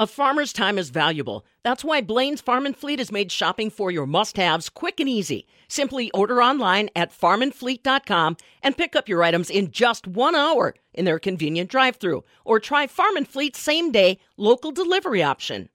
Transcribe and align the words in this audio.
A 0.00 0.06
farmer's 0.06 0.52
time 0.52 0.78
is 0.78 0.90
valuable. 0.90 1.44
That's 1.64 1.82
why 1.82 2.02
Blaine's 2.02 2.40
Farm 2.40 2.66
and 2.66 2.76
Fleet 2.76 3.00
has 3.00 3.10
made 3.10 3.32
shopping 3.32 3.68
for 3.68 3.90
your 3.90 4.06
must 4.06 4.36
haves 4.36 4.68
quick 4.68 5.00
and 5.00 5.08
easy. 5.08 5.44
Simply 5.66 6.08
order 6.12 6.40
online 6.40 6.88
at 6.94 7.10
farmandfleet.com 7.10 8.36
and 8.62 8.76
pick 8.76 8.94
up 8.94 9.08
your 9.08 9.24
items 9.24 9.50
in 9.50 9.72
just 9.72 10.06
one 10.06 10.36
hour 10.36 10.76
in 10.94 11.04
their 11.04 11.18
convenient 11.18 11.68
drive 11.68 11.96
through. 11.96 12.22
Or 12.44 12.60
try 12.60 12.86
Farm 12.86 13.16
and 13.16 13.26
Fleet's 13.26 13.58
same 13.58 13.90
day 13.90 14.20
local 14.36 14.70
delivery 14.70 15.24
option. 15.24 15.68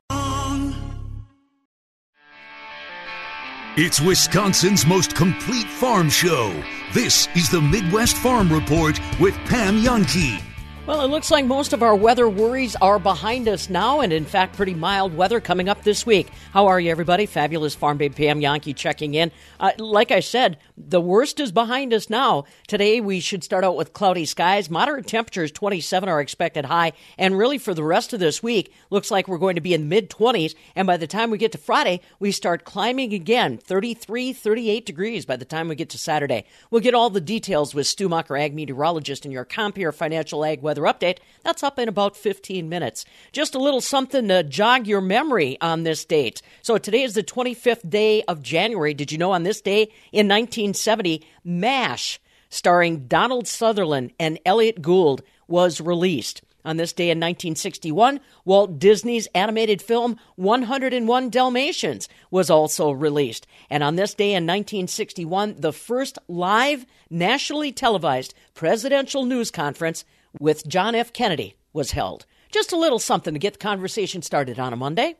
It's 3.76 3.99
Wisconsin's 3.99 4.85
most 4.85 5.15
complete 5.17 5.67
farm 5.67 6.10
show. 6.10 6.63
This 6.94 7.28
is 7.35 7.49
the 7.49 7.60
Midwest 7.60 8.15
Farm 8.15 8.53
Report 8.53 8.97
with 9.19 9.35
Pam 9.47 9.81
Jahnke. 9.81 10.53
Well, 10.86 11.00
it 11.00 11.08
looks 11.08 11.31
like 11.31 11.46
most 11.46 11.72
of 11.72 11.81
our 11.81 11.96
weather 11.96 12.28
worries 12.28 12.76
are 12.76 12.99
behind 12.99 13.47
us 13.47 13.70
now, 13.70 14.02
and 14.02 14.12
in 14.12 14.26
fact, 14.26 14.58
pretty 14.58 14.74
mild 14.74 15.16
weather 15.16 15.40
coming 15.40 15.70
up 15.70 15.81
this 15.81 16.05
week. 16.05 16.27
How 16.52 16.67
are 16.67 16.77
you, 16.77 16.91
everybody? 16.91 17.26
Fabulous 17.26 17.73
Farm 17.73 17.95
Babe 17.95 18.13
Pam 18.13 18.41
Jahnke 18.41 18.76
checking 18.76 19.13
in. 19.13 19.31
Uh, 19.62 19.71
like 19.77 20.12
I 20.12 20.20
said, 20.20 20.57
the 20.76 20.99
worst 20.99 21.40
is 21.40 21.54
behind 21.54 21.93
us 21.93 22.09
now. 22.09 22.43
Today, 22.67 22.99
we 22.99 23.21
should 23.21 23.45
start 23.45 23.63
out 23.63 23.77
with 23.77 23.93
cloudy 23.93 24.26
skies. 24.26 24.70
Moderate 24.70 25.07
temperatures, 25.07 25.54
27 25.54 26.09
are 26.09 26.20
expected 26.20 26.66
high, 26.66 26.91
and 27.18 27.38
really 27.38 27.57
for 27.57 27.73
the 27.73 27.81
rest 27.81 28.12
of 28.12 28.20
this 28.20 28.43
week, 28.43 28.73
looks 28.90 29.09
like 29.09 29.29
we're 29.29 29.38
going 29.38 29.55
to 29.55 29.62
be 29.62 29.73
in 29.73 29.88
mid 29.88 30.09
20s. 30.09 30.54
And 30.76 30.85
by 30.85 30.98
the 30.98 31.07
time 31.07 31.31
we 31.31 31.38
get 31.38 31.54
to 31.54 31.57
Friday, 31.57 32.02
we 32.20 32.34
start 32.34 32.65
climbing 32.65 33.13
again, 33.13 33.57
33, 33.57 34.34
38 34.34 34.85
degrees 34.85 35.26
by 35.26 35.38
the 35.38 35.45
time 35.45 35.70
we 35.70 35.76
get 35.76 35.91
to 35.91 35.98
Saturday. 35.98 36.43
We'll 36.70 36.81
get 36.81 36.93
all 36.93 37.09
the 37.09 37.21
details 37.21 37.73
with 37.73 37.88
Stu 37.88 38.09
Mucker, 38.09 38.35
ag 38.35 38.54
meteorologist, 38.54 39.23
and 39.23 39.31
your 39.31 39.45
Compeer 39.45 39.93
Financial 39.93 40.43
Ag 40.43 40.62
Weather 40.62 40.73
weather 40.73 40.91
update. 40.91 41.20
That's 41.44 41.62
up 41.62 41.77
in 41.77 41.88
about 41.88 42.18
15 42.18 42.68
minutes. 42.68 43.05
Just 43.32 43.54
a 43.54 43.59
little 43.59 43.82
something 43.82 44.27
to 44.30 44.44
jog 44.44 44.88
your 44.88 45.02
memory 45.02 45.58
on 45.62 45.84
this 45.84 46.04
date. 46.04 46.41
So 46.62 46.77
today 46.77 47.04
is 47.04 47.13
the 47.13 47.23
25th 47.23 47.88
day 47.88 48.24
of 48.24 48.41
January. 48.41 48.93
Did 48.93 49.12
you 49.12 49.18
know 49.18 49.34
on 49.34 49.43
this 49.43 49.62
day 49.62 49.84
in 50.12 50.27
1970, 50.27 51.24
MASH, 51.43 52.20
starring 52.49 53.07
Donald 53.07 53.48
Sutherland 53.48 54.13
and 54.20 54.40
Elliot 54.46 54.82
Gould, 54.82 55.21
was 55.48 55.80
released. 55.80 56.41
On 56.65 56.77
this 56.77 56.93
day 56.93 57.10
in 57.10 57.18
1961, 57.18 58.21
Walt 58.46 58.80
Disney's 58.80 59.27
animated 59.35 59.82
film 59.82 60.18
101 60.37 61.30
Dalmatians 61.30 62.08
was 62.32 62.49
also 62.49 62.90
released. 62.90 63.46
And 63.70 63.84
on 63.84 63.98
this 63.98 64.14
day 64.14 64.30
in 64.30 64.46
1961, 64.46 65.56
the 65.60 65.74
first 65.74 66.18
live, 66.30 66.86
nationally 67.10 67.74
televised 67.74 68.34
presidential 68.54 69.26
news 69.26 69.52
conference 69.52 70.06
with 70.39 70.67
John 70.67 70.95
F. 70.95 71.14
Kennedy 71.14 71.56
was 71.73 71.92
held. 71.92 72.26
Just 72.52 72.72
a 72.72 72.78
little 72.78 73.00
something 73.00 73.34
to 73.34 73.39
get 73.39 73.53
the 73.53 73.59
conversation 73.59 74.22
started 74.22 74.59
on 74.59 74.73
a 74.73 74.75
Monday. 74.75 75.16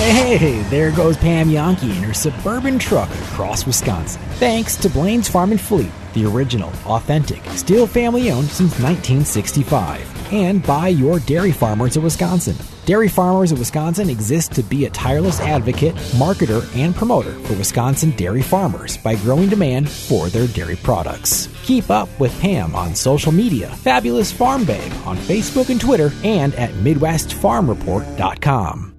Hey, 0.00 0.62
there 0.70 0.90
goes 0.92 1.18
Pam 1.18 1.50
Jahnke 1.50 1.82
in 1.82 2.02
her 2.02 2.14
suburban 2.14 2.78
truck 2.78 3.10
across 3.10 3.66
Wisconsin. 3.66 4.22
Thanks 4.36 4.74
to 4.76 4.88
Blaine's 4.88 5.28
Farm 5.28 5.50
and 5.50 5.60
Fleet, 5.60 5.90
the 6.14 6.24
original, 6.24 6.72
authentic, 6.86 7.44
still 7.50 7.86
family 7.86 8.30
owned 8.30 8.48
since 8.48 8.80
1965. 8.80 10.32
And 10.32 10.62
by 10.62 10.88
your 10.88 11.18
dairy 11.20 11.52
farmers 11.52 11.98
of 11.98 12.04
Wisconsin. 12.04 12.56
Dairy 12.86 13.08
Farmers 13.08 13.52
of 13.52 13.58
Wisconsin 13.58 14.08
exists 14.08 14.54
to 14.56 14.62
be 14.62 14.86
a 14.86 14.90
tireless 14.90 15.38
advocate, 15.40 15.94
marketer, 16.16 16.64
and 16.74 16.94
promoter 16.94 17.32
for 17.40 17.52
Wisconsin 17.54 18.12
dairy 18.12 18.40
farmers 18.42 18.96
by 18.96 19.16
growing 19.16 19.50
demand 19.50 19.90
for 19.90 20.28
their 20.28 20.46
dairy 20.48 20.76
products. 20.76 21.50
Keep 21.64 21.90
up 21.90 22.08
with 22.18 22.32
Pam 22.40 22.74
on 22.74 22.94
social 22.94 23.32
media, 23.32 23.68
Fabulous 23.68 24.32
Farm 24.32 24.64
Babe 24.64 24.92
on 25.04 25.18
Facebook 25.18 25.68
and 25.68 25.78
Twitter, 25.80 26.10
and 26.24 26.54
at 26.54 26.70
MidwestFarmReport.com. 26.70 28.89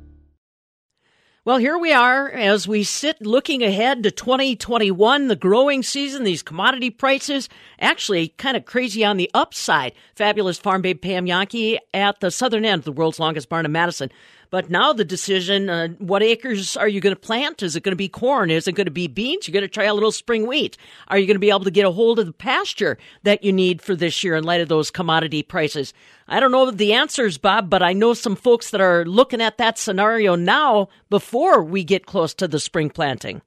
Well, 1.43 1.57
here 1.57 1.79
we 1.79 1.91
are 1.91 2.29
as 2.29 2.67
we 2.67 2.83
sit 2.83 3.19
looking 3.19 3.63
ahead 3.63 4.03
to 4.03 4.11
2021, 4.11 5.27
the 5.27 5.35
growing 5.35 5.81
season, 5.81 6.23
these 6.23 6.43
commodity 6.43 6.91
prices 6.91 7.49
actually 7.79 8.27
kind 8.27 8.55
of 8.55 8.65
crazy 8.65 9.03
on 9.03 9.17
the 9.17 9.27
upside. 9.33 9.93
Fabulous 10.15 10.59
farm 10.59 10.83
babe 10.83 11.01
Pam 11.01 11.25
Jahnke 11.25 11.79
at 11.95 12.19
the 12.19 12.29
southern 12.29 12.63
end 12.63 12.81
of 12.81 12.85
the 12.85 12.91
world's 12.91 13.19
longest 13.19 13.49
barn 13.49 13.65
in 13.65 13.71
Madison. 13.71 14.11
But 14.51 14.69
now 14.69 14.93
the 14.93 15.03
decision, 15.03 15.67
uh, 15.67 15.87
what 15.97 16.21
acres 16.21 16.77
are 16.77 16.87
you 16.87 16.99
going 16.99 17.15
to 17.15 17.19
plant? 17.19 17.63
Is 17.63 17.75
it 17.75 17.81
going 17.81 17.93
to 17.93 17.95
be 17.95 18.09
corn? 18.09 18.51
Is 18.51 18.67
it 18.67 18.73
going 18.73 18.85
to 18.85 18.91
be 18.91 19.07
beans? 19.07 19.47
You're 19.47 19.53
going 19.53 19.61
to 19.63 19.67
try 19.67 19.85
a 19.85 19.93
little 19.95 20.11
spring 20.11 20.45
wheat. 20.45 20.77
Are 21.07 21.17
you 21.17 21.25
going 21.25 21.35
to 21.35 21.39
be 21.39 21.49
able 21.49 21.63
to 21.63 21.71
get 21.71 21.85
a 21.85 21.91
hold 21.91 22.19
of 22.19 22.27
the 22.27 22.33
pasture 22.33 22.99
that 23.23 23.43
you 23.43 23.51
need 23.53 23.81
for 23.81 23.95
this 23.95 24.23
year 24.23 24.35
in 24.35 24.43
light 24.43 24.61
of 24.61 24.67
those 24.67 24.91
commodity 24.91 25.41
prices? 25.41 25.93
I 26.31 26.39
don't 26.39 26.51
know 26.51 26.71
the 26.71 26.93
answers, 26.93 27.37
Bob, 27.37 27.69
but 27.69 27.83
I 27.83 27.93
know 27.93 28.13
some 28.13 28.35
folks 28.35 28.71
that 28.71 28.81
are 28.81 29.05
looking 29.05 29.41
at 29.41 29.57
that 29.59 29.77
scenario 29.77 30.35
now 30.35 30.89
before 31.09 31.63
we 31.63 31.83
get 31.83 32.07
close 32.07 32.33
to 32.35 32.47
the 32.47 32.59
spring 32.59 32.89
planting 32.89 33.41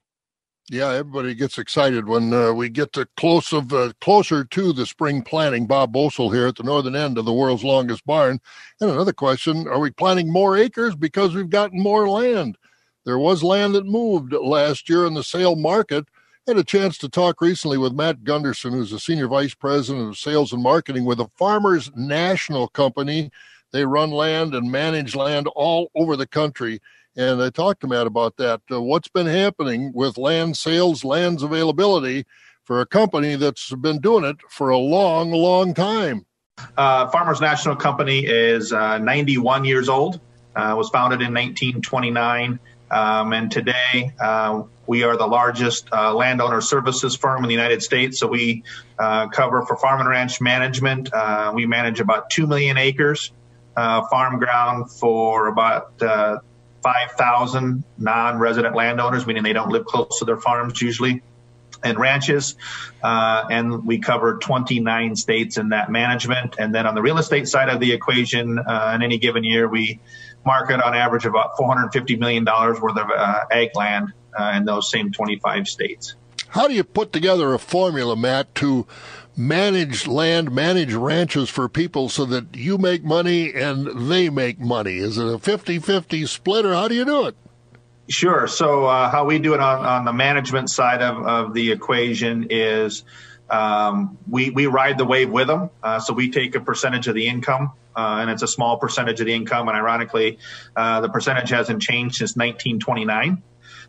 yeah, 0.69 0.89
everybody 0.89 1.35
gets 1.35 1.59
excited 1.59 2.07
when 2.07 2.33
uh, 2.33 2.51
we 2.51 2.69
get 2.69 2.91
to 2.93 3.07
close 3.17 3.53
of 3.53 3.71
uh, 3.71 3.93
closer 4.01 4.43
to 4.43 4.73
the 4.73 4.85
spring 4.85 5.21
planting. 5.21 5.67
Bob 5.67 5.93
Bosold 5.93 6.33
here 6.33 6.47
at 6.47 6.55
the 6.55 6.63
northern 6.63 6.95
end 6.95 7.17
of 7.17 7.25
the 7.25 7.33
world's 7.33 7.63
longest 7.63 8.03
barn. 8.05 8.39
And 8.81 8.89
another 8.89 9.13
question: 9.13 9.67
Are 9.67 9.79
we 9.79 9.91
planting 9.91 10.31
more 10.31 10.57
acres 10.57 10.95
because 10.95 11.35
we've 11.35 11.49
gotten 11.49 11.81
more 11.81 12.09
land? 12.09 12.57
There 13.05 13.19
was 13.19 13.43
land 13.43 13.75
that 13.75 13.85
moved 13.85 14.33
last 14.33 14.89
year 14.89 15.05
in 15.05 15.13
the 15.13 15.23
sale 15.23 15.55
market. 15.55 16.05
Had 16.47 16.57
a 16.57 16.63
chance 16.63 16.97
to 16.99 17.09
talk 17.09 17.41
recently 17.41 17.77
with 17.77 17.93
Matt 17.93 18.23
Gunderson, 18.23 18.71
who's 18.73 18.91
the 18.91 18.99
senior 18.99 19.27
vice 19.27 19.55
president 19.55 20.09
of 20.09 20.17
sales 20.17 20.53
and 20.53 20.61
marketing 20.61 21.05
with 21.05 21.17
the 21.17 21.27
Farmers 21.27 21.91
National 21.95 22.67
Company. 22.67 23.31
They 23.71 23.85
run 23.85 24.11
land 24.11 24.53
and 24.53 24.71
manage 24.71 25.15
land 25.15 25.47
all 25.55 25.89
over 25.95 26.15
the 26.15 26.27
country 26.27 26.79
and 27.17 27.41
I 27.41 27.49
talked 27.49 27.81
to 27.81 27.87
Matt 27.87 28.07
about 28.07 28.37
that. 28.37 28.61
Uh, 28.69 28.81
what's 28.81 29.07
been 29.07 29.27
happening 29.27 29.91
with 29.93 30.17
land 30.17 30.57
sales, 30.57 31.03
lands 31.03 31.43
availability 31.43 32.25
for 32.63 32.81
a 32.81 32.85
company 32.85 33.35
that's 33.35 33.73
been 33.75 33.99
doing 33.99 34.25
it 34.25 34.37
for 34.49 34.69
a 34.69 34.77
long, 34.77 35.31
long 35.31 35.73
time? 35.73 36.25
Uh, 36.77 37.07
Farmers 37.09 37.41
National 37.41 37.75
Company 37.75 38.25
is 38.25 38.73
uh, 38.73 38.97
91 38.97 39.65
years 39.65 39.89
old. 39.89 40.19
Uh, 40.55 40.73
was 40.77 40.89
founded 40.89 41.19
in 41.19 41.33
1929, 41.33 42.57
um, 42.91 43.33
and 43.33 43.51
today 43.51 44.11
uh, 44.19 44.63
we 44.87 45.03
are 45.03 45.17
the 45.17 45.27
largest 45.27 45.87
uh, 45.91 46.13
landowner 46.13 46.61
services 46.61 47.15
firm 47.15 47.43
in 47.43 47.47
the 47.47 47.53
United 47.53 47.81
States. 47.81 48.19
So 48.19 48.27
we 48.27 48.63
cover 48.97 49.65
for 49.65 49.77
farm 49.77 49.99
and 49.99 50.09
ranch 50.09 50.41
management. 50.41 51.09
we 51.53 51.65
manage 51.65 51.99
about 51.99 52.29
two 52.29 52.47
million 52.47 52.77
acres 52.77 53.31
farm 53.75 54.39
ground 54.39 54.91
for 54.91 55.47
about 55.47 55.99
5,000 56.85 57.83
non-resident 57.97 58.75
landowners, 58.75 59.25
meaning 59.25 59.41
they 59.41 59.53
don't 59.53 59.71
live 59.71 59.85
close 59.85 60.19
to 60.19 60.25
their 60.25 60.37
farms 60.37 60.79
usually, 60.79 61.23
and 61.83 61.99
ranches. 61.99 62.55
Uh, 63.01 63.45
and 63.49 63.85
we 63.87 63.97
cover 63.97 64.37
29 64.37 65.15
states 65.15 65.57
in 65.57 65.69
that 65.69 65.89
management. 65.89 66.55
And 66.59 66.75
then 66.75 66.85
on 66.85 66.93
the 66.93 67.01
real 67.01 67.17
estate 67.17 67.47
side 67.47 67.69
of 67.69 67.79
the 67.79 67.91
equation, 67.91 68.59
uh, 68.59 68.91
in 68.93 69.01
any 69.01 69.17
given 69.17 69.43
year, 69.43 69.67
we 69.67 69.99
market 70.45 70.81
on 70.81 70.93
average 70.93 71.25
about 71.25 71.55
$450 71.57 72.19
million 72.19 72.45
worth 72.45 72.97
of 72.97 73.09
uh, 73.09 73.45
ag 73.51 73.69
land 73.75 74.13
uh, 74.37 74.53
in 74.55 74.65
those 74.65 74.89
same 74.89 75.11
25 75.11 75.67
states. 75.67 76.15
How 76.49 76.67
do 76.67 76.73
you 76.73 76.83
put 76.83 77.11
together 77.11 77.53
a 77.53 77.59
formula, 77.59 78.15
Matt, 78.15 78.55
to 78.55 78.87
manage 79.35 80.07
land, 80.07 80.51
manage 80.51 80.93
ranches 80.93 81.49
for 81.49 81.67
people 81.67 82.07
so 82.07 82.25
that 82.25 82.55
you 82.55 82.77
make 82.77 83.03
money 83.03 83.53
and 83.53 84.09
they 84.09 84.29
make 84.29 84.59
money? 84.59 84.97
Is 84.97 85.17
it 85.17 85.27
a 85.27 85.39
50 85.39 85.79
50 85.79 86.25
split 86.25 86.65
or 86.65 86.73
how 86.73 86.87
do 86.87 86.95
you 86.95 87.05
do 87.05 87.25
it? 87.25 87.35
Sure. 88.07 88.47
So, 88.47 88.85
uh, 88.85 89.09
how 89.09 89.25
we 89.25 89.39
do 89.39 89.53
it 89.55 89.59
on, 89.59 89.83
on 89.83 90.05
the 90.05 90.13
management 90.13 90.69
side 90.69 91.01
of, 91.01 91.25
of 91.25 91.53
the 91.53 91.71
equation 91.71 92.47
is 92.51 93.03
um, 93.49 94.17
we, 94.29 94.51
we 94.51 94.67
ride 94.67 94.97
the 94.97 95.05
wave 95.05 95.31
with 95.31 95.47
them. 95.47 95.71
Uh, 95.81 95.99
so, 95.99 96.13
we 96.13 96.29
take 96.29 96.53
a 96.55 96.59
percentage 96.59 97.07
of 97.07 97.15
the 97.15 97.27
income. 97.27 97.71
Uh, 97.95 98.19
and 98.21 98.29
it's 98.29 98.43
a 98.43 98.47
small 98.47 98.77
percentage 98.77 99.19
of 99.19 99.27
the 99.27 99.33
income. 99.33 99.67
And 99.67 99.77
ironically, 99.77 100.39
uh, 100.75 101.01
the 101.01 101.09
percentage 101.09 101.49
hasn't 101.49 101.81
changed 101.81 102.15
since 102.15 102.35
1929. 102.35 103.41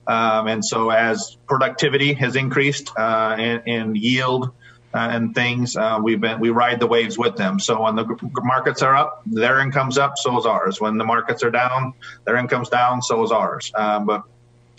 Um, 0.08 0.46
and 0.46 0.64
so, 0.64 0.90
as 0.90 1.36
productivity 1.48 2.12
has 2.14 2.36
increased 2.36 2.92
uh, 2.96 3.36
and, 3.38 3.62
and 3.66 3.96
yield 3.96 4.52
uh, 4.96 5.08
and 5.10 5.34
things. 5.34 5.76
Uh, 5.76 5.98
we've 6.02 6.20
been 6.20 6.40
we 6.40 6.48
ride 6.48 6.80
the 6.80 6.86
waves 6.86 7.18
with 7.18 7.36
them. 7.36 7.60
So 7.60 7.82
when 7.82 7.96
the 7.96 8.06
markets 8.42 8.80
are 8.80 8.94
up, 8.94 9.20
their 9.26 9.60
income's 9.60 9.98
up, 9.98 10.14
so 10.16 10.38
is 10.38 10.46
ours. 10.46 10.80
When 10.80 10.96
the 10.96 11.04
markets 11.04 11.42
are 11.42 11.50
down, 11.50 11.92
their 12.24 12.36
income's 12.36 12.70
down, 12.70 13.02
so 13.02 13.22
is 13.22 13.30
ours. 13.30 13.70
Um, 13.74 14.06
but 14.06 14.22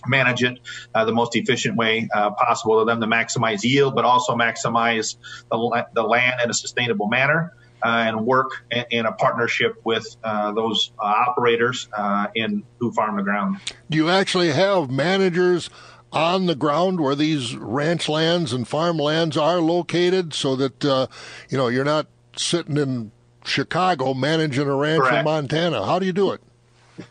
manage 0.08 0.44
it 0.44 0.60
uh, 0.96 1.06
the 1.06 1.12
most 1.12 1.36
efficient 1.36 1.76
way 1.76 2.08
uh, 2.14 2.32
possible 2.32 2.80
to 2.80 2.86
them 2.86 3.00
to 3.02 3.08
maximize 3.08 3.64
yield, 3.64 3.94
but 3.94 4.06
also 4.06 4.34
maximize 4.36 5.18
the, 5.52 5.86
the 5.94 6.04
land 6.04 6.36
in 6.44 6.50
a 6.50 6.54
sustainable 6.54 7.08
manner. 7.08 7.54
Uh, 7.84 8.06
and 8.08 8.26
work 8.26 8.64
in, 8.90 9.06
a 9.06 9.12
partnership 9.12 9.80
with 9.84 10.18
uh, 10.24 10.52
those 10.52 10.92
uh, 10.98 11.04
operators 11.04 11.88
uh, 11.94 12.26
in 12.34 12.64
who 12.80 12.92
farm 12.92 13.16
the 13.18 13.22
ground. 13.22 13.58
Do 13.88 13.98
you 13.98 14.10
actually 14.10 14.52
have 14.52 14.90
managers 14.90 15.70
on 16.12 16.48
the 16.48 16.56
ground 16.56 17.00
where 17.00 17.16
these 17.16 17.56
ranch 17.56 18.10
lands 18.10 18.54
and 18.54 18.68
farm 18.68 18.98
lands 18.98 19.38
are 19.38 19.60
located 19.60 20.34
so 20.34 20.56
that, 20.56 20.84
uh, 20.84 21.08
you 21.50 21.58
know, 21.58 21.68
you're 21.68 21.86
not 21.86 22.08
sitting 22.36 22.78
in 22.78 23.12
Chicago 23.46 24.14
managing 24.14 24.68
a 24.68 24.76
ranch 24.76 25.02
Correct. 25.02 25.20
in 25.20 25.26
Montana. 25.26 25.86
How 25.86 26.00
do 26.00 26.06
you 26.06 26.14
do 26.14 26.32
it? 26.32 26.42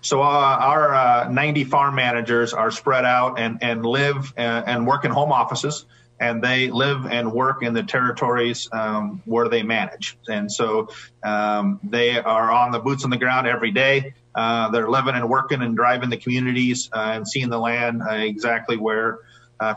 So 0.01 0.21
uh, 0.21 0.25
our 0.25 0.95
uh, 0.95 1.29
90 1.29 1.65
farm 1.65 1.95
managers 1.95 2.53
are 2.53 2.71
spread 2.71 3.05
out 3.05 3.39
and, 3.39 3.59
and 3.63 3.85
live 3.85 4.33
and, 4.37 4.67
and, 4.67 4.87
work 4.87 5.05
in 5.05 5.13
home 5.13 5.31
offices, 5.31 5.85
and 6.19 6.43
they 6.43 6.71
live 6.71 7.07
and 7.07 7.33
work 7.33 7.63
in 7.63 7.75
the 7.75 7.83
territories 7.83 8.69
um, 8.73 9.23
where 9.25 9.49
they 9.49 9.63
manage. 9.63 10.17
And 10.29 10.51
so 10.51 10.89
um, 11.23 11.81
they 11.83 12.19
are 12.19 12.51
on 12.51 12.73
the 12.73 12.79
boots 12.79 13.05
on 13.05 13.11
the 13.11 13.17
ground 13.19 13.47
every 13.47 13.71
day. 13.71 14.15
Uh, 14.35 14.71
they're 14.71 14.89
living 14.89 15.15
and 15.15 15.29
working 15.29 15.63
and 15.63 15.77
driving 15.77 16.11
the 16.11 16.17
communities 16.17 16.91
uh, 16.93 17.13
and 17.15 17.27
seeing 17.27 17.51
the 17.51 17.59
land 17.59 18.03
uh, 18.03 18.15
exactly 18.15 18.77
where. 18.77 19.19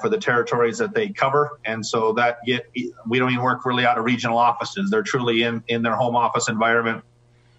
for 0.02 0.10
the 0.10 0.18
territories 0.18 0.78
that 0.80 0.94
they 0.94 1.08
cover, 1.08 1.58
and 1.64 1.86
so 1.86 2.12
that 2.12 2.40
get 2.46 2.70
we 3.08 3.18
don't 3.18 3.32
even 3.32 3.42
work 3.42 3.66
really 3.66 3.86
out 3.86 3.98
of 3.98 4.04
regional 4.04 4.38
offices. 4.38 4.92
They're 4.92 5.04
truly 5.04 5.44
in 5.44 5.64
in 5.70 5.84
their 5.84 5.96
home 5.96 6.18
office 6.18 6.50
environment, 6.50 7.02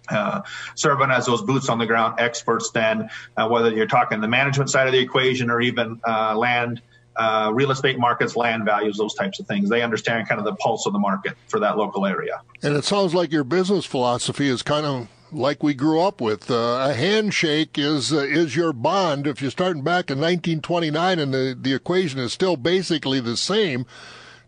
uh, 0.09 0.41
serving 0.75 1.09
as 1.09 1.25
those 1.25 1.41
boots 1.41 1.69
on 1.69 1.77
the 1.79 1.85
ground 1.85 2.19
experts 2.19 2.71
then, 2.71 3.09
uh, 3.37 3.47
whether 3.47 3.71
you're 3.71 3.87
talking 3.87 4.21
the 4.21 4.27
management 4.27 4.69
side 4.69 4.87
of 4.87 4.93
the 4.93 4.99
equation 4.99 5.49
or 5.49 5.61
even 5.61 5.99
uh, 6.07 6.35
land, 6.37 6.81
uh, 7.21 7.51
real 7.53 7.69
estate 7.69 7.99
markets, 7.99 8.35
land 8.35 8.65
values, 8.65 8.97
those 8.97 9.13
types 9.13 9.39
of 9.39 9.45
things. 9.45 9.69
They 9.69 9.83
understand 9.83 10.27
kind 10.27 10.39
of 10.39 10.45
the 10.45 10.55
pulse 10.55 10.87
of 10.87 10.93
the 10.93 10.99
market 10.99 11.37
for 11.47 11.59
that 11.59 11.77
local 11.77 12.07
area. 12.07 12.41
And 12.63 12.75
it 12.75 12.83
sounds 12.83 13.13
like 13.13 13.31
your 13.31 13.43
business 13.43 13.85
philosophy 13.85 14.47
is 14.47 14.63
kind 14.63 14.87
of 14.87 15.07
like 15.31 15.61
we 15.61 15.75
grew 15.75 16.01
up 16.01 16.19
with. 16.19 16.49
Uh, 16.49 16.87
a 16.89 16.93
handshake 16.93 17.77
is 17.77 18.11
uh, 18.11 18.17
is 18.21 18.55
your 18.55 18.73
bond. 18.73 19.27
If 19.27 19.39
you're 19.39 19.51
starting 19.51 19.83
back 19.83 20.09
in 20.09 20.17
1929 20.17 21.19
and 21.19 21.31
the, 21.31 21.55
the 21.59 21.75
equation 21.75 22.19
is 22.19 22.33
still 22.33 22.57
basically 22.57 23.19
the 23.19 23.37
same, 23.37 23.85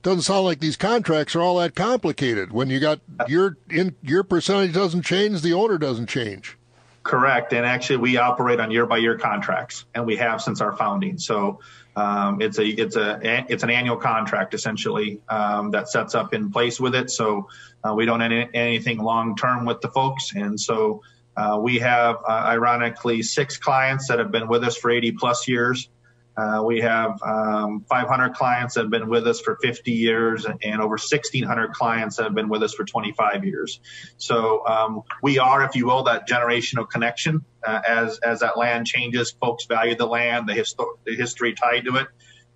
doesn't 0.01 0.23
sound 0.23 0.45
like 0.45 0.59
these 0.59 0.75
contracts 0.75 1.35
are 1.35 1.41
all 1.41 1.57
that 1.57 1.75
complicated. 1.75 2.51
When 2.51 2.71
you 2.71 2.79
got 2.79 3.01
your 3.27 3.57
in 3.69 3.95
your 4.01 4.23
percentage 4.23 4.73
doesn't 4.73 5.03
change, 5.03 5.43
the 5.43 5.53
owner 5.53 5.77
doesn't 5.77 6.07
change. 6.07 6.57
Correct, 7.03 7.53
and 7.53 7.67
actually 7.67 7.97
we 7.97 8.17
operate 8.17 8.59
on 8.59 8.71
year 8.71 8.87
by 8.87 8.97
year 8.97 9.17
contracts, 9.17 9.85
and 9.93 10.07
we 10.07 10.15
have 10.15 10.41
since 10.41 10.59
our 10.59 10.75
founding. 10.75 11.19
So 11.19 11.59
um, 11.95 12.41
it's 12.41 12.57
a 12.57 12.65
it's 12.65 12.95
a 12.95 13.19
it's 13.51 13.63
an 13.63 13.69
annual 13.69 13.97
contract 13.97 14.53
essentially 14.53 15.21
um, 15.29 15.71
that 15.71 15.89
sets 15.89 16.15
up 16.15 16.33
in 16.33 16.51
place 16.51 16.79
with 16.79 16.95
it. 16.95 17.11
So 17.11 17.49
uh, 17.83 17.93
we 17.93 18.05
don't 18.05 18.21
any, 18.21 18.49
anything 18.53 18.97
long 18.99 19.35
term 19.35 19.65
with 19.65 19.81
the 19.81 19.89
folks, 19.89 20.33
and 20.35 20.59
so 20.59 21.01
uh, 21.35 21.59
we 21.61 21.79
have 21.79 22.17
uh, 22.27 22.31
ironically 22.31 23.21
six 23.21 23.57
clients 23.57 24.07
that 24.07 24.19
have 24.19 24.31
been 24.31 24.47
with 24.47 24.63
us 24.63 24.77
for 24.77 24.91
80 24.91 25.13
plus 25.13 25.47
years. 25.47 25.89
Uh, 26.35 26.63
we 26.65 26.81
have 26.81 27.21
um, 27.21 27.85
500 27.89 28.33
clients 28.33 28.73
that 28.73 28.81
have 28.81 28.89
been 28.89 29.07
with 29.07 29.27
us 29.27 29.39
for 29.39 29.57
50 29.61 29.91
years 29.91 30.45
and 30.45 30.81
over 30.81 30.93
1,600 30.93 31.73
clients 31.73 32.15
that 32.15 32.23
have 32.23 32.33
been 32.33 32.49
with 32.49 32.63
us 32.63 32.73
for 32.73 32.85
25 32.85 33.45
years. 33.45 33.79
So 34.17 34.65
um, 34.65 35.03
we 35.21 35.37
are, 35.37 35.63
if 35.63 35.75
you 35.75 35.85
will, 35.85 36.03
that 36.03 36.27
generational 36.27 36.89
connection. 36.89 37.45
Uh, 37.65 37.81
as 37.87 38.19
as 38.19 38.41
that 38.41 38.57
land 38.57 38.85
changes, 38.85 39.31
folks 39.39 39.65
value 39.65 39.95
the 39.95 40.05
land, 40.05 40.49
the, 40.49 40.53
histo- 40.53 40.97
the 41.05 41.15
history 41.15 41.53
tied 41.53 41.85
to 41.85 41.95
it. 41.95 42.07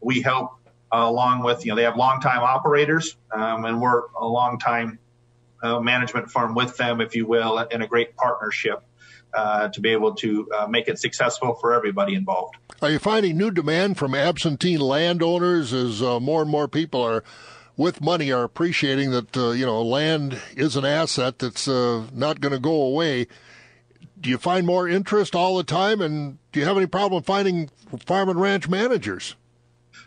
We 0.02 0.22
help 0.22 0.52
uh, 0.92 1.06
along 1.06 1.44
with, 1.44 1.66
you 1.66 1.72
know, 1.72 1.76
they 1.76 1.84
have 1.84 1.98
long-time 1.98 2.42
operators, 2.42 3.18
um, 3.32 3.66
and 3.66 3.82
we're 3.82 4.04
a 4.20 4.26
long-time 4.26 5.00
uh, 5.62 5.80
management 5.80 6.32
firm 6.32 6.56
with 6.56 6.78
them, 6.78 7.02
if 7.02 7.16
you 7.16 7.26
will, 7.26 7.60
in 7.60 7.82
a 7.82 7.88
great 7.88 8.16
partnership 8.16 8.84
uh, 9.34 9.68
to 9.70 9.82
be 9.82 9.90
able 9.90 10.16
to 10.16 10.50
uh, 10.52 10.68
make 10.68 10.88
it 10.88 11.00
successful 11.00 11.56
for 11.56 11.74
everybody 11.74 12.16
involved. 12.16 12.56
Are 12.82 12.92
you 12.92 13.00
finding 13.00 13.38
new 13.38 13.52
demand 13.52 13.98
from 13.98 14.16
absentee 14.16 14.78
landowners 14.78 15.74
as 15.74 16.02
uh, 16.02 16.20
more 16.20 16.42
and 16.42 16.52
more 16.52 16.68
people 16.68 17.02
are 17.02 17.24
with 17.76 18.02
money 18.02 18.32
are 18.32 18.44
appreciating 18.44 19.12
that 19.12 19.38
uh, 19.38 19.52
you 19.52 19.66
know 19.66 19.82
land 19.82 20.40
is 20.56 20.76
an 20.76 20.86
asset 20.86 21.40
that's 21.40 21.68
uh, 21.68 22.06
not 22.14 22.42
going 22.42 22.54
to 22.54 22.60
go 22.60 22.82
away? 22.82 23.28
Do 24.20 24.30
you 24.30 24.38
find 24.38 24.66
more 24.66 24.88
interest 24.88 25.36
all 25.36 25.58
the 25.58 25.64
time, 25.64 26.02
and 26.02 26.40
do 26.52 26.60
you 26.60 26.66
have 26.66 26.78
any 26.78 26.88
problem 26.88 27.22
finding 27.22 27.70
farm 28.06 28.30
and 28.30 28.42
ranch 28.42 28.68
managers? 28.68 29.36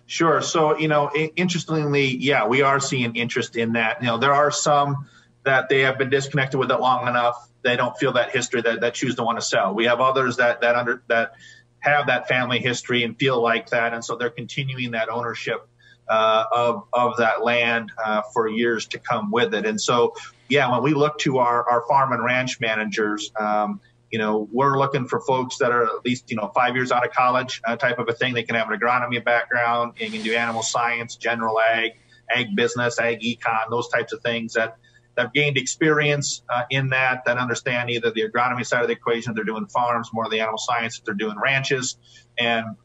Sure. 0.07 0.43
So, 0.43 0.77
you 0.77 0.89
know, 0.89 1.09
interestingly, 1.37 2.17
yeah, 2.17 2.49
we 2.49 2.63
are 2.63 2.81
seeing 2.81 3.15
interest 3.15 3.55
in 3.55 3.75
that. 3.75 4.01
You 4.01 4.09
know, 4.09 4.19
there 4.19 4.35
are 4.35 4.51
some 4.51 5.07
that 5.45 5.69
they 5.69 5.83
have 5.83 5.99
been 5.99 6.11
disconnected 6.11 6.59
with 6.59 6.71
it 6.73 6.81
long 6.81 7.07
enough 7.07 7.50
they 7.63 7.77
don't 7.77 7.97
feel 7.99 8.13
that 8.13 8.31
history 8.31 8.63
that, 8.63 8.81
that 8.81 8.95
choose 8.95 9.17
to 9.17 9.23
want 9.23 9.39
to 9.39 9.45
sell. 9.45 9.75
We 9.75 9.87
have 9.87 10.01
others 10.01 10.37
that 10.37 10.63
that 10.63 10.77
under 10.77 11.03
that 11.09 11.33
have 11.81 12.09
that 12.09 12.29
family 12.29 12.59
history 12.59 13.05
and 13.05 13.19
feel 13.19 13.43
like 13.43 13.71
that, 13.71 13.95
and 13.95 14.05
so 14.05 14.17
they're 14.17 14.31
continuing 14.31 14.93
that 14.93 15.09
ownership 15.09 15.67
uh, 16.09 16.45
of 16.53 16.85
of 16.93 17.19
that 17.19 17.43
land 17.43 17.93
uh, 18.03 18.23
for 18.33 18.49
years 18.49 18.87
to 18.87 18.99
come 18.99 19.31
with 19.31 19.55
it. 19.55 19.65
And 19.65 19.81
so, 19.81 20.15
yeah, 20.49 20.71
when 20.71 20.83
we 20.83 20.93
look 20.93 21.19
to 21.21 21.39
our 21.39 21.69
our 21.69 21.85
farm 21.89 22.13
and 22.13 22.25
ranch 22.25 22.61
managers. 22.61 23.31
Um, 23.39 23.81
you 24.11 24.19
know, 24.19 24.49
we're 24.51 24.77
looking 24.77 25.07
for 25.07 25.21
folks 25.21 25.59
that 25.59 25.71
are 25.71 25.85
at 25.85 26.05
least, 26.05 26.33
you 26.33 26.37
know, 26.37 26.51
five 26.53 26.75
years 26.75 26.91
out 26.91 27.07
of 27.07 27.13
college 27.13 27.61
uh, 27.65 27.77
type 27.77 28.01
of 28.01 28.09
a 28.09 28.13
thing. 28.13 28.35
They 28.35 28.43
can 28.43 28.57
have 28.57 28.69
an 28.69 28.77
agronomy 28.77 29.25
background 29.25 29.93
and 30.01 30.13
can 30.13 30.23
do 30.23 30.35
animal 30.35 30.65
science, 30.65 31.15
general 31.15 31.61
ag, 31.61 31.93
ag 32.29 32.57
business, 32.57 32.99
ag 32.99 33.21
econ, 33.21 33.71
those 33.71 33.89
types 33.89 34.13
of 34.13 34.21
things 34.21 34.55
that 34.55 34.79
have 35.17 35.33
gained 35.33 35.57
experience 35.57 36.43
uh, 36.49 36.63
in 36.71 36.91
that, 36.91 37.23
that 37.27 37.39
understand 37.39 37.91
either 37.91 38.11
the 38.11 38.23
agronomy 38.29 38.65
side 38.65 38.83
of 38.83 38.89
the 38.89 38.95
equation, 38.95 39.35
they're 39.35 39.45
doing 39.45 39.67
farms, 39.67 40.09
more 40.13 40.25
of 40.25 40.31
the 40.31 40.41
animal 40.41 40.59
science, 40.59 41.01
they're 41.05 41.15
doing 41.15 41.37
ranches, 41.39 41.99
and 42.39 42.77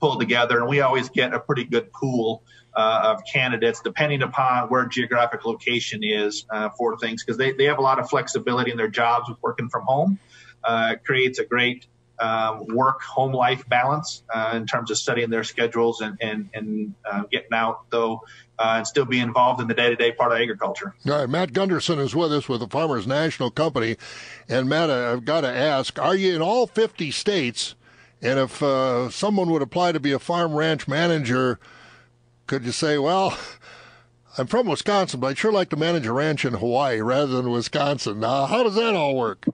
pull 0.00 0.18
together. 0.18 0.58
And 0.58 0.68
we 0.68 0.80
always 0.80 1.08
get 1.08 1.34
a 1.34 1.40
pretty 1.40 1.64
good 1.64 1.92
pool 1.92 2.42
uh, 2.74 3.14
of 3.14 3.22
candidates, 3.32 3.80
depending 3.82 4.22
upon 4.22 4.68
where 4.68 4.86
geographic 4.86 5.44
location 5.44 6.02
is 6.02 6.44
uh, 6.50 6.70
for 6.76 6.96
things, 6.98 7.24
because 7.24 7.38
they, 7.38 7.52
they 7.52 7.64
have 7.64 7.78
a 7.78 7.82
lot 7.82 7.98
of 7.98 8.08
flexibility 8.08 8.70
in 8.70 8.76
their 8.76 8.88
jobs 8.88 9.28
with 9.28 9.38
working 9.42 9.68
from 9.68 9.82
home. 9.84 10.18
Uh, 10.62 10.94
creates 11.04 11.38
a 11.38 11.44
great 11.44 11.86
um, 12.18 12.66
work 12.68 13.02
home 13.02 13.32
life 13.32 13.68
balance 13.68 14.22
uh, 14.32 14.52
in 14.54 14.66
terms 14.66 14.90
of 14.90 14.98
studying 14.98 15.30
their 15.30 15.44
schedules 15.44 16.00
and, 16.00 16.16
and, 16.20 16.48
and 16.54 16.94
uh, 17.10 17.22
getting 17.30 17.52
out, 17.52 17.90
though, 17.90 18.22
uh, 18.58 18.74
and 18.76 18.86
still 18.86 19.04
be 19.04 19.18
involved 19.18 19.60
in 19.60 19.68
the 19.68 19.74
day 19.74 19.90
to 19.90 19.96
day 19.96 20.12
part 20.12 20.32
of 20.32 20.38
agriculture. 20.38 20.94
All 21.06 21.12
right, 21.12 21.28
Matt 21.28 21.52
Gunderson 21.52 21.98
is 21.98 22.14
with 22.14 22.32
us 22.32 22.48
with 22.48 22.60
the 22.60 22.68
Farmers 22.68 23.06
National 23.06 23.50
Company. 23.50 23.96
And 24.48 24.68
Matt, 24.68 24.90
I've 24.90 25.24
got 25.24 25.42
to 25.42 25.48
ask 25.48 25.98
are 25.98 26.14
you 26.14 26.34
in 26.34 26.42
all 26.42 26.66
50 26.66 27.10
states? 27.10 27.74
And 28.22 28.38
if 28.38 28.62
uh, 28.62 29.10
someone 29.10 29.50
would 29.50 29.60
apply 29.60 29.92
to 29.92 30.00
be 30.00 30.12
a 30.12 30.18
farm 30.18 30.54
ranch 30.54 30.88
manager, 30.88 31.58
could 32.46 32.64
you 32.64 32.72
say, 32.72 32.96
well, 32.96 33.36
I'm 34.38 34.46
from 34.46 34.66
Wisconsin, 34.66 35.20
but 35.20 35.28
I'd 35.28 35.38
sure 35.38 35.52
like 35.52 35.68
to 35.70 35.76
manage 35.76 36.06
a 36.06 36.12
ranch 36.12 36.44
in 36.44 36.54
Hawaii 36.54 37.00
rather 37.00 37.26
than 37.26 37.50
Wisconsin. 37.50 38.20
Now, 38.20 38.46
how 38.46 38.62
does 38.64 38.74
that 38.74 38.94
all 38.94 39.14
work? 39.14 39.46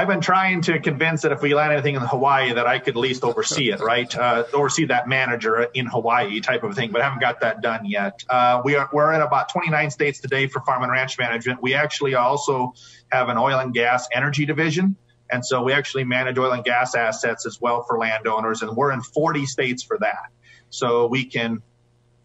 I've 0.00 0.08
been 0.08 0.22
trying 0.22 0.62
to 0.62 0.80
convince 0.80 1.20
that 1.20 1.32
if 1.32 1.42
we 1.42 1.52
land 1.52 1.74
anything 1.74 1.94
in 1.94 2.00
Hawaii, 2.00 2.54
that 2.54 2.66
I 2.66 2.78
could 2.78 2.94
at 2.94 3.00
least 3.00 3.22
oversee 3.22 3.70
it, 3.70 3.80
right? 3.80 4.16
Uh, 4.16 4.44
oversee 4.54 4.86
that 4.86 5.06
manager 5.06 5.64
in 5.74 5.84
Hawaii 5.84 6.40
type 6.40 6.62
of 6.62 6.74
thing, 6.74 6.90
but 6.90 7.02
I 7.02 7.04
haven't 7.04 7.20
got 7.20 7.42
that 7.42 7.60
done 7.60 7.84
yet. 7.84 8.24
Uh, 8.26 8.62
we 8.64 8.76
are 8.76 8.88
we're 8.94 9.12
in 9.12 9.20
about 9.20 9.50
29 9.50 9.90
states 9.90 10.18
today 10.18 10.46
for 10.46 10.62
farm 10.62 10.84
and 10.84 10.90
ranch 10.90 11.18
management. 11.18 11.60
We 11.60 11.74
actually 11.74 12.14
also 12.14 12.72
have 13.12 13.28
an 13.28 13.36
oil 13.36 13.58
and 13.58 13.74
gas 13.74 14.08
energy 14.14 14.46
division. 14.46 14.96
And 15.30 15.44
so 15.44 15.62
we 15.62 15.74
actually 15.74 16.04
manage 16.04 16.38
oil 16.38 16.52
and 16.52 16.64
gas 16.64 16.94
assets 16.94 17.44
as 17.44 17.60
well 17.60 17.82
for 17.82 17.98
landowners, 17.98 18.62
and 18.62 18.74
we're 18.74 18.92
in 18.92 19.02
40 19.02 19.44
states 19.44 19.82
for 19.82 19.98
that. 19.98 20.30
So 20.70 21.08
we 21.08 21.26
can 21.26 21.60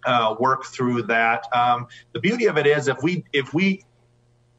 uh, 0.06 0.38
work 0.40 0.64
through 0.64 1.02
that. 1.08 1.46
Um, 1.54 1.88
the 2.14 2.22
beauty 2.22 2.46
of 2.46 2.58
it 2.58 2.68
is 2.68 2.88
if 2.88 3.04
we 3.04 3.26
if 3.34 3.54
we 3.54 3.84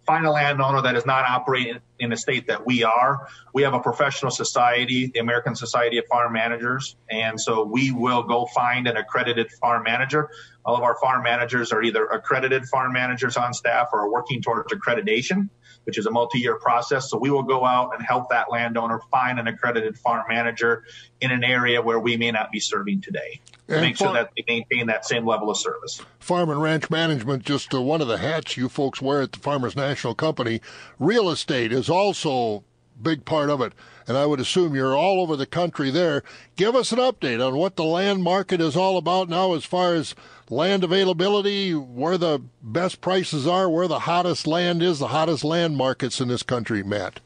find 0.06 0.24
a 0.24 0.30
landowner 0.30 0.80
that 0.82 0.94
is 0.94 1.04
not 1.04 1.24
operating 1.24 1.78
in 1.98 2.12
a 2.12 2.16
state 2.16 2.46
that 2.46 2.64
we 2.64 2.84
are. 2.84 3.28
We 3.52 3.62
have 3.62 3.74
a 3.74 3.80
professional 3.80 4.30
society, 4.30 5.10
the 5.12 5.20
American 5.20 5.54
Society 5.54 5.98
of 5.98 6.06
Farm 6.06 6.32
Managers, 6.32 6.96
and 7.10 7.40
so 7.40 7.64
we 7.64 7.90
will 7.90 8.22
go 8.22 8.46
find 8.46 8.86
an 8.86 8.96
accredited 8.96 9.50
farm 9.52 9.82
manager. 9.82 10.30
All 10.64 10.76
of 10.76 10.82
our 10.82 10.96
farm 11.00 11.22
managers 11.22 11.72
are 11.72 11.82
either 11.82 12.06
accredited 12.06 12.66
farm 12.66 12.92
managers 12.92 13.36
on 13.36 13.52
staff 13.52 13.88
or 13.92 14.00
are 14.00 14.10
working 14.10 14.42
towards 14.42 14.72
accreditation, 14.72 15.48
which 15.86 15.98
is 15.98 16.06
a 16.06 16.10
multi-year 16.10 16.56
process. 16.56 17.08
So 17.10 17.16
we 17.16 17.30
will 17.30 17.44
go 17.44 17.64
out 17.64 17.94
and 17.94 18.04
help 18.04 18.30
that 18.30 18.50
landowner 18.50 19.00
find 19.10 19.38
an 19.38 19.46
accredited 19.46 19.96
farm 19.96 20.24
manager 20.28 20.84
in 21.20 21.30
an 21.30 21.44
area 21.44 21.80
where 21.80 22.00
we 22.00 22.16
may 22.16 22.32
not 22.32 22.50
be 22.50 22.60
serving 22.60 23.00
today 23.00 23.40
to 23.68 23.80
make 23.80 23.96
sure 23.96 24.12
that 24.12 24.30
they 24.36 24.44
maintain 24.46 24.88
that 24.88 25.06
same 25.06 25.24
level 25.24 25.50
of 25.50 25.56
service. 25.56 26.02
Farm 26.18 26.50
and 26.50 26.60
ranch 26.60 26.90
management, 26.90 27.44
just 27.44 27.72
uh, 27.72 27.80
one 27.80 28.00
of 28.00 28.08
the 28.08 28.18
hats 28.18 28.56
you 28.56 28.68
folks 28.68 29.00
wear 29.00 29.22
at 29.22 29.32
the 29.32 29.38
Farmers 29.38 29.76
National 29.76 30.14
Company. 30.14 30.60
Real 30.98 31.30
estate 31.30 31.72
is 31.72 31.88
also 31.88 32.64
big 33.00 33.24
part 33.24 33.50
of 33.50 33.60
it. 33.60 33.72
And 34.06 34.16
I 34.16 34.26
would 34.26 34.40
assume 34.40 34.74
you're 34.74 34.96
all 34.96 35.20
over 35.20 35.36
the 35.36 35.46
country 35.46 35.90
there. 35.90 36.22
Give 36.56 36.74
us 36.74 36.92
an 36.92 36.98
update 36.98 37.46
on 37.46 37.56
what 37.56 37.76
the 37.76 37.84
land 37.84 38.22
market 38.22 38.60
is 38.60 38.76
all 38.76 38.96
about 38.96 39.28
now 39.28 39.54
as 39.54 39.64
far 39.64 39.94
as 39.94 40.14
land 40.48 40.84
availability, 40.84 41.74
where 41.74 42.16
the 42.16 42.42
best 42.62 43.00
prices 43.00 43.46
are, 43.46 43.68
where 43.68 43.88
the 43.88 44.00
hottest 44.00 44.46
land 44.46 44.82
is, 44.82 44.98
the 45.00 45.08
hottest 45.08 45.44
land 45.44 45.76
markets 45.76 46.20
in 46.20 46.28
this 46.28 46.42
country, 46.42 46.82
Matt 46.82 47.20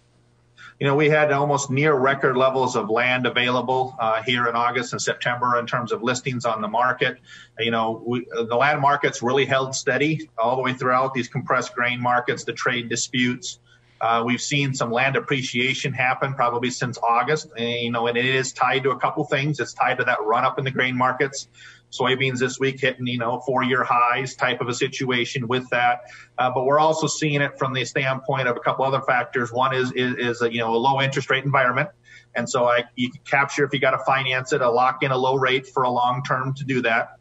you 0.80 0.86
know, 0.86 0.96
we 0.96 1.10
had 1.10 1.30
almost 1.30 1.70
near 1.70 1.92
record 1.94 2.38
levels 2.38 2.74
of 2.74 2.88
land 2.88 3.26
available 3.26 3.94
uh, 4.00 4.22
here 4.22 4.48
in 4.48 4.56
August 4.56 4.94
and 4.94 5.00
September 5.00 5.58
in 5.58 5.66
terms 5.66 5.92
of 5.92 6.02
listings 6.02 6.46
on 6.46 6.62
the 6.62 6.68
market. 6.68 7.18
You 7.58 7.70
know, 7.70 8.02
we, 8.04 8.26
the 8.32 8.56
land 8.56 8.80
markets 8.80 9.22
really 9.22 9.44
held 9.44 9.74
steady 9.74 10.30
all 10.38 10.56
the 10.56 10.62
way 10.62 10.72
throughout 10.72 11.12
these 11.12 11.28
compressed 11.28 11.74
grain 11.74 12.00
markets, 12.00 12.44
the 12.44 12.54
trade 12.54 12.88
disputes, 12.88 13.58
Uh, 14.00 14.22
we've 14.24 14.40
seen 14.40 14.72
some 14.74 14.90
land 14.90 15.16
appreciation 15.16 15.92
happen 15.92 16.34
probably 16.34 16.70
since 16.70 16.98
August, 17.02 17.48
and, 17.56 17.68
you 17.68 17.90
know, 17.90 18.06
and 18.06 18.16
it 18.16 18.24
is 18.24 18.52
tied 18.52 18.82
to 18.82 18.90
a 18.90 18.98
couple 18.98 19.24
things. 19.24 19.60
It's 19.60 19.74
tied 19.74 19.98
to 19.98 20.04
that 20.04 20.22
run 20.22 20.44
up 20.44 20.58
in 20.58 20.64
the 20.64 20.70
grain 20.70 20.96
markets. 20.96 21.48
Soybeans 21.90 22.38
this 22.38 22.58
week 22.60 22.80
hitting, 22.80 23.06
you 23.06 23.18
know, 23.18 23.40
four 23.40 23.64
year 23.64 23.82
highs 23.82 24.36
type 24.36 24.60
of 24.60 24.68
a 24.68 24.74
situation 24.74 25.48
with 25.48 25.68
that. 25.70 26.02
Uh, 26.38 26.50
but 26.50 26.64
we're 26.64 26.78
also 26.78 27.06
seeing 27.06 27.42
it 27.42 27.58
from 27.58 27.72
the 27.72 27.84
standpoint 27.84 28.46
of 28.46 28.56
a 28.56 28.60
couple 28.60 28.84
other 28.84 29.00
factors. 29.02 29.52
One 29.52 29.74
is, 29.74 29.92
is, 29.92 30.14
is 30.16 30.42
a, 30.42 30.52
you 30.52 30.60
know, 30.60 30.74
a 30.74 30.78
low 30.78 31.00
interest 31.00 31.28
rate 31.30 31.44
environment. 31.44 31.88
And 32.34 32.48
so 32.48 32.66
I, 32.66 32.84
you 32.94 33.10
can 33.10 33.20
capture 33.24 33.64
if 33.64 33.72
you 33.72 33.80
got 33.80 33.90
to 33.90 33.98
finance 33.98 34.52
it, 34.52 34.60
a 34.60 34.70
lock 34.70 35.02
in 35.02 35.10
a 35.10 35.16
low 35.16 35.36
rate 35.36 35.66
for 35.66 35.82
a 35.82 35.90
long 35.90 36.22
term 36.22 36.54
to 36.54 36.64
do 36.64 36.82
that. 36.82 37.16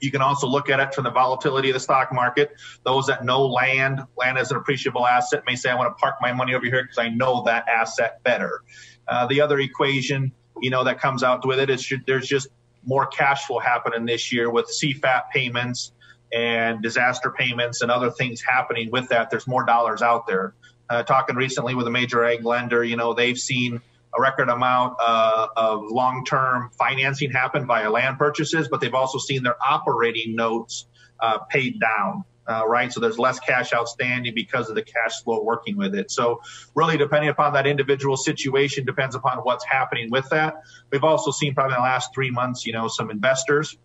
You 0.00 0.10
can 0.10 0.20
also 0.20 0.46
look 0.46 0.68
at 0.68 0.80
it 0.80 0.94
from 0.94 1.04
the 1.04 1.10
volatility 1.10 1.70
of 1.70 1.74
the 1.74 1.80
stock 1.80 2.12
market. 2.12 2.52
Those 2.84 3.06
that 3.06 3.24
know 3.24 3.46
land, 3.46 4.00
land 4.16 4.38
is 4.38 4.50
an 4.50 4.56
appreciable 4.56 5.06
asset, 5.06 5.42
may 5.46 5.56
say, 5.56 5.70
I 5.70 5.74
want 5.74 5.96
to 5.96 6.00
park 6.00 6.16
my 6.20 6.32
money 6.32 6.54
over 6.54 6.66
here 6.66 6.82
because 6.82 6.98
I 6.98 7.08
know 7.08 7.42
that 7.44 7.66
asset 7.68 8.22
better. 8.22 8.62
Uh, 9.08 9.26
the 9.26 9.40
other 9.40 9.58
equation, 9.58 10.32
you 10.60 10.70
know, 10.70 10.84
that 10.84 11.00
comes 11.00 11.22
out 11.22 11.46
with 11.46 11.58
it 11.58 11.70
is 11.70 11.92
there's 12.06 12.26
just 12.26 12.48
more 12.84 13.06
cash 13.06 13.44
flow 13.46 13.58
happening 13.58 14.06
this 14.06 14.32
year 14.32 14.50
with 14.50 14.66
CFAP 14.66 15.30
payments 15.32 15.92
and 16.32 16.82
disaster 16.82 17.30
payments 17.30 17.82
and 17.82 17.90
other 17.90 18.10
things 18.10 18.42
happening 18.42 18.90
with 18.90 19.08
that. 19.08 19.30
There's 19.30 19.46
more 19.46 19.64
dollars 19.64 20.02
out 20.02 20.26
there. 20.26 20.54
Uh, 20.88 21.02
talking 21.02 21.34
recently 21.34 21.74
with 21.74 21.86
a 21.88 21.90
major 21.90 22.24
ag 22.24 22.44
lender, 22.44 22.84
you 22.84 22.96
know, 22.96 23.12
they've 23.12 23.38
seen 23.38 23.80
a 24.16 24.20
record 24.20 24.48
amount 24.48 24.96
uh, 25.00 25.48
of 25.56 25.82
long-term 25.84 26.70
financing 26.78 27.30
happen 27.30 27.66
via 27.66 27.90
land 27.90 28.18
purchases, 28.18 28.68
but 28.68 28.80
they've 28.80 28.94
also 28.94 29.18
seen 29.18 29.42
their 29.42 29.56
operating 29.68 30.34
notes 30.34 30.86
uh, 31.20 31.38
paid 31.50 31.80
down. 31.80 32.24
Uh, 32.48 32.62
right, 32.64 32.92
so 32.92 33.00
there's 33.00 33.18
less 33.18 33.40
cash 33.40 33.72
outstanding 33.74 34.32
because 34.32 34.68
of 34.68 34.76
the 34.76 34.82
cash 34.82 35.20
flow 35.24 35.42
working 35.42 35.76
with 35.76 35.96
it. 35.96 36.12
So 36.12 36.40
really, 36.76 36.96
depending 36.96 37.28
upon 37.28 37.54
that 37.54 37.66
individual 37.66 38.16
situation, 38.16 38.84
depends 38.84 39.16
upon 39.16 39.38
what's 39.38 39.64
happening 39.64 40.10
with 40.10 40.28
that. 40.28 40.54
We've 40.92 41.02
also 41.02 41.32
seen 41.32 41.54
probably 41.54 41.74
in 41.74 41.80
the 41.80 41.82
last 41.82 42.10
three 42.14 42.30
months, 42.30 42.64
you 42.64 42.72
know, 42.72 42.86
some 42.86 43.10
investors 43.10 43.76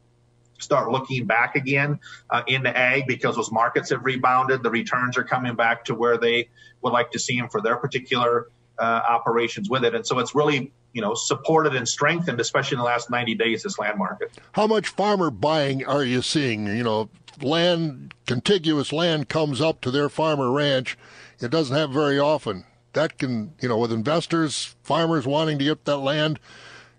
start 0.59 0.91
looking 0.91 1.25
back 1.25 1.55
again 1.55 2.00
uh, 2.29 2.43
the 2.45 2.77
ag 2.77 3.07
because 3.07 3.35
those 3.35 3.51
markets 3.51 3.89
have 3.89 4.05
rebounded. 4.05 4.61
The 4.61 4.69
returns 4.69 5.17
are 5.17 5.23
coming 5.23 5.55
back 5.55 5.85
to 5.85 5.95
where 5.95 6.19
they 6.19 6.50
would 6.83 6.93
like 6.93 7.11
to 7.11 7.19
see 7.19 7.39
them 7.39 7.50
for 7.50 7.61
their 7.61 7.77
particular 7.77 8.51
Uh, 8.81 9.00
operations 9.07 9.69
with 9.69 9.83
it. 9.83 9.93
And 9.93 10.03
so 10.03 10.17
it's 10.17 10.33
really, 10.33 10.71
you 10.91 11.03
know, 11.03 11.13
supported 11.13 11.75
and 11.75 11.88
strengthened, 11.88 12.41
especially 12.41 12.77
in 12.77 12.79
the 12.79 12.85
last 12.85 13.11
90 13.11 13.35
days, 13.35 13.61
this 13.61 13.77
land 13.77 14.00
market. 14.00 14.31
How 14.53 14.65
much 14.65 14.88
farmer 14.88 15.29
buying 15.29 15.85
are 15.85 16.03
you 16.03 16.23
seeing? 16.23 16.65
You 16.65 16.81
know, 16.81 17.09
land, 17.43 18.15
contiguous 18.25 18.91
land 18.91 19.29
comes 19.29 19.61
up 19.61 19.81
to 19.81 19.91
their 19.91 20.09
farmer 20.09 20.50
ranch. 20.50 20.97
It 21.39 21.51
doesn't 21.51 21.75
happen 21.75 21.93
very 21.93 22.17
often. 22.17 22.65
That 22.93 23.19
can, 23.19 23.53
you 23.61 23.69
know, 23.69 23.77
with 23.77 23.91
investors, 23.91 24.75
farmers 24.81 25.27
wanting 25.27 25.59
to 25.59 25.63
get 25.63 25.85
that 25.85 25.97
land, 25.97 26.39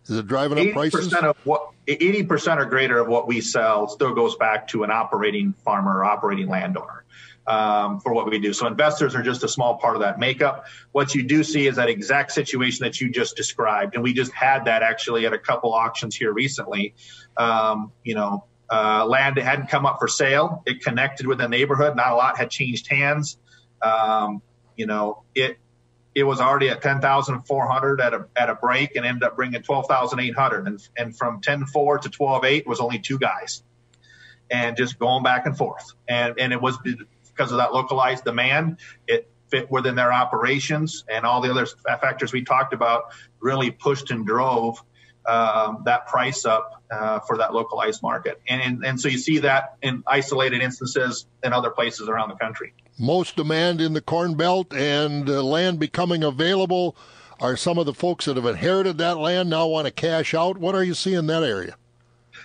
is 0.06 0.16
it 0.16 0.28
driving 0.28 0.64
up 0.64 0.72
prices? 0.72 1.12
Of 1.12 1.36
what, 1.42 1.70
80% 1.88 2.58
or 2.58 2.64
greater 2.66 3.00
of 3.00 3.08
what 3.08 3.26
we 3.26 3.40
sell 3.40 3.88
still 3.88 4.14
goes 4.14 4.36
back 4.36 4.68
to 4.68 4.84
an 4.84 4.92
operating 4.92 5.52
farmer 5.64 5.98
or 5.98 6.04
operating 6.04 6.46
landowner 6.46 7.01
um, 7.46 8.00
for 8.00 8.12
what 8.12 8.30
we 8.30 8.38
do. 8.38 8.52
So 8.52 8.66
investors 8.66 9.14
are 9.14 9.22
just 9.22 9.42
a 9.44 9.48
small 9.48 9.76
part 9.78 9.96
of 9.96 10.02
that 10.02 10.18
makeup. 10.18 10.66
What 10.92 11.14
you 11.14 11.22
do 11.22 11.42
see 11.42 11.66
is 11.66 11.76
that 11.76 11.88
exact 11.88 12.32
situation 12.32 12.84
that 12.84 13.00
you 13.00 13.10
just 13.10 13.36
described, 13.36 13.94
and 13.94 14.02
we 14.02 14.12
just 14.12 14.32
had 14.32 14.66
that 14.66 14.82
actually 14.82 15.26
at 15.26 15.32
a 15.32 15.38
couple 15.38 15.72
auctions 15.72 16.14
here 16.14 16.32
recently. 16.32 16.94
Um, 17.36 17.92
you 18.04 18.14
know, 18.14 18.44
uh, 18.70 19.04
land 19.06 19.36
that 19.36 19.44
hadn't 19.44 19.68
come 19.68 19.86
up 19.86 19.98
for 19.98 20.08
sale. 20.08 20.62
It 20.66 20.82
connected 20.82 21.26
with 21.26 21.38
the 21.38 21.48
neighborhood. 21.48 21.96
Not 21.96 22.12
a 22.12 22.14
lot 22.14 22.38
had 22.38 22.50
changed 22.50 22.88
hands. 22.88 23.38
Um, 23.82 24.42
you 24.76 24.86
know, 24.86 25.24
it 25.34 25.58
it 26.14 26.24
was 26.24 26.40
already 26.40 26.68
at 26.68 26.82
10,400 26.82 28.00
at 28.00 28.14
a, 28.14 28.26
at 28.36 28.50
a 28.50 28.54
break 28.54 28.96
and 28.96 29.06
ended 29.06 29.22
up 29.22 29.36
bringing 29.36 29.62
12,800. 29.62 30.66
And, 30.66 30.88
and 30.96 31.16
from 31.16 31.40
10.4 31.40 32.02
to 32.02 32.10
12.8 32.10 32.66
was 32.66 32.80
only 32.80 32.98
two 32.98 33.18
guys 33.18 33.62
and 34.50 34.76
just 34.76 34.98
going 34.98 35.22
back 35.22 35.46
and 35.46 35.56
forth. 35.56 35.94
And, 36.06 36.38
and 36.38 36.52
it 36.52 36.60
was 36.60 36.78
because 37.42 37.52
of 37.52 37.58
that 37.58 37.72
localized 37.72 38.24
demand. 38.24 38.78
It 39.08 39.28
fit 39.50 39.70
within 39.70 39.96
their 39.96 40.12
operations 40.12 41.04
and 41.10 41.26
all 41.26 41.40
the 41.40 41.50
other 41.50 41.66
factors 42.00 42.32
we 42.32 42.44
talked 42.44 42.72
about 42.72 43.12
really 43.40 43.70
pushed 43.70 44.10
and 44.10 44.24
drove 44.24 44.82
um, 45.26 45.82
that 45.84 46.06
price 46.06 46.44
up 46.44 46.82
uh, 46.90 47.18
for 47.20 47.36
that 47.38 47.52
localized 47.52 48.02
market. 48.02 48.40
And, 48.48 48.62
and, 48.62 48.84
and 48.84 49.00
so 49.00 49.08
you 49.08 49.18
see 49.18 49.38
that 49.38 49.76
in 49.82 50.04
isolated 50.06 50.62
instances 50.62 51.26
in 51.42 51.52
other 51.52 51.70
places 51.70 52.08
around 52.08 52.30
the 52.30 52.36
country. 52.36 52.74
Most 52.98 53.36
demand 53.36 53.80
in 53.80 53.92
the 53.92 54.00
Corn 54.00 54.36
Belt 54.36 54.72
and 54.72 55.28
uh, 55.28 55.42
land 55.42 55.78
becoming 55.80 56.22
available. 56.22 56.96
Are 57.40 57.56
some 57.56 57.76
of 57.76 57.86
the 57.86 57.94
folks 57.94 58.26
that 58.26 58.36
have 58.36 58.46
inherited 58.46 58.98
that 58.98 59.18
land 59.18 59.50
now 59.50 59.66
want 59.66 59.86
to 59.86 59.90
cash 59.90 60.32
out? 60.32 60.58
What 60.58 60.76
are 60.76 60.84
you 60.84 60.94
seeing 60.94 61.18
in 61.18 61.26
that 61.26 61.42
area? 61.42 61.74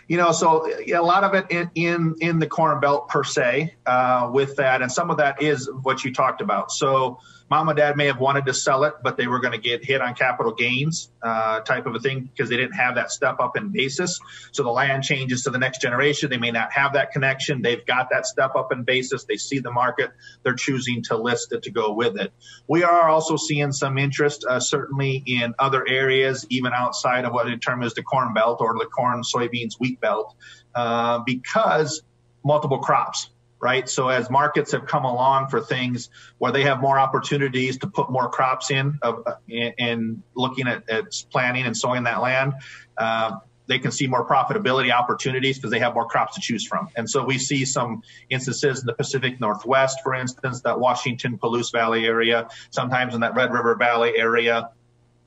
You 0.08 0.18
know, 0.18 0.32
so 0.32 0.68
a 0.68 1.02
lot 1.02 1.24
of 1.24 1.34
it 1.34 1.48
in 1.50 1.70
in, 1.76 2.16
in 2.20 2.40
the 2.40 2.48
Corn 2.48 2.80
Belt 2.80 3.10
per 3.10 3.24
se 3.24 3.76
uh, 3.86 4.30
with 4.32 4.56
that, 4.58 4.82
and 4.82 4.92
some 4.92 5.12
of 5.12 5.18
that 5.18 5.42
is 5.42 5.70
what 5.84 6.04
you 6.04 6.14
talked 6.14 6.42
about. 6.42 6.72
So 6.72 7.20
mom 7.50 7.70
and 7.70 7.78
dad 7.78 7.96
may 7.96 8.08
have 8.08 8.20
wanted 8.20 8.46
to 8.46 8.54
sell 8.54 8.84
it, 8.84 8.94
but 9.02 9.18
they 9.18 9.28
were 9.28 9.40
going 9.40 9.54
to 9.54 9.60
get 9.60 9.84
hit 9.84 10.02
on 10.02 10.14
capital 10.14 10.54
gains 10.54 11.12
uh, 11.22 11.62
type 11.62 11.86
of 11.86 11.96
a 11.96 12.00
thing 12.00 12.22
because 12.22 12.50
they 12.50 12.58
didn't 12.58 12.76
have 12.76 12.96
that 12.96 13.12
step 13.12 13.40
up 13.40 13.58
in 13.58 13.70
basis. 13.70 14.20
So 14.52 14.64
the 14.64 14.70
land 14.70 15.04
changes 15.04 15.44
to 15.44 15.50
the 15.50 15.58
next 15.58 15.82
generation. 15.82 16.30
They 16.30 16.38
may 16.38 16.52
not 16.52 16.72
have 16.74 16.94
that 16.94 17.12
connection. 17.12 17.62
They've 17.62 17.86
got 17.86 18.10
that 18.12 18.26
step 18.26 18.56
up 18.56 18.72
in 18.72 18.84
basis. 18.84 19.24
They 19.26 19.38
see 19.38 19.60
the 19.60 19.72
market. 19.72 20.12
They're 20.44 20.56
choosing 20.56 21.04
to 21.04 21.18
list 21.18 21.54
it 21.54 21.64
to 21.64 21.72
go 21.72 21.94
with 21.94 22.20
it. 22.20 22.34
We 22.68 22.84
are 22.84 23.10
also 23.10 23.38
seeing 23.38 23.72
some 23.72 23.98
interest, 23.98 24.46
uh, 24.48 24.60
certainly 24.60 25.24
in 25.26 25.54
other 25.60 25.88
areas, 25.88 26.46
even 26.50 26.74
outside 26.74 27.26
of 27.26 27.34
what 27.34 27.46
we 27.46 27.58
term 27.58 27.84
as 27.84 27.94
the 27.94 28.04
corn 28.04 28.34
belt 28.34 28.58
or 28.60 28.74
the 28.78 28.86
corn, 28.86 29.22
soybeans, 29.22 29.74
wheat 29.80 29.97
belt, 30.00 30.36
uh, 30.76 31.20
because 31.20 32.02
multiple 32.44 32.80
crops 32.80 33.30
right? 33.60 33.90
So 33.90 34.10
as 34.10 34.30
markets 34.30 34.72
have 34.72 34.86
come 34.86 35.06
along 35.06 35.48
for 35.48 35.62
things 35.62 36.10
where 36.38 36.52
they 36.52 36.64
have 36.64 36.80
more 36.80 37.00
opportunities 37.00 37.78
to 37.80 37.88
put 37.88 38.12
more 38.12 38.30
crops 38.30 38.72
in, 38.72 39.00
uh, 39.02 39.14
in, 39.48 40.22
looking 40.36 40.68
at, 40.68 40.88
at, 40.90 41.06
planting 41.32 41.66
and 41.66 41.76
sowing 41.76 42.04
that 42.04 42.22
land, 42.22 42.54
uh, 42.98 43.38
they 43.68 43.80
can 43.80 43.92
see 43.92 44.08
more 44.08 44.26
profitability 44.26 44.92
opportunities 44.92 45.58
because 45.58 45.72
they 45.72 45.80
have 45.80 45.94
more 45.94 46.08
crops 46.08 46.36
to 46.36 46.42
choose 46.42 46.66
from. 46.66 46.88
And 46.96 47.10
so 47.10 47.24
we 47.26 47.38
see 47.38 47.66
some 47.66 48.02
instances 48.30 48.80
in 48.80 48.86
the 48.86 48.94
Pacific 48.94 49.42
Northwest, 49.42 50.00
for 50.04 50.14
instance, 50.16 50.62
that 50.62 50.80
Washington 50.80 51.38
Palouse 51.38 51.72
Valley 51.72 52.06
area, 52.06 52.48
sometimes 52.70 53.14
in 53.14 53.22
that 53.22 53.36
Red 53.36 53.52
River 53.52 53.76
Valley 53.76 54.14
area, 54.16 54.70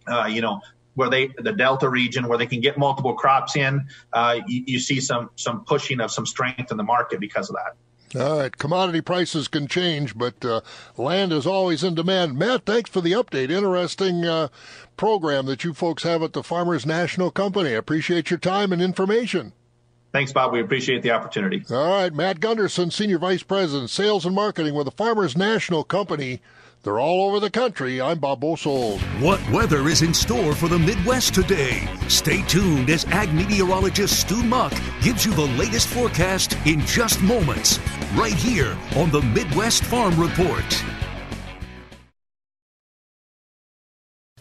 uh, 0.06 0.26
you 0.26 0.40
know, 0.40 0.60
where 0.94 1.08
they 1.08 1.30
the 1.38 1.52
delta 1.52 1.88
region 1.88 2.28
where 2.28 2.38
they 2.38 2.46
can 2.46 2.60
get 2.60 2.78
multiple 2.78 3.14
crops 3.14 3.56
in 3.56 3.86
uh, 4.12 4.38
you, 4.46 4.64
you, 4.66 4.78
see 4.78 5.00
some 5.00 5.30
some 5.36 5.64
pushing 5.64 6.00
of 6.00 6.10
some 6.10 6.26
strength 6.26 6.70
in 6.70 6.76
the 6.76 6.82
market 6.82 7.20
because 7.20 7.48
of 7.48 7.56
that 7.56 7.76
all 8.18 8.40
right, 8.40 8.56
commodity 8.56 9.02
prices 9.02 9.46
can 9.46 9.68
change, 9.68 10.18
but 10.18 10.44
uh, 10.44 10.62
land 10.96 11.32
is 11.32 11.46
always 11.46 11.84
in 11.84 11.94
demand. 11.94 12.36
Matt, 12.36 12.66
thanks 12.66 12.90
for 12.90 13.00
the 13.00 13.12
update. 13.12 13.52
Interesting 13.52 14.24
uh, 14.24 14.48
program 14.96 15.46
that 15.46 15.62
you 15.62 15.72
folks 15.72 16.02
have 16.02 16.20
at 16.20 16.32
the 16.32 16.42
Farmers 16.42 16.84
National 16.84 17.30
Company. 17.30 17.70
I 17.70 17.74
appreciate 17.74 18.28
your 18.28 18.40
time 18.40 18.72
and 18.72 18.82
information. 18.82 19.52
Thanks, 20.12 20.32
Bob. 20.32 20.52
We 20.52 20.60
appreciate 20.60 21.02
the 21.02 21.12
opportunity. 21.12 21.62
All 21.70 21.88
right, 21.88 22.12
Matt 22.12 22.40
Gunderson, 22.40 22.90
Senior 22.90 23.18
Vice 23.18 23.44
President, 23.44 23.90
Sales 23.90 24.26
and 24.26 24.34
Marketing 24.34 24.74
with 24.74 24.86
the 24.86 24.90
Farmers 24.90 25.36
National 25.36 25.84
Company. 25.84 26.40
They're 26.82 26.98
all 26.98 27.28
over 27.28 27.40
the 27.40 27.50
country. 27.50 28.00
I'm 28.00 28.20
Bob 28.20 28.40
Bosold. 28.40 29.02
What 29.20 29.38
weather 29.50 29.86
is 29.88 30.00
in 30.00 30.14
store 30.14 30.54
for 30.54 30.66
the 30.66 30.78
Midwest 30.78 31.34
today? 31.34 31.86
Stay 32.08 32.40
tuned 32.42 32.88
as 32.88 33.04
ag 33.06 33.34
meteorologist 33.34 34.18
Stu 34.18 34.42
Muck 34.42 34.72
gives 35.02 35.26
you 35.26 35.34
the 35.34 35.46
latest 35.58 35.88
forecast 35.88 36.56
in 36.64 36.80
just 36.86 37.20
moments, 37.20 37.78
right 38.14 38.32
here 38.32 38.78
on 38.96 39.10
the 39.10 39.20
Midwest 39.20 39.84
Farm 39.84 40.18
Report. 40.18 40.64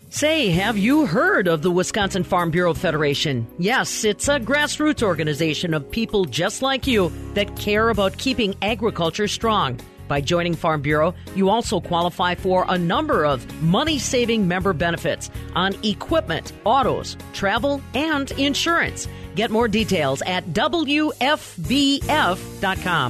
Say, 0.10 0.50
have 0.52 0.78
you 0.78 1.06
heard 1.06 1.48
of 1.50 1.62
the 1.62 1.72
Wisconsin 1.72 2.24
Farm 2.24 2.52
Bureau 2.52 2.74
Federation? 2.74 3.46
Yes, 3.58 4.06
it's 4.06 4.30
a 4.30 4.40
grassroots 4.40 5.04
organization 5.04 5.74
of 5.74 5.92
people 5.92 6.24
just 6.24 6.62
like 6.62 6.88
you 6.88 7.12
that 7.34 7.58
care 7.58 7.90
about 7.90 8.18
keeping 8.18 8.56
agriculture 8.62 9.28
strong. 9.28 9.78
By 10.10 10.20
joining 10.20 10.56
Farm 10.56 10.82
Bureau, 10.82 11.14
you 11.36 11.50
also 11.50 11.80
qualify 11.80 12.36
for 12.36 12.66
a 12.68 12.78
number 12.78 13.24
of 13.26 13.46
money 13.62 14.00
saving 14.00 14.46
member 14.48 14.74
benefits 14.74 15.30
on 15.56 15.76
equipment, 15.86 16.52
autos, 16.66 17.16
travel, 17.32 17.80
and 17.94 18.32
insurance. 18.32 19.08
Get 19.36 19.52
more 19.52 19.68
details 19.68 20.24
at 20.24 20.48
WFBF.com. 20.48 21.14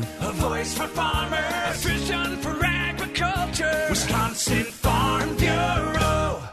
A 0.04 0.32
voice 0.34 0.78
for 0.78 0.88
farmers, 0.88 1.84
vision 1.84 2.38
for 2.38 2.64
agriculture, 2.64 3.86
Wisconsin 3.90 4.66
Farm 4.66 5.38
Bureau. 5.38 6.44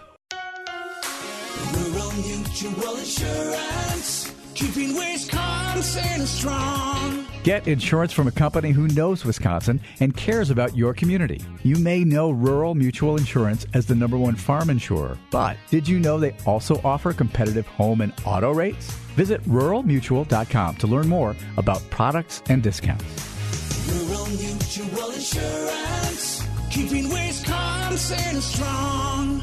Rural 1.75 2.13
Mutual 2.13 2.97
Insurance 2.97 4.26
keeping 4.57 4.97
Wisconsin 4.97 6.27
strong. 6.27 7.27
Get 7.43 7.69
insurance 7.69 8.13
from 8.13 8.27
a 8.27 8.33
company 8.33 8.71
who 8.71 8.89
knows 8.89 9.25
Wisconsin 9.25 9.81
and 10.01 10.17
cares 10.17 10.49
about 10.49 10.75
your 10.75 10.95
community. 10.95 11.43
You 11.63 11.77
may 11.77 12.05
know 12.05 12.31
Rural 12.31 12.75
Mutual 12.75 13.19
Insurance 13.19 13.67
as 13.75 13.85
the 13.85 13.95
number 13.95 14.17
one 14.17 14.35
farm 14.35 14.71
insurer, 14.71 15.19
but 15.31 15.59
did 15.71 15.87
you 15.87 15.99
know 16.01 16.19
they 16.19 16.35
also 16.47 16.81
offer 16.83 17.13
competitive 17.13 17.67
home 17.67 18.01
and 18.01 18.15
auto 18.25 18.53
rates? 18.53 18.91
Visit 19.15 19.43
ruralmutual.com 19.45 20.77
to 20.77 20.87
learn 20.87 21.07
more 21.07 21.37
about 21.59 21.89
products 21.91 22.43
and 22.49 22.63
discounts. 22.63 23.05
Rural 23.93 24.27
Mutual 24.27 25.11
Insurance, 25.11 26.47
keeping 26.71 27.11
Wisconsin 27.11 28.41
strong. 28.41 29.43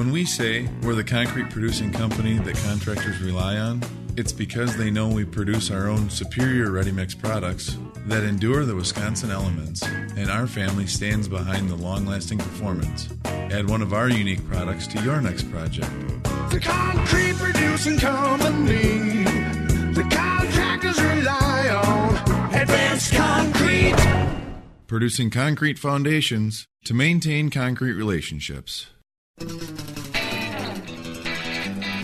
When 0.00 0.12
we 0.12 0.24
say 0.24 0.66
we're 0.82 0.94
the 0.94 1.04
concrete 1.04 1.50
producing 1.50 1.92
company 1.92 2.38
that 2.38 2.56
contractors 2.64 3.20
rely 3.20 3.58
on, 3.58 3.82
it's 4.16 4.32
because 4.32 4.74
they 4.78 4.90
know 4.90 5.08
we 5.08 5.26
produce 5.26 5.70
our 5.70 5.88
own 5.88 6.08
superior 6.08 6.70
ready 6.70 6.90
mix 6.90 7.14
products 7.14 7.76
that 8.06 8.22
endure 8.22 8.64
the 8.64 8.74
Wisconsin 8.74 9.30
elements, 9.30 9.82
and 9.82 10.30
our 10.30 10.46
family 10.46 10.86
stands 10.86 11.28
behind 11.28 11.68
the 11.68 11.76
long 11.76 12.06
lasting 12.06 12.38
performance. 12.38 13.10
Add 13.26 13.68
one 13.68 13.82
of 13.82 13.92
our 13.92 14.08
unique 14.08 14.42
products 14.48 14.86
to 14.86 15.02
your 15.02 15.20
next 15.20 15.50
project. 15.50 15.90
The 16.48 16.60
concrete 16.62 17.34
producing 17.34 17.98
company. 17.98 19.24
The 19.92 20.08
contractors 20.10 20.98
rely 20.98 21.68
on 21.68 22.54
advanced 22.54 23.12
concrete. 23.12 23.96
Producing 24.86 25.28
concrete 25.28 25.78
foundations 25.78 26.66
to 26.86 26.94
maintain 26.94 27.50
concrete 27.50 27.92
relationships. 27.92 28.86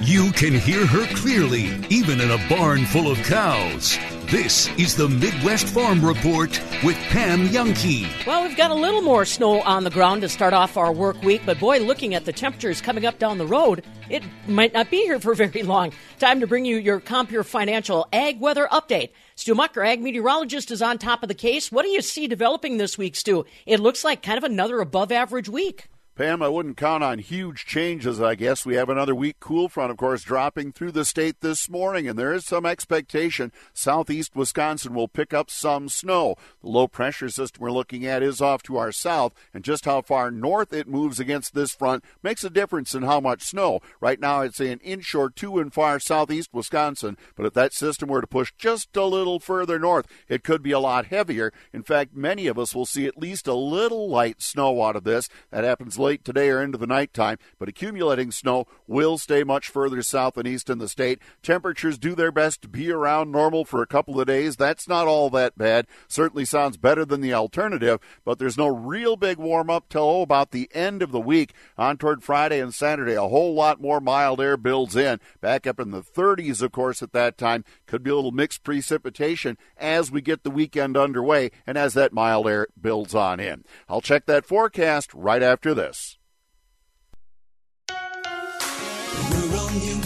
You 0.02 0.30
can 0.32 0.52
hear 0.52 0.86
her 0.86 1.06
clearly, 1.16 1.70
even 1.88 2.20
in 2.20 2.30
a 2.30 2.48
barn 2.48 2.84
full 2.84 3.10
of 3.10 3.16
cows. 3.22 3.98
This 4.26 4.68
is 4.78 4.94
the 4.94 5.08
Midwest 5.08 5.68
Farm 5.68 6.04
Report 6.04 6.50
with 6.84 6.96
Pam 7.08 7.48
Jahnke. 7.48 8.06
Well, 8.26 8.46
we've 8.46 8.56
got 8.58 8.70
a 8.70 8.74
little 8.74 9.00
more 9.00 9.24
snow 9.24 9.62
on 9.62 9.84
the 9.84 9.90
ground 9.90 10.20
to 10.20 10.28
start 10.28 10.52
off 10.52 10.76
our 10.76 10.92
work 10.92 11.22
week, 11.22 11.42
but 11.46 11.58
boy, 11.58 11.78
looking 11.78 12.14
at 12.14 12.26
the 12.26 12.32
temperatures 12.32 12.82
coming 12.82 13.06
up 13.06 13.18
down 13.18 13.38
the 13.38 13.46
road, 13.46 13.84
it 14.10 14.22
might 14.46 14.74
not 14.74 14.90
be 14.90 14.98
here 14.98 15.18
for 15.18 15.34
very 15.34 15.62
long. 15.62 15.92
Time 16.18 16.40
to 16.40 16.46
bring 16.46 16.66
you 16.66 16.76
your 16.76 17.00
Compeer 17.00 17.42
Financial 17.42 18.06
Ag 18.12 18.38
Weather 18.38 18.68
Update. 18.70 19.10
Stu 19.34 19.54
Mucker, 19.54 19.82
ag 19.82 20.02
meteorologist, 20.02 20.70
is 20.70 20.82
on 20.82 20.98
top 20.98 21.22
of 21.22 21.28
the 21.28 21.34
case. 21.34 21.72
What 21.72 21.84
do 21.84 21.88
you 21.88 22.02
see 22.02 22.26
developing 22.26 22.76
this 22.76 22.98
week, 22.98 23.16
Stu? 23.16 23.46
It 23.64 23.80
looks 23.80 24.04
like 24.04 24.22
kind 24.22 24.36
of 24.36 24.44
another 24.44 24.80
above 24.80 25.10
average 25.10 25.48
week. 25.48 25.88
Pam, 26.16 26.40
I 26.40 26.48
wouldn't 26.48 26.78
count 26.78 27.04
on 27.04 27.18
huge 27.18 27.66
changes, 27.66 28.22
I 28.22 28.36
guess. 28.36 28.64
We 28.64 28.76
have 28.76 28.88
another 28.88 29.14
weak 29.14 29.36
cool 29.38 29.68
front, 29.68 29.90
of 29.90 29.98
course, 29.98 30.22
dropping 30.22 30.72
through 30.72 30.92
the 30.92 31.04
state 31.04 31.42
this 31.42 31.68
morning, 31.68 32.08
and 32.08 32.18
there 32.18 32.32
is 32.32 32.46
some 32.46 32.64
expectation 32.64 33.52
southeast 33.74 34.34
Wisconsin 34.34 34.94
will 34.94 35.08
pick 35.08 35.34
up 35.34 35.50
some 35.50 35.90
snow. 35.90 36.36
The 36.62 36.70
low 36.70 36.88
pressure 36.88 37.28
system 37.28 37.60
we're 37.60 37.70
looking 37.70 38.06
at 38.06 38.22
is 38.22 38.40
off 38.40 38.62
to 38.62 38.78
our 38.78 38.92
south, 38.92 39.34
and 39.52 39.62
just 39.62 39.84
how 39.84 40.00
far 40.00 40.30
north 40.30 40.72
it 40.72 40.88
moves 40.88 41.20
against 41.20 41.54
this 41.54 41.72
front 41.72 42.02
makes 42.22 42.42
a 42.44 42.48
difference 42.48 42.94
in 42.94 43.02
how 43.02 43.20
much 43.20 43.42
snow. 43.42 43.80
Right 44.00 44.18
now, 44.18 44.48
say 44.48 44.72
an 44.72 44.80
inch 44.80 45.14
or 45.14 45.28
two 45.28 45.58
in 45.58 45.68
far 45.68 46.00
southeast 46.00 46.48
Wisconsin, 46.50 47.18
but 47.36 47.44
if 47.44 47.52
that 47.52 47.74
system 47.74 48.08
were 48.08 48.22
to 48.22 48.26
push 48.26 48.54
just 48.56 48.96
a 48.96 49.04
little 49.04 49.38
further 49.38 49.78
north, 49.78 50.06
it 50.30 50.44
could 50.44 50.62
be 50.62 50.72
a 50.72 50.80
lot 50.80 51.08
heavier. 51.08 51.52
In 51.74 51.82
fact, 51.82 52.16
many 52.16 52.46
of 52.46 52.58
us 52.58 52.74
will 52.74 52.86
see 52.86 53.04
at 53.04 53.18
least 53.18 53.46
a 53.46 53.52
little 53.52 54.08
light 54.08 54.40
snow 54.40 54.82
out 54.82 54.96
of 54.96 55.04
this. 55.04 55.28
That 55.50 55.64
happens 55.64 55.98
late 56.06 56.24
today 56.24 56.50
or 56.50 56.62
into 56.62 56.78
the 56.78 56.86
nighttime, 56.86 57.36
but 57.58 57.68
accumulating 57.68 58.30
snow 58.30 58.64
will 58.86 59.18
stay 59.18 59.42
much 59.42 59.68
further 59.68 60.02
south 60.02 60.36
and 60.36 60.46
east 60.46 60.70
in 60.70 60.78
the 60.78 60.88
state. 60.88 61.18
Temperatures 61.42 61.98
do 61.98 62.14
their 62.14 62.30
best 62.30 62.62
to 62.62 62.68
be 62.68 62.92
around 62.92 63.32
normal 63.32 63.64
for 63.64 63.82
a 63.82 63.88
couple 63.88 64.20
of 64.20 64.28
days. 64.28 64.54
That's 64.54 64.86
not 64.86 65.08
all 65.08 65.30
that 65.30 65.58
bad. 65.58 65.88
Certainly 66.06 66.44
sounds 66.44 66.76
better 66.76 67.04
than 67.04 67.22
the 67.22 67.34
alternative, 67.34 67.98
but 68.24 68.38
there's 68.38 68.56
no 68.56 68.68
real 68.68 69.16
big 69.16 69.38
warm 69.38 69.68
up 69.68 69.88
till 69.88 70.02
oh, 70.02 70.22
about 70.22 70.52
the 70.52 70.70
end 70.72 71.02
of 71.02 71.10
the 71.10 71.18
week. 71.18 71.54
On 71.76 71.96
toward 71.96 72.22
Friday 72.22 72.60
and 72.60 72.72
Saturday, 72.72 73.14
a 73.14 73.22
whole 73.22 73.54
lot 73.54 73.80
more 73.80 74.00
mild 74.00 74.40
air 74.40 74.56
builds 74.56 74.94
in. 74.94 75.18
Back 75.40 75.66
up 75.66 75.80
in 75.80 75.90
the 75.90 76.02
30s, 76.02 76.62
of 76.62 76.70
course, 76.70 77.02
at 77.02 77.12
that 77.14 77.36
time. 77.36 77.64
Could 77.86 78.04
be 78.04 78.10
a 78.10 78.14
little 78.14 78.30
mixed 78.30 78.62
precipitation 78.62 79.58
as 79.76 80.12
we 80.12 80.20
get 80.20 80.44
the 80.44 80.50
weekend 80.50 80.96
underway 80.96 81.50
and 81.66 81.76
as 81.76 81.94
that 81.94 82.12
mild 82.12 82.46
air 82.46 82.68
builds 82.80 83.12
on 83.12 83.40
in. 83.40 83.64
I'll 83.88 84.00
check 84.00 84.26
that 84.26 84.46
forecast 84.46 85.12
right 85.12 85.42
after 85.42 85.74
this. 85.74 85.95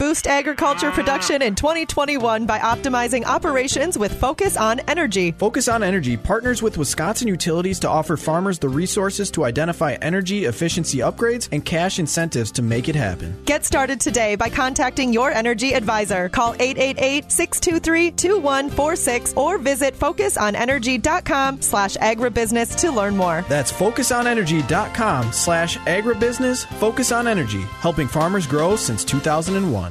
Boost 0.00 0.26
agriculture 0.26 0.90
production 0.90 1.42
in 1.42 1.54
2021 1.54 2.46
by 2.46 2.58
optimizing 2.58 3.22
operations 3.26 3.98
with 3.98 4.18
focus 4.18 4.56
on 4.56 4.80
energy. 4.88 5.32
Focus 5.32 5.68
on 5.68 5.82
Energy 5.82 6.16
partners 6.16 6.62
with 6.62 6.78
Wisconsin 6.78 7.28
utilities 7.28 7.78
to 7.80 7.88
offer 7.90 8.16
farmers 8.16 8.58
the 8.58 8.70
resources 8.70 9.30
to 9.32 9.44
identify 9.44 9.98
energy 10.00 10.46
efficiency 10.46 11.00
upgrades 11.00 11.50
and 11.52 11.66
cash 11.66 11.98
incentives 11.98 12.50
to 12.52 12.62
make 12.62 12.88
it 12.88 12.94
happen. 12.94 13.36
Get 13.44 13.66
started 13.66 14.00
today 14.00 14.36
by 14.36 14.48
contacting 14.48 15.12
your 15.12 15.32
energy 15.32 15.74
advisor. 15.74 16.30
Call 16.30 16.54
888-623-2146 16.54 19.36
or 19.36 19.58
visit 19.58 19.98
focusonenergy.com 19.98 21.60
slash 21.60 21.98
agribusiness 21.98 22.74
to 22.80 22.90
learn 22.90 23.18
more. 23.18 23.44
That's 23.50 23.70
focusonenergy.com 23.70 25.32
slash 25.32 25.76
agribusiness. 25.76 26.64
Focus 26.78 27.12
on 27.12 27.28
Energy, 27.28 27.60
helping 27.82 28.08
farmers 28.08 28.46
grow 28.46 28.76
since 28.76 29.04
2001. 29.04 29.89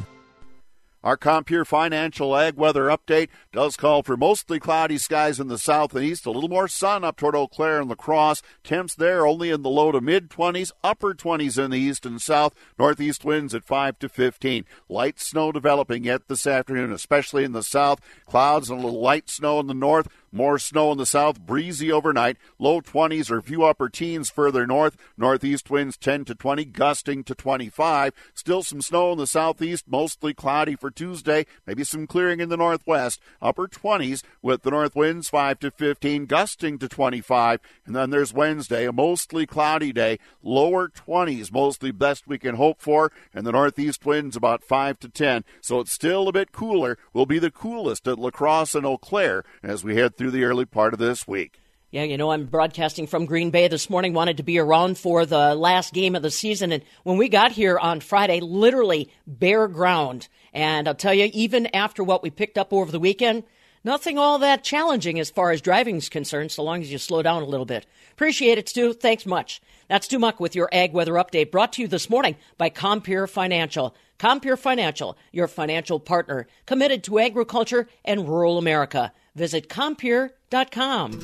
Our 1.01 1.15
Compeer 1.15 1.65
Financial 1.65 2.35
Ag 2.35 2.55
Weather 2.55 2.87
Update 2.87 3.29
does 3.53 3.77
call 3.77 4.03
for 4.03 4.17
mostly 4.17 4.59
cloudy 4.59 4.97
skies 4.97 5.39
in 5.39 5.47
the 5.47 5.57
south 5.57 5.95
and 5.95 6.03
east, 6.03 6.25
a 6.25 6.31
little 6.31 6.49
more 6.49 6.67
sun 6.67 7.05
up 7.05 7.15
toward 7.15 7.35
Eau 7.35 7.47
Claire 7.47 7.79
and 7.79 7.89
La 7.89 7.95
Crosse. 7.95 8.41
Temps 8.65 8.95
there 8.95 9.25
only 9.25 9.49
in 9.49 9.61
the 9.61 9.69
low 9.69 9.93
to 9.93 10.01
mid 10.01 10.29
20s, 10.29 10.71
upper 10.83 11.13
20s 11.13 11.57
in 11.57 11.71
the 11.71 11.79
east 11.79 12.05
and 12.05 12.21
south. 12.21 12.53
Northeast 12.77 13.23
winds 13.23 13.55
at 13.55 13.63
5 13.63 13.97
to 13.99 14.09
15. 14.09 14.65
Light 14.89 15.21
snow 15.21 15.53
developing 15.53 16.03
yet 16.03 16.27
this 16.27 16.45
afternoon, 16.45 16.91
especially 16.91 17.45
in 17.45 17.53
the 17.53 17.63
south. 17.63 18.01
Clouds 18.25 18.69
and 18.69 18.81
a 18.81 18.83
little 18.83 19.01
light 19.01 19.29
snow 19.29 19.61
in 19.61 19.67
the 19.67 19.73
north. 19.73 20.09
More 20.31 20.59
snow 20.59 20.91
in 20.91 20.97
the 20.97 21.05
south, 21.05 21.39
breezy 21.39 21.91
overnight. 21.91 22.37
Low 22.59 22.81
20s 22.81 23.31
or 23.31 23.41
few 23.41 23.63
upper 23.63 23.89
teens 23.89 24.29
further 24.29 24.67
north. 24.67 24.95
Northeast 25.17 25.69
winds 25.71 25.97
10 25.97 26.25
to 26.25 26.35
20, 26.35 26.65
gusting 26.65 27.23
to 27.23 27.33
25. 27.33 28.13
Still 28.35 28.61
some 28.61 28.81
snow 28.81 29.11
in 29.11 29.17
the 29.17 29.25
southeast, 29.25 29.85
mostly 29.87 30.33
cloudy 30.33 30.75
for 30.75 30.91
Tuesday. 30.91 31.45
Maybe 31.65 31.83
some 31.83 32.05
clearing 32.05 32.39
in 32.39 32.49
the 32.49 32.57
northwest. 32.57 33.19
Upper 33.41 33.67
20s 33.67 34.21
with 34.41 34.61
the 34.61 34.71
north 34.71 34.95
winds 34.95 35.29
5 35.29 35.59
to 35.59 35.71
15, 35.71 36.25
gusting 36.27 36.77
to 36.77 36.87
25. 36.87 37.59
And 37.85 37.95
then 37.95 38.11
there's 38.11 38.33
Wednesday, 38.33 38.85
a 38.85 38.93
mostly 38.93 39.47
cloudy 39.47 39.91
day. 39.91 40.19
Lower 40.43 40.89
20s, 40.89 41.51
mostly 41.51 41.91
best 41.91 42.27
we 42.27 42.37
can 42.37 42.55
hope 42.55 42.81
for. 42.81 43.11
And 43.33 43.47
the 43.47 43.51
northeast 43.51 44.05
winds 44.05 44.35
about 44.35 44.63
5 44.63 44.99
to 44.99 45.09
10. 45.09 45.43
So 45.61 45.79
it's 45.79 45.91
still 45.91 46.27
a 46.27 46.33
bit 46.33 46.51
cooler. 46.51 46.99
Will 47.13 47.25
be 47.25 47.39
the 47.39 47.51
coolest 47.51 48.07
at 48.07 48.19
La 48.19 48.29
Crosse 48.29 48.75
and 48.75 48.85
Eau 48.85 48.97
Claire 48.97 49.43
as 49.63 49.83
we 49.83 49.95
head 49.95 50.18
through 50.19 50.31
the 50.31 50.43
early 50.43 50.65
part 50.65 50.91
of 50.91 50.99
this 50.99 51.25
week. 51.25 51.61
Yeah, 51.91 52.03
you 52.03 52.17
know, 52.17 52.31
I'm 52.31 52.45
broadcasting 52.45 53.07
from 53.07 53.25
Green 53.25 53.51
Bay 53.51 53.69
this 53.69 53.89
morning. 53.89 54.13
Wanted 54.13 54.35
to 54.37 54.43
be 54.43 54.59
around 54.59 54.97
for 54.97 55.25
the 55.25 55.55
last 55.55 55.93
game 55.93 56.13
of 56.13 56.21
the 56.21 56.29
season. 56.29 56.73
And 56.73 56.83
when 57.03 57.17
we 57.17 57.29
got 57.29 57.53
here 57.53 57.79
on 57.79 58.01
Friday, 58.01 58.41
literally 58.41 59.09
bare 59.25 59.69
ground. 59.69 60.27
And 60.53 60.89
I'll 60.89 60.93
tell 60.93 61.13
you, 61.13 61.29
even 61.33 61.73
after 61.73 62.03
what 62.03 62.21
we 62.21 62.29
picked 62.29 62.57
up 62.57 62.73
over 62.73 62.91
the 62.91 62.99
weekend, 62.99 63.43
nothing 63.85 64.19
all 64.19 64.39
that 64.39 64.61
challenging 64.61 65.21
as 65.21 65.31
far 65.31 65.51
as 65.51 65.61
driving 65.61 65.95
is 65.95 66.09
concerned, 66.09 66.51
so 66.51 66.63
long 66.63 66.81
as 66.81 66.91
you 66.91 66.97
slow 66.97 67.23
down 67.23 67.41
a 67.41 67.47
little 67.47 67.65
bit. 67.65 67.85
Appreciate 68.11 68.57
it, 68.57 68.67
Stu. 68.67 68.91
Thanks 68.91 69.25
much. 69.25 69.61
That's 69.87 70.05
Stu 70.05 70.19
Muck 70.19 70.41
with 70.41 70.53
your 70.53 70.67
Ag 70.73 70.91
Weather 70.91 71.13
Update 71.13 71.49
brought 71.49 71.71
to 71.73 71.81
you 71.81 71.87
this 71.87 72.09
morning 72.09 72.35
by 72.57 72.69
Compeer 72.69 73.25
Financial. 73.25 73.95
Compeer 74.19 74.57
Financial, 74.57 75.17
your 75.31 75.47
financial 75.47 75.97
partner, 75.97 76.45
committed 76.65 77.05
to 77.05 77.19
agriculture 77.19 77.87
and 78.03 78.27
rural 78.27 78.57
America. 78.57 79.13
Visit 79.35 79.69
Compeer.com. 79.69 81.19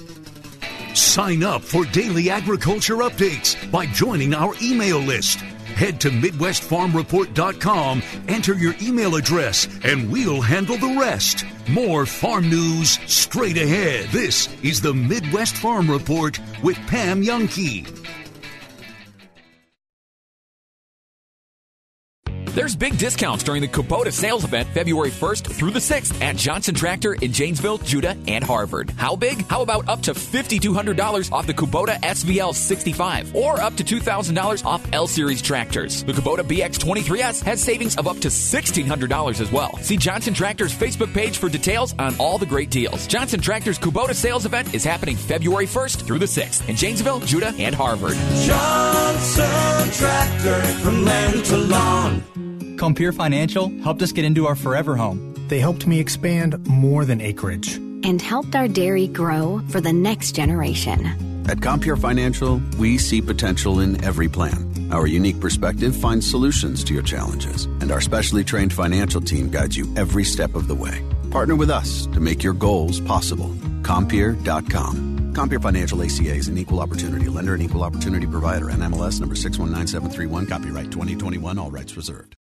Sign 0.96 1.44
up 1.44 1.62
for 1.62 1.86
daily 1.86 2.30
agriculture 2.30 2.98
updates 2.98 3.70
by 3.70 3.86
joining 3.88 4.34
our 4.34 4.54
email 4.62 5.00
list. 5.00 5.40
Head 5.76 6.00
to 6.02 6.10
MidwestFarmReport.com, 6.10 8.02
enter 8.30 8.54
your 8.54 8.76
email 8.82 9.16
address, 9.16 9.68
and 9.84 10.10
we'll 10.10 10.40
handle 10.40 10.78
the 10.78 10.98
rest. 10.98 11.44
More 11.68 12.06
farm 12.06 12.50
news 12.50 12.98
straight 13.08 13.58
ahead. 13.58 14.08
This 14.10 14.48
is 14.64 14.80
the 14.80 14.94
Midwest 14.94 15.58
Farm 15.58 15.92
Report 15.92 16.40
with 16.64 16.78
Pam 16.88 17.24
Jahnke. 17.24 18.05
There's 22.56 22.74
big 22.74 22.98
discounts 22.98 23.44
during 23.44 23.62
the 23.62 23.68
Kubota 23.68 24.14
sales 24.14 24.46
event 24.46 24.70
February 24.70 25.10
1st 25.12 25.54
through 25.54 25.72
the 25.72 25.80
6th 25.80 26.22
at 26.22 26.38
Johnson 26.38 26.74
Tractor 26.74 27.16
in 27.16 27.34
Janesville, 27.34 27.80
Juda, 27.80 28.18
and 28.30 28.42
Harvard. 28.46 28.92
How 28.92 29.14
big? 29.18 29.46
How 29.48 29.62
about 29.62 29.90
up 29.90 30.02
to 30.04 30.14
$5,200 30.14 31.34
off 31.34 31.48
the 31.48 31.54
Kubota 31.54 32.00
SVL 32.00 32.56
65 32.56 33.36
or 33.36 33.60
up 33.60 33.76
to 33.76 33.84
$2,000 33.84 34.66
off 34.66 34.88
L 34.94 35.06
Series 35.06 35.42
tractors? 35.42 36.06
The 36.06 36.14
Kubota 36.14 36.44
BX23S 36.44 37.44
has 37.44 37.62
savings 37.62 37.98
of 37.98 38.08
up 38.08 38.20
to 38.20 38.30
$1,600 38.30 39.42
as 39.42 39.52
well. 39.52 39.76
See 39.80 39.98
Johnson 39.98 40.34
Tractor's 40.34 40.74
Facebook 40.74 41.14
page 41.14 41.38
for 41.38 41.50
details 41.50 41.94
on 42.00 42.16
all 42.20 42.38
the 42.38 42.46
great 42.46 42.70
deals. 42.70 43.06
Johnson 43.06 43.42
Tractor's 43.42 43.78
Kubota 43.78 44.16
sales 44.16 44.46
event 44.46 44.74
is 44.74 44.86
happening 44.86 45.18
February 45.18 45.68
1st 45.68 46.08
through 46.08 46.20
the 46.20 46.26
6th 46.26 46.70
in 46.70 46.78
Janesville, 46.78 47.20
Juda, 47.20 47.54
and 47.60 47.76
Harvard. 47.76 48.16
Johnson 48.46 49.92
Tractor 49.92 50.62
from 50.82 51.04
land 51.04 51.44
to 51.44 51.58
lawn. 51.58 52.45
Compeer 52.78 53.14
Financial 53.14 53.70
helped 53.80 54.02
us 54.02 54.12
get 54.12 54.26
into 54.26 54.48
our 54.48 54.56
forever 54.56 54.96
home. 54.96 55.34
They 55.48 55.60
helped 55.60 55.88
me 55.88 56.00
expand 56.00 56.66
more 56.68 57.06
than 57.06 57.22
acreage. 57.22 57.76
And 58.04 58.22
helped 58.22 58.56
our 58.56 58.68
dairy 58.68 59.08
grow 59.08 59.62
for 59.70 59.82
the 59.82 59.94
next 59.94 60.34
generation. 60.34 61.06
At 61.48 61.62
Compeer 61.62 61.96
Financial, 61.96 62.62
we 62.78 62.98
see 62.98 63.22
potential 63.22 63.80
in 63.80 64.04
every 64.04 64.28
plan. 64.28 64.90
Our 64.92 65.08
unique 65.08 65.40
perspective 65.40 65.96
finds 65.96 66.30
solutions 66.30 66.84
to 66.86 66.94
your 66.94 67.04
challenges, 67.04 67.66
and 67.66 67.92
our 67.92 68.02
specially 68.02 68.44
trained 68.44 68.74
financial 68.74 69.22
team 69.22 69.50
guides 69.50 69.78
you 69.78 69.92
every 69.96 70.24
step 70.24 70.56
of 70.56 70.68
the 70.68 70.76
way. 70.76 71.04
Partner 71.32 71.56
with 71.56 71.70
us 71.70 72.08
to 72.08 72.20
make 72.20 72.44
your 72.44 72.54
goals 72.54 73.00
possible. 73.00 73.56
Compeer.com. 73.84 75.34
Compeer 75.34 75.60
Financial 75.60 76.02
ACA 76.02 76.34
is 76.34 76.48
an 76.48 76.58
equal 76.58 76.80
opportunity 76.80 77.28
lender 77.28 77.54
and 77.54 77.64
equal 77.64 77.84
opportunity 77.84 78.26
provider. 78.26 78.66
NMLS 78.66 79.20
number 79.20 79.36
619731. 79.36 80.48
Copyright 80.48 80.92
2021. 80.92 81.60
All 81.60 81.72
rights 81.72 81.96
reserved. 81.98 82.36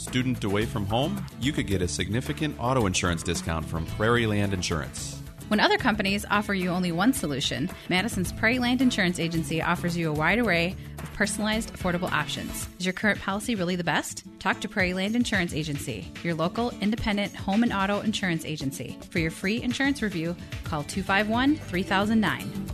Student 0.00 0.42
away 0.44 0.64
from 0.64 0.86
home? 0.86 1.22
You 1.42 1.52
could 1.52 1.66
get 1.66 1.82
a 1.82 1.86
significant 1.86 2.56
auto 2.58 2.86
insurance 2.86 3.22
discount 3.22 3.66
from 3.66 3.84
Prairie 3.84 4.26
Land 4.26 4.54
Insurance. 4.54 5.20
When 5.48 5.60
other 5.60 5.76
companies 5.76 6.24
offer 6.30 6.54
you 6.54 6.70
only 6.70 6.90
one 6.90 7.12
solution, 7.12 7.68
Madison's 7.90 8.32
Prairie 8.32 8.58
Land 8.58 8.80
Insurance 8.80 9.18
Agency 9.18 9.60
offers 9.60 9.98
you 9.98 10.08
a 10.08 10.12
wide 10.14 10.38
array 10.38 10.74
of 10.98 11.12
personalized, 11.12 11.74
affordable 11.74 12.10
options. 12.10 12.66
Is 12.78 12.86
your 12.86 12.94
current 12.94 13.20
policy 13.20 13.54
really 13.54 13.76
the 13.76 13.84
best? 13.84 14.24
Talk 14.38 14.62
to 14.62 14.70
Prairie 14.70 14.94
Land 14.94 15.16
Insurance 15.16 15.52
Agency, 15.52 16.10
your 16.22 16.32
local 16.32 16.72
independent 16.80 17.36
home 17.36 17.62
and 17.62 17.72
auto 17.72 18.00
insurance 18.00 18.46
agency. 18.46 18.96
For 19.10 19.18
your 19.18 19.30
free 19.30 19.62
insurance 19.62 20.00
review, 20.00 20.34
call 20.64 20.82
251 20.84 21.56
3009. 21.56 22.66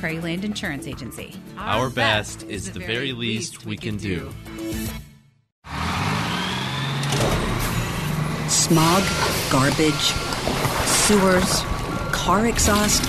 Prairie 0.00 0.20
Land 0.20 0.42
Insurance 0.46 0.86
Agency. 0.86 1.34
Our, 1.58 1.90
best 1.90 2.44
is 2.44 2.72
the 2.72 2.80
very 2.80 3.12
least 3.12 3.66
we 3.66 3.76
can 3.76 3.98
do. 3.98 4.32
Smog, 8.52 9.02
garbage, 9.50 10.12
sewers, 10.84 11.62
car 12.12 12.46
exhaust. 12.46 13.02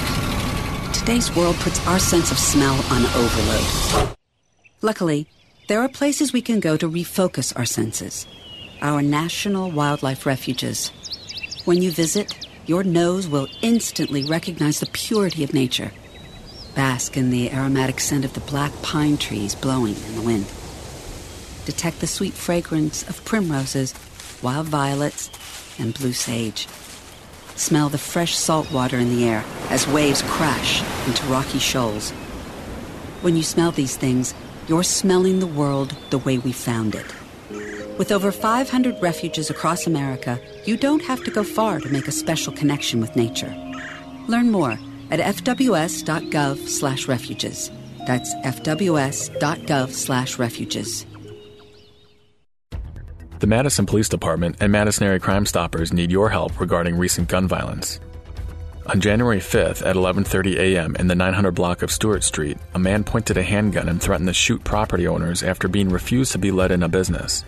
Today's 0.98 1.36
world 1.36 1.58
puts 1.58 1.86
our 1.86 2.00
sense 2.00 2.32
of 2.32 2.40
smell 2.40 2.76
on 2.90 3.06
overload. 3.08 4.16
Luckily, 4.82 5.28
there 5.68 5.82
are 5.82 5.90
places 5.90 6.32
we 6.32 6.42
can 6.42 6.62
go 6.62 6.78
to 6.78 6.90
refocus 6.90 7.52
our 7.58 7.66
senses. 7.66 8.26
Our 8.82 9.02
national 9.02 9.70
wildlife 9.70 10.26
refuges. 10.26 10.92
When 11.66 11.82
you 11.82 11.92
visit, 11.92 12.48
your 12.66 12.86
nose 12.86 13.28
will 13.28 13.50
instantly 13.62 14.24
recognize 14.24 14.80
the 14.80 14.86
purity 14.94 15.44
of 15.44 15.54
nature. 15.54 15.92
Bask 16.74 17.18
in 17.18 17.32
the 17.32 17.52
aromatic 17.52 18.00
scent 18.00 18.24
of 18.24 18.34
the 18.34 18.40
black 18.40 18.72
pine 18.82 19.18
trees 19.18 19.56
blowing 19.56 19.98
in 20.08 20.16
the 20.16 20.22
wind. 20.22 20.46
Detect 21.66 22.00
the 22.00 22.08
sweet 22.08 22.34
fragrance 22.34 23.08
of 23.10 23.24
primroses, 23.26 23.94
wild 24.44 24.68
violets, 24.68 25.32
and 25.80 25.94
blue 25.94 26.14
sage. 26.14 26.68
Smell 27.56 27.90
the 27.90 27.98
fresh 27.98 28.36
salt 28.36 28.72
water 28.72 29.00
in 29.00 29.10
the 29.10 29.26
air 29.26 29.44
as 29.70 29.88
waves 29.88 30.22
crash 30.24 30.84
into 31.08 31.26
rocky 31.28 31.60
shoals. 31.60 32.12
When 33.22 33.36
you 33.36 33.44
smell 33.44 33.72
these 33.72 33.96
things, 33.96 34.34
you're 34.68 34.84
smelling 34.84 35.40
the 35.40 35.48
world 35.48 35.96
the 36.10 36.18
way 36.20 36.38
we 36.38 36.52
found 36.52 36.96
it. 36.96 37.06
With 37.98 38.12
over 38.12 38.32
500 38.32 39.02
refuges 39.02 39.50
across 39.50 39.88
America, 39.88 40.40
you 40.66 40.78
don't 40.78 41.04
have 41.04 41.24
to 41.26 41.32
go 41.32 41.44
far 41.44 41.80
to 41.80 41.90
make 41.90 42.08
a 42.08 42.12
special 42.12 42.54
connection 42.54 43.00
with 43.00 43.16
nature. 43.16 43.56
Learn 44.28 44.52
more 44.52 44.78
at 45.12 45.20
fws.gov/refuges. 45.20 47.72
That's 48.08 48.34
fws.gov/refuges. 48.36 51.06
The 53.44 53.48
Madison 53.48 53.86
Police 53.86 54.08
Department 54.08 54.56
and 54.62 54.72
Madison 54.72 55.06
Area 55.06 55.20
Crime 55.20 55.46
Stoppers 55.46 55.92
need 55.92 56.14
your 56.14 56.30
help 56.30 56.62
regarding 56.62 56.98
recent 56.98 57.28
gun 57.28 57.46
violence. 57.46 58.00
On 58.86 59.02
January 59.02 59.40
5th 59.40 59.86
at 59.86 59.98
11:30 59.98 60.56
a.m. 60.56 60.96
in 60.96 61.08
the 61.08 61.16
900 61.16 61.52
block 61.52 61.82
of 61.82 61.92
Stewart 61.92 62.24
Street, 62.24 62.58
a 62.74 62.80
man 62.80 63.04
pointed 63.04 63.36
a 63.36 63.44
handgun 63.44 63.90
and 63.90 64.02
threatened 64.02 64.30
to 64.30 64.34
shoot 64.34 64.64
property 64.64 65.10
owners 65.10 65.44
after 65.44 65.68
being 65.68 65.90
refused 65.90 66.32
to 66.32 66.38
be 66.38 66.52
let 66.52 66.72
in 66.72 66.84
a 66.84 66.88
business. 66.88 67.44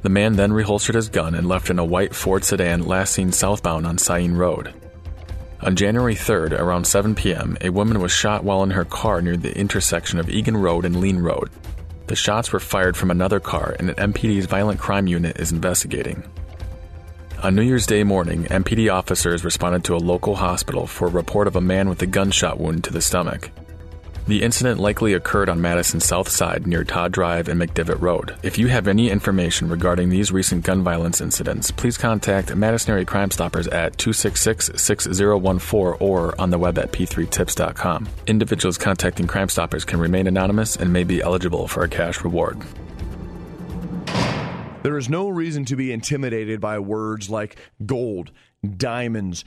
The 0.00 0.08
man 0.08 0.36
then 0.36 0.52
reholstered 0.52 0.94
his 0.94 1.10
gun 1.10 1.34
and 1.34 1.46
left 1.46 1.68
in 1.68 1.78
a 1.78 1.84
white 1.84 2.14
Ford 2.14 2.42
sedan 2.42 2.86
last 2.86 3.12
seen 3.12 3.30
southbound 3.30 3.86
on 3.86 3.98
Sain 3.98 4.32
Road. 4.34 4.72
On 5.60 5.76
January 5.76 6.14
3rd, 6.14 6.58
around 6.58 6.86
7 6.86 7.14
p.m., 7.14 7.58
a 7.60 7.68
woman 7.68 8.00
was 8.00 8.12
shot 8.12 8.44
while 8.44 8.62
in 8.62 8.70
her 8.70 8.86
car 8.86 9.20
near 9.20 9.36
the 9.36 9.54
intersection 9.58 10.18
of 10.18 10.30
Egan 10.30 10.56
Road 10.56 10.86
and 10.86 10.98
Lean 10.98 11.18
Road. 11.18 11.50
The 12.08 12.16
shots 12.16 12.50
were 12.52 12.58
fired 12.58 12.96
from 12.96 13.10
another 13.10 13.38
car, 13.38 13.76
and 13.78 13.90
an 13.90 14.12
MPD's 14.12 14.46
violent 14.46 14.80
crime 14.80 15.06
unit 15.06 15.38
is 15.38 15.52
investigating. 15.52 16.22
On 17.42 17.54
New 17.54 17.60
Year's 17.60 17.86
Day 17.86 18.02
morning, 18.02 18.44
MPD 18.44 18.90
officers 18.90 19.44
responded 19.44 19.84
to 19.84 19.94
a 19.94 19.98
local 19.98 20.36
hospital 20.36 20.86
for 20.86 21.06
a 21.06 21.10
report 21.10 21.46
of 21.46 21.54
a 21.54 21.60
man 21.60 21.86
with 21.86 22.00
a 22.00 22.06
gunshot 22.06 22.58
wound 22.58 22.82
to 22.84 22.94
the 22.94 23.02
stomach. 23.02 23.50
The 24.28 24.42
incident 24.42 24.78
likely 24.78 25.14
occurred 25.14 25.48
on 25.48 25.62
Madison's 25.62 26.04
south 26.04 26.28
side 26.28 26.66
near 26.66 26.84
Todd 26.84 27.12
Drive 27.12 27.48
and 27.48 27.58
McDivitt 27.58 28.02
Road. 28.02 28.36
If 28.42 28.58
you 28.58 28.66
have 28.66 28.86
any 28.86 29.08
information 29.08 29.70
regarding 29.70 30.10
these 30.10 30.30
recent 30.30 30.64
gun 30.64 30.82
violence 30.82 31.22
incidents, 31.22 31.70
please 31.70 31.96
contact 31.96 32.54
Madison 32.54 32.90
Area 32.90 33.06
Crime 33.06 33.30
Stoppers 33.30 33.68
at 33.68 33.96
266 33.96 34.72
6014 34.74 35.96
or 36.06 36.38
on 36.38 36.50
the 36.50 36.58
web 36.58 36.76
at 36.76 36.92
p3tips.com. 36.92 38.06
Individuals 38.26 38.76
contacting 38.76 39.26
Crime 39.26 39.48
Stoppers 39.48 39.86
can 39.86 39.98
remain 39.98 40.26
anonymous 40.26 40.76
and 40.76 40.92
may 40.92 41.04
be 41.04 41.22
eligible 41.22 41.66
for 41.66 41.82
a 41.82 41.88
cash 41.88 42.22
reward. 42.22 42.60
There 44.82 44.98
is 44.98 45.08
no 45.08 45.30
reason 45.30 45.64
to 45.64 45.76
be 45.76 45.90
intimidated 45.90 46.60
by 46.60 46.80
words 46.80 47.30
like 47.30 47.56
gold, 47.86 48.30
diamonds, 48.76 49.46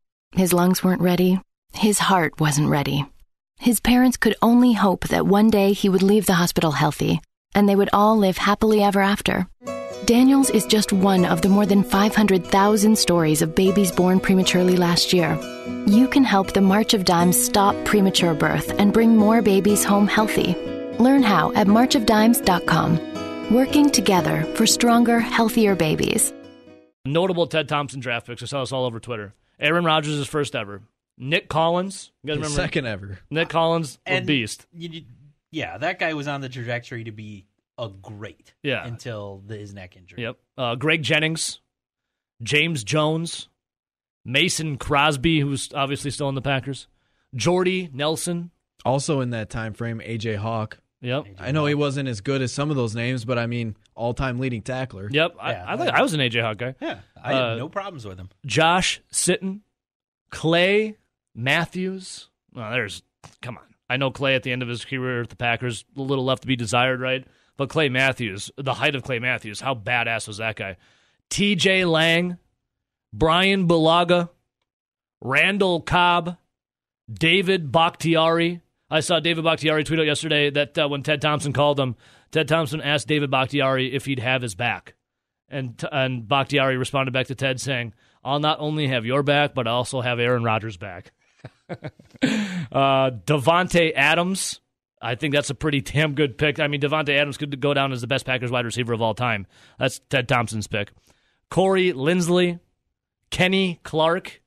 His 0.33 0.53
lungs 0.53 0.83
weren't 0.83 1.01
ready. 1.01 1.41
His 1.73 1.99
heart 1.99 2.39
wasn't 2.39 2.69
ready. 2.69 3.05
His 3.59 3.79
parents 3.79 4.17
could 4.17 4.35
only 4.41 4.73
hope 4.73 5.07
that 5.09 5.27
one 5.27 5.49
day 5.49 5.73
he 5.73 5.89
would 5.89 6.01
leave 6.01 6.25
the 6.25 6.33
hospital 6.33 6.71
healthy, 6.71 7.21
and 7.53 7.67
they 7.67 7.75
would 7.75 7.89
all 7.91 8.17
live 8.17 8.37
happily 8.37 8.81
ever 8.81 9.01
after. 9.01 9.47
Daniel's 10.05 10.49
is 10.49 10.65
just 10.65 10.93
one 10.93 11.25
of 11.25 11.41
the 11.41 11.49
more 11.49 11.65
than 11.65 11.83
500,000 11.83 12.97
stories 12.97 13.41
of 13.41 13.55
babies 13.55 13.91
born 13.91 14.19
prematurely 14.19 14.75
last 14.77 15.13
year. 15.13 15.37
You 15.85 16.07
can 16.07 16.23
help 16.23 16.53
the 16.53 16.61
March 16.61 16.93
of 16.93 17.05
Dimes 17.05 17.41
stop 17.41 17.75
premature 17.85 18.33
birth 18.33 18.73
and 18.79 18.93
bring 18.93 19.15
more 19.15 19.41
babies 19.41 19.83
home 19.83 20.07
healthy. 20.07 20.55
Learn 20.97 21.23
how 21.23 21.51
at 21.53 21.67
marchofdimes.com. 21.67 23.53
Working 23.53 23.89
together 23.91 24.43
for 24.55 24.65
stronger, 24.65 25.19
healthier 25.19 25.75
babies. 25.75 26.33
Notable 27.05 27.47
Ted 27.47 27.67
Thompson 27.67 27.99
draft 27.99 28.27
picks. 28.27 28.41
I 28.43 28.45
saw 28.45 28.61
this 28.61 28.71
all 28.71 28.85
over 28.85 28.99
Twitter. 28.99 29.33
Aaron 29.61 29.85
Rodgers 29.85 30.15
is 30.15 30.27
first 30.27 30.55
ever. 30.55 30.81
Nick 31.17 31.47
Collins, 31.49 32.11
you 32.23 32.27
guys 32.29 32.37
remember? 32.37 32.55
second 32.55 32.87
ever. 32.87 33.19
Nick 33.29 33.49
Collins, 33.49 33.99
a 34.07 34.11
And 34.11 34.25
beast. 34.27 34.65
you- 34.73 34.89
you- 34.89 35.05
yeah, 35.51 35.77
that 35.77 35.99
guy 35.99 36.13
was 36.13 36.27
on 36.27 36.41
the 36.41 36.49
trajectory 36.49 37.03
to 37.03 37.11
be 37.11 37.45
a 37.77 37.89
great. 37.89 38.53
Yeah. 38.63 38.85
Until 38.85 39.43
the, 39.45 39.57
his 39.57 39.73
neck 39.73 39.95
injury. 39.97 40.23
Yep. 40.23 40.37
Uh, 40.57 40.75
Greg 40.75 41.03
Jennings, 41.03 41.59
James 42.41 42.83
Jones, 42.83 43.49
Mason 44.25 44.77
Crosby, 44.77 45.39
who's 45.39 45.69
obviously 45.73 46.11
still 46.11 46.29
in 46.29 46.35
the 46.35 46.41
Packers, 46.41 46.87
Jordy 47.35 47.89
Nelson. 47.93 48.51
Also 48.83 49.21
in 49.21 49.29
that 49.31 49.49
time 49.49 49.73
frame, 49.73 49.99
AJ 50.03 50.37
Hawk. 50.37 50.79
Yep. 51.01 51.25
I 51.39 51.51
know 51.51 51.65
he 51.65 51.75
wasn't 51.75 52.07
as 52.09 52.21
good 52.21 52.41
as 52.41 52.51
some 52.51 52.69
of 52.69 52.75
those 52.75 52.95
names, 52.95 53.25
but 53.25 53.37
I 53.37 53.45
mean, 53.47 53.75
all-time 53.95 54.39
leading 54.39 54.61
tackler. 54.61 55.09
Yep. 55.11 55.35
I, 55.39 55.73
I, 55.73 55.77
think 55.77 55.89
I 55.89 56.01
was 56.01 56.13
an 56.13 56.19
AJ 56.19 56.41
Hawk 56.41 56.57
guy. 56.57 56.75
Yeah, 56.81 56.99
I 57.21 57.33
had 57.33 57.41
Uh, 57.43 57.55
no 57.55 57.69
problems 57.69 58.05
with 58.05 58.17
him. 58.17 58.29
Josh 58.45 59.01
Sitton, 59.11 59.61
Clay 60.29 60.97
Matthews. 61.35 62.29
Well, 62.53 62.71
there's 62.71 63.03
come 63.41 63.57
on. 63.57 63.63
I 63.89 63.97
know 63.97 64.09
Clay 64.11 64.35
at 64.35 64.43
the 64.43 64.51
end 64.51 64.61
of 64.61 64.69
his 64.69 64.85
career 64.85 65.21
at 65.21 65.29
the 65.29 65.35
Packers, 65.35 65.83
a 65.97 66.01
little 66.01 66.23
left 66.23 66.43
to 66.43 66.47
be 66.47 66.55
desired, 66.55 67.01
right? 67.01 67.25
But 67.57 67.69
Clay 67.69 67.89
Matthews, 67.89 68.49
the 68.57 68.73
height 68.75 68.95
of 68.95 69.03
Clay 69.03 69.19
Matthews, 69.19 69.59
how 69.59 69.75
badass 69.75 70.27
was 70.27 70.37
that 70.37 70.55
guy? 70.55 70.77
T.J. 71.29 71.85
Lang, 71.85 72.37
Brian 73.13 73.67
Bulaga, 73.67 74.29
Randall 75.21 75.81
Cobb, 75.81 76.37
David 77.11 77.71
Bakhtiari. 77.71 78.61
I 78.89 79.01
saw 79.01 79.19
David 79.19 79.43
Bakhtiari 79.43 79.83
tweet 79.83 79.99
out 79.99 80.05
yesterday 80.05 80.49
that 80.49 80.77
uh, 80.77 80.87
when 80.87 81.03
Ted 81.03 81.21
Thompson 81.21 81.53
called 81.53 81.79
him, 81.79 81.95
Ted 82.31 82.47
Thompson 82.47 82.81
asked 82.81 83.07
David 83.07 83.29
Bakhtiari 83.29 83.93
if 83.93 84.05
he'd 84.05 84.19
have 84.19 84.41
his 84.41 84.55
back. 84.55 84.95
And, 85.49 85.83
and 85.91 86.27
Bakhtiari 86.27 86.77
responded 86.77 87.11
back 87.11 87.27
to 87.27 87.35
Ted 87.35 87.59
saying, 87.59 87.93
I'll 88.23 88.39
not 88.39 88.59
only 88.59 88.87
have 88.87 89.05
your 89.05 89.23
back, 89.23 89.53
but 89.53 89.67
I'll 89.67 89.75
also 89.75 90.01
have 90.01 90.19
Aaron 90.19 90.43
Rodgers' 90.43 90.77
back. 90.77 91.11
uh, 91.69 93.11
Davante 93.25 93.91
Adams. 93.95 94.61
I 95.01 95.15
think 95.15 95.33
that's 95.33 95.49
a 95.49 95.55
pretty 95.55 95.81
damn 95.81 96.13
good 96.13 96.37
pick. 96.37 96.59
I 96.59 96.67
mean, 96.67 96.79
Davante 96.79 97.17
Adams 97.17 97.37
could 97.37 97.59
go 97.59 97.73
down 97.73 97.91
as 97.91 98.01
the 98.01 98.07
best 98.07 98.25
Packers 98.25 98.51
wide 98.51 98.65
receiver 98.65 98.93
of 98.93 99.01
all 99.01 99.15
time. 99.15 99.47
That's 99.79 99.99
Ted 100.09 100.29
Thompson's 100.29 100.67
pick. 100.67 100.91
Corey 101.49 101.91
Linsley, 101.91 102.59
Kenny 103.31 103.79
Clark, 103.83 104.41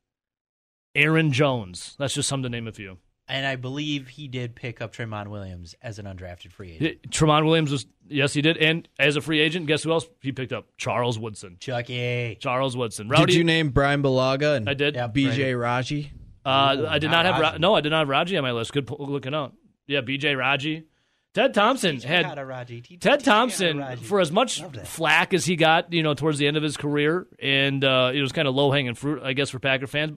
Aaron 0.95 1.33
Jones. 1.33 1.97
That's 1.99 2.15
just 2.15 2.29
some 2.29 2.43
to 2.45 2.49
name 2.49 2.69
a 2.69 2.73
few. 2.73 2.99
And 3.27 3.47
I 3.47 3.57
believe 3.57 4.09
he 4.09 4.29
did 4.29 4.55
pick 4.55 4.83
up 4.83 4.93
Tramon 4.95 5.29
Williams 5.29 5.75
as 5.81 5.99
an 5.99 6.05
undrafted 6.05 6.53
free 6.53 6.73
agent. 6.73 6.99
Yeah, 7.03 7.11
Tramon 7.11 7.47
Williams 7.47 7.71
was 7.71 7.87
yes, 8.07 8.35
he 8.35 8.43
did, 8.43 8.59
and 8.59 8.87
as 8.99 9.17
a 9.17 9.23
free 9.23 9.41
agent, 9.41 9.67
guess 9.67 9.83
who 9.83 9.93
else 9.93 10.07
he 10.21 10.31
picked 10.31 10.53
up? 10.53 10.67
Charles 10.77 11.19
Woodson. 11.19 11.57
Chucky. 11.59 12.37
Charles 12.39 12.77
Woodson. 12.77 13.09
Rowdy, 13.09 13.27
Did 13.27 13.35
you 13.37 13.45
name 13.45 13.71
Brian 13.71 14.03
Bulaga 14.03 14.57
and 14.57 14.69
I 14.69 14.75
did. 14.75 14.95
Yeah, 14.95 15.09
BJ 15.09 15.59
Raji? 15.59 16.13
Uh, 16.45 16.85
I 16.89 16.99
did 16.99 17.11
not, 17.11 17.23
not 17.23 17.27
have 17.27 17.41
Ra- 17.41 17.49
Raji. 17.49 17.59
no, 17.61 17.75
I 17.75 17.81
did 17.81 17.91
not 17.91 18.01
have 18.01 18.09
Raji 18.09 18.37
on 18.37 18.43
my 18.43 18.53
list. 18.53 18.73
Good 18.75 18.91
looking 18.91 19.35
out. 19.35 19.55
Yeah, 19.87 20.03
BJ 20.03 20.37
Raji. 20.37 20.85
Ted 21.33 21.53
Thompson 21.55 22.01
had 22.01 22.39
Raji. 22.39 22.83
Ted 23.01 23.25
Thompson 23.25 23.97
for 23.97 24.21
as 24.21 24.31
much 24.31 24.63
flack 24.85 25.35
as 25.35 25.45
he 25.45 25.57
got, 25.57 25.93
you 25.93 26.03
know, 26.03 26.15
towards 26.15 26.39
the 26.39 26.47
end 26.47 26.57
of 26.57 26.63
his 26.63 26.77
career, 26.77 27.27
and 27.43 27.83
uh, 27.83 28.13
it 28.15 28.21
was 28.21 28.31
kind 28.31 28.47
of 28.47 28.55
low 28.55 28.71
hanging 28.71 28.95
fruit, 28.95 29.21
I 29.23 29.33
guess, 29.33 29.51
for 29.51 29.59
Packer 29.59 29.89
fans. 29.89 30.17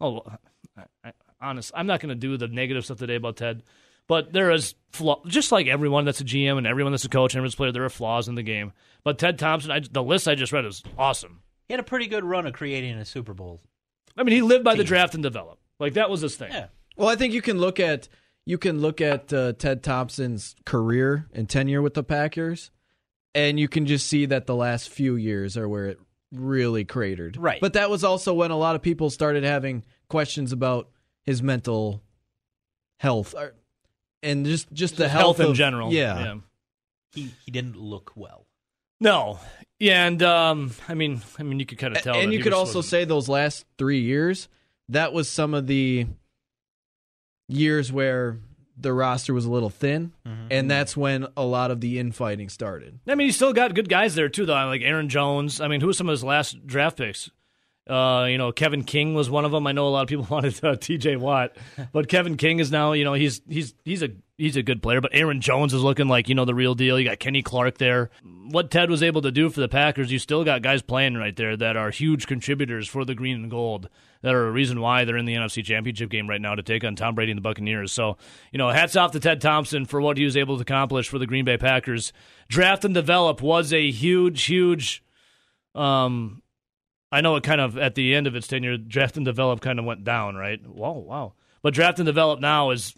Oh, 0.00 0.22
I, 0.76 0.82
I, 1.04 1.12
honest, 1.40 1.72
I'm 1.74 1.86
not 1.86 2.00
going 2.00 2.10
to 2.10 2.14
do 2.14 2.36
the 2.36 2.48
negative 2.48 2.84
stuff 2.84 2.98
today 2.98 3.16
about 3.16 3.36
Ted, 3.36 3.62
but 4.06 4.32
there 4.32 4.50
is 4.50 4.74
flaw. 4.90 5.22
Just 5.26 5.52
like 5.52 5.66
everyone 5.66 6.04
that's 6.04 6.20
a 6.20 6.24
GM 6.24 6.58
and 6.58 6.66
everyone 6.66 6.92
that's 6.92 7.04
a 7.04 7.08
coach 7.08 7.34
and 7.34 7.38
everyone's 7.38 7.54
a 7.54 7.56
player, 7.56 7.72
there 7.72 7.84
are 7.84 7.90
flaws 7.90 8.28
in 8.28 8.34
the 8.34 8.42
game. 8.42 8.72
But 9.04 9.18
Ted 9.18 9.38
Thompson, 9.38 9.70
I, 9.70 9.80
the 9.80 10.02
list 10.02 10.28
I 10.28 10.34
just 10.34 10.52
read 10.52 10.64
is 10.64 10.82
awesome. 10.96 11.40
He 11.66 11.74
had 11.74 11.80
a 11.80 11.84
pretty 11.84 12.06
good 12.06 12.24
run 12.24 12.46
of 12.46 12.54
creating 12.54 12.96
a 12.96 13.04
Super 13.04 13.34
Bowl. 13.34 13.60
I 14.16 14.22
mean, 14.22 14.34
he 14.34 14.42
lived 14.42 14.64
by 14.64 14.74
the 14.74 14.84
draft 14.84 15.14
and 15.14 15.22
develop. 15.22 15.58
Like 15.78 15.94
that 15.94 16.10
was 16.10 16.22
his 16.22 16.36
thing. 16.36 16.50
Yeah. 16.52 16.66
Well, 16.96 17.08
I 17.08 17.16
think 17.16 17.32
you 17.32 17.42
can 17.42 17.58
look 17.58 17.78
at 17.78 18.08
you 18.44 18.58
can 18.58 18.80
look 18.80 19.00
at 19.00 19.32
uh, 19.32 19.52
Ted 19.52 19.82
Thompson's 19.82 20.56
career 20.64 21.28
and 21.32 21.48
tenure 21.48 21.82
with 21.82 21.94
the 21.94 22.02
Packers, 22.02 22.70
and 23.34 23.60
you 23.60 23.68
can 23.68 23.86
just 23.86 24.06
see 24.06 24.26
that 24.26 24.46
the 24.46 24.56
last 24.56 24.88
few 24.88 25.14
years 25.14 25.56
are 25.56 25.68
where 25.68 25.86
it 25.86 26.00
really 26.32 26.84
cratered. 26.84 27.36
Right. 27.36 27.60
But 27.60 27.74
that 27.74 27.90
was 27.90 28.04
also 28.04 28.34
when 28.34 28.50
a 28.50 28.56
lot 28.56 28.74
of 28.74 28.82
people 28.82 29.10
started 29.10 29.44
having 29.44 29.84
questions 30.08 30.52
about 30.52 30.88
his 31.28 31.42
mental 31.42 32.02
health 33.00 33.34
or- 33.36 33.54
and 34.22 34.46
just 34.46 34.72
just 34.72 34.96
the 34.96 35.04
Just 35.04 35.12
health, 35.12 35.36
health 35.36 35.40
in 35.40 35.46
of- 35.52 35.56
general. 35.56 35.92
Yeah. 35.92 36.18
Yeah. 36.18 36.34
He 37.12 37.30
he 37.44 37.50
didn't 37.52 37.76
look 37.76 38.12
well. 38.16 38.46
No. 39.00 39.38
Yeah, 39.78 40.06
and 40.06 40.20
um, 40.24 40.72
I 40.88 40.94
mean, 40.94 41.20
I 41.38 41.42
mean, 41.44 41.60
you 41.60 41.66
could 41.66 41.78
kind 41.78 41.96
of 41.96 42.02
tell. 42.02 42.16
and 42.16 42.32
that 42.32 42.36
you 42.36 42.42
could 42.42 42.52
also 42.52 42.72
sort 42.80 42.84
of- 42.86 42.88
say 42.90 43.04
those 43.04 43.28
last 43.28 43.64
three 43.78 44.00
years, 44.00 44.48
that 44.88 45.12
was 45.12 45.28
some 45.28 45.54
of 45.54 45.66
the 45.68 46.06
years 47.48 47.92
where 47.92 48.38
the 48.76 48.92
roster 48.92 49.34
was 49.34 49.44
a 49.44 49.50
little 49.50 49.70
thin, 49.70 50.12
Mm-hmm. 50.26 50.46
and 50.50 50.70
that's 50.70 50.96
when 50.96 51.26
a 51.36 51.44
lot 51.44 51.70
of 51.70 51.80
the 51.80 51.98
infighting 51.98 52.48
started. 52.48 52.98
I 53.06 53.14
mean, 53.14 53.26
he's 53.28 53.36
still 53.36 53.52
got 53.52 53.74
good 53.74 53.88
guys 53.88 54.14
there 54.14 54.28
too, 54.28 54.46
though. 54.46 54.54
Like 54.66 54.82
Aaron 54.82 55.08
Jones. 55.08 55.60
I 55.60 55.68
mean, 55.68 55.80
who 55.80 55.88
was 55.88 55.96
some 55.98 56.08
of 56.08 56.12
his 56.12 56.24
last 56.24 56.66
draft 56.66 56.96
picks? 56.96 57.30
Uh, 57.88 58.26
you 58.28 58.36
know, 58.36 58.52
Kevin 58.52 58.84
King 58.84 59.14
was 59.14 59.30
one 59.30 59.44
of 59.44 59.52
them. 59.52 59.66
I 59.66 59.72
know 59.72 59.88
a 59.88 59.90
lot 59.90 60.02
of 60.02 60.08
people 60.08 60.26
wanted 60.30 60.62
uh, 60.64 60.76
T.J. 60.76 61.16
Watt, 61.16 61.56
but 61.92 62.08
Kevin 62.08 62.36
King 62.36 62.58
is 62.60 62.70
now. 62.70 62.92
You 62.92 63.04
know, 63.04 63.14
he's 63.14 63.40
he's 63.48 63.74
he's 63.84 64.02
a 64.02 64.10
he's 64.36 64.56
a 64.56 64.62
good 64.62 64.82
player. 64.82 65.00
But 65.00 65.12
Aaron 65.14 65.40
Jones 65.40 65.72
is 65.72 65.82
looking 65.82 66.08
like 66.08 66.28
you 66.28 66.34
know 66.34 66.44
the 66.44 66.54
real 66.54 66.74
deal. 66.74 66.98
You 66.98 67.08
got 67.08 67.18
Kenny 67.18 67.42
Clark 67.42 67.78
there. 67.78 68.10
What 68.50 68.70
Ted 68.70 68.90
was 68.90 69.02
able 69.02 69.22
to 69.22 69.30
do 69.30 69.50
for 69.50 69.60
the 69.60 69.68
Packers, 69.68 70.10
you 70.12 70.18
still 70.18 70.44
got 70.44 70.62
guys 70.62 70.82
playing 70.82 71.14
right 71.14 71.36
there 71.36 71.56
that 71.56 71.76
are 71.76 71.90
huge 71.90 72.26
contributors 72.26 72.88
for 72.88 73.04
the 73.04 73.14
green 73.14 73.36
and 73.36 73.50
gold. 73.50 73.88
That 74.22 74.34
are 74.34 74.48
a 74.48 74.50
reason 74.50 74.80
why 74.80 75.04
they're 75.04 75.16
in 75.16 75.26
the 75.26 75.34
NFC 75.34 75.64
Championship 75.64 76.10
game 76.10 76.28
right 76.28 76.40
now 76.40 76.56
to 76.56 76.62
take 76.62 76.82
on 76.82 76.96
Tom 76.96 77.14
Brady 77.14 77.30
and 77.30 77.38
the 77.38 77.42
Buccaneers. 77.42 77.92
So, 77.92 78.16
you 78.50 78.58
know, 78.58 78.68
hats 78.68 78.96
off 78.96 79.12
to 79.12 79.20
Ted 79.20 79.40
Thompson 79.40 79.84
for 79.84 80.00
what 80.00 80.16
he 80.16 80.24
was 80.24 80.36
able 80.36 80.56
to 80.56 80.62
accomplish 80.62 81.08
for 81.08 81.20
the 81.20 81.26
Green 81.26 81.44
Bay 81.44 81.56
Packers. 81.56 82.12
Draft 82.48 82.84
and 82.84 82.92
develop 82.92 83.40
was 83.42 83.72
a 83.72 83.90
huge, 83.92 84.42
huge. 84.44 85.04
Um, 85.76 86.42
I 87.10 87.20
know 87.22 87.36
it 87.36 87.42
kind 87.44 87.60
of 87.60 87.78
at 87.78 87.94
the 87.94 88.14
end 88.14 88.26
of 88.26 88.34
its 88.36 88.46
tenure, 88.46 88.76
draft 88.76 89.16
and 89.16 89.24
develop 89.24 89.60
kind 89.60 89.78
of 89.78 89.84
went 89.84 90.04
down, 90.04 90.34
right? 90.36 90.60
Whoa, 90.66 90.92
wow. 90.98 91.34
But 91.62 91.74
draft 91.74 91.98
and 91.98 92.06
develop 92.06 92.40
now 92.40 92.70
is 92.70 92.94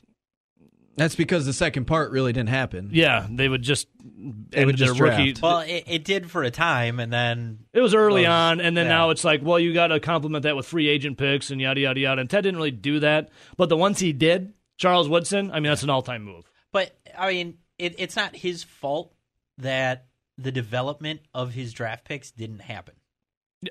That's 0.96 1.14
because 1.14 1.46
the 1.46 1.52
second 1.52 1.86
part 1.86 2.10
really 2.10 2.32
didn't 2.32 2.48
happen. 2.50 2.90
yeah, 2.92 3.26
they 3.30 3.48
would 3.48 3.62
just 3.62 3.86
They 4.02 4.64
would 4.64 4.74
end 4.74 4.78
their 4.78 4.88
just 4.88 5.00
rookie. 5.00 5.32
draft. 5.32 5.42
Well, 5.42 5.60
it, 5.60 5.84
it 5.86 6.04
did 6.04 6.30
for 6.30 6.42
a 6.42 6.50
time, 6.50 6.98
and 7.00 7.12
then 7.12 7.60
It 7.72 7.80
was 7.80 7.94
early 7.94 8.22
was- 8.22 8.28
on, 8.30 8.60
and 8.60 8.76
then 8.76 8.86
yeah. 8.86 8.92
now 8.96 9.10
it's 9.10 9.24
like, 9.24 9.40
well, 9.42 9.58
you 9.58 9.72
got 9.72 9.86
to 9.88 10.00
complement 10.00 10.42
that 10.42 10.56
with 10.56 10.66
free 10.66 10.88
agent 10.88 11.16
picks 11.16 11.50
and 11.50 11.60
yada 11.60 11.80
yada 11.80 12.00
yada. 12.00 12.20
And 12.20 12.28
Ted 12.28 12.42
didn't 12.44 12.56
really 12.58 12.70
do 12.72 13.00
that, 13.00 13.30
but 13.56 13.68
the 13.68 13.76
ones 13.76 14.00
he 14.00 14.12
did, 14.12 14.52
Charles 14.76 15.08
Woodson, 15.08 15.50
I 15.52 15.54
mean, 15.60 15.70
that's 15.70 15.82
an 15.84 15.90
all-time 15.90 16.22
move. 16.24 16.50
But 16.72 16.92
I 17.16 17.32
mean, 17.32 17.58
it, 17.78 17.94
it's 17.98 18.16
not 18.16 18.34
his 18.36 18.64
fault 18.64 19.14
that 19.58 20.06
the 20.36 20.52
development 20.52 21.20
of 21.32 21.52
his 21.52 21.72
draft 21.72 22.04
picks 22.04 22.30
didn't 22.30 22.60
happen. 22.60 22.94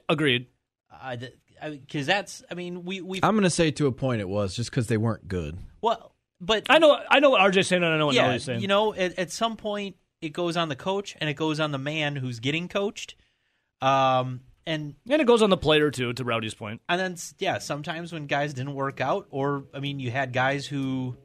Agreed. 0.08 0.48
Because 1.62 2.06
that's, 2.06 2.44
I 2.50 2.54
mean, 2.54 2.86
we 2.86 3.02
we 3.02 3.20
I'm 3.22 3.34
going 3.36 3.44
to 3.44 3.50
say 3.50 3.72
to 3.72 3.88
a 3.88 3.92
point 3.92 4.22
it 4.22 4.30
was 4.30 4.56
just 4.56 4.70
because 4.72 4.88
they 4.88 4.98
weren't 4.98 5.28
good. 5.28 5.58
well, 5.82 6.16
but 6.42 6.68
I 6.70 6.80
know, 6.80 6.98
I 7.10 7.20
know 7.20 7.32
what 7.32 7.42
RJ's 7.42 7.68
saying, 7.68 7.84
and 7.84 7.94
I 7.94 7.98
know 7.98 8.06
what 8.06 8.16
yeah, 8.16 8.28
Nelly's 8.28 8.44
saying. 8.46 8.62
you 8.62 8.68
know, 8.70 8.94
at, 8.94 9.20
at 9.20 9.30
some 9.32 9.58
point 9.58 9.98
it 10.22 10.30
goes 10.30 10.56
on 10.56 10.70
the 10.70 10.76
coach 10.76 11.18
and 11.20 11.30
it 11.30 11.34
goes 11.34 11.60
on 11.60 11.72
the 11.72 11.78
man 11.78 12.16
who's 12.16 12.40
getting 12.40 12.70
coached. 12.70 13.16
Um, 13.82 14.42
And 14.66 14.96
and 15.10 15.22
it 15.22 15.26
goes 15.28 15.42
on 15.42 15.50
the 15.50 15.58
player 15.58 15.92
too. 15.92 16.14
To 16.14 16.24
Rowdy's 16.24 16.54
point. 16.54 16.80
point, 16.80 16.82
and 16.88 17.00
then 17.00 17.18
yeah, 17.40 17.58
sometimes 17.60 18.14
when 18.14 18.26
guys 18.28 18.54
didn't 18.54 18.74
work 18.76 19.02
out, 19.02 19.28
or 19.32 19.66
I 19.74 19.80
mean, 19.80 20.00
you 20.00 20.12
had 20.12 20.32
guys 20.32 20.66
who 20.66 21.18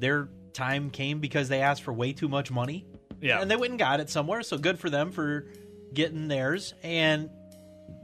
their 0.00 0.28
time 0.52 0.90
came 0.90 1.20
because 1.20 1.48
they 1.48 1.60
asked 1.60 1.82
for 1.82 1.92
way 1.92 2.12
too 2.12 2.28
much 2.28 2.50
money. 2.50 2.86
Yeah. 3.20 3.40
and 3.40 3.50
they 3.50 3.56
went 3.56 3.70
and 3.70 3.78
got 3.78 4.00
it 4.00 4.10
somewhere. 4.10 4.42
So 4.42 4.58
good 4.58 4.78
for 4.78 4.90
them 4.90 5.10
for 5.12 5.46
getting 5.94 6.28
theirs. 6.28 6.74
And 6.82 7.30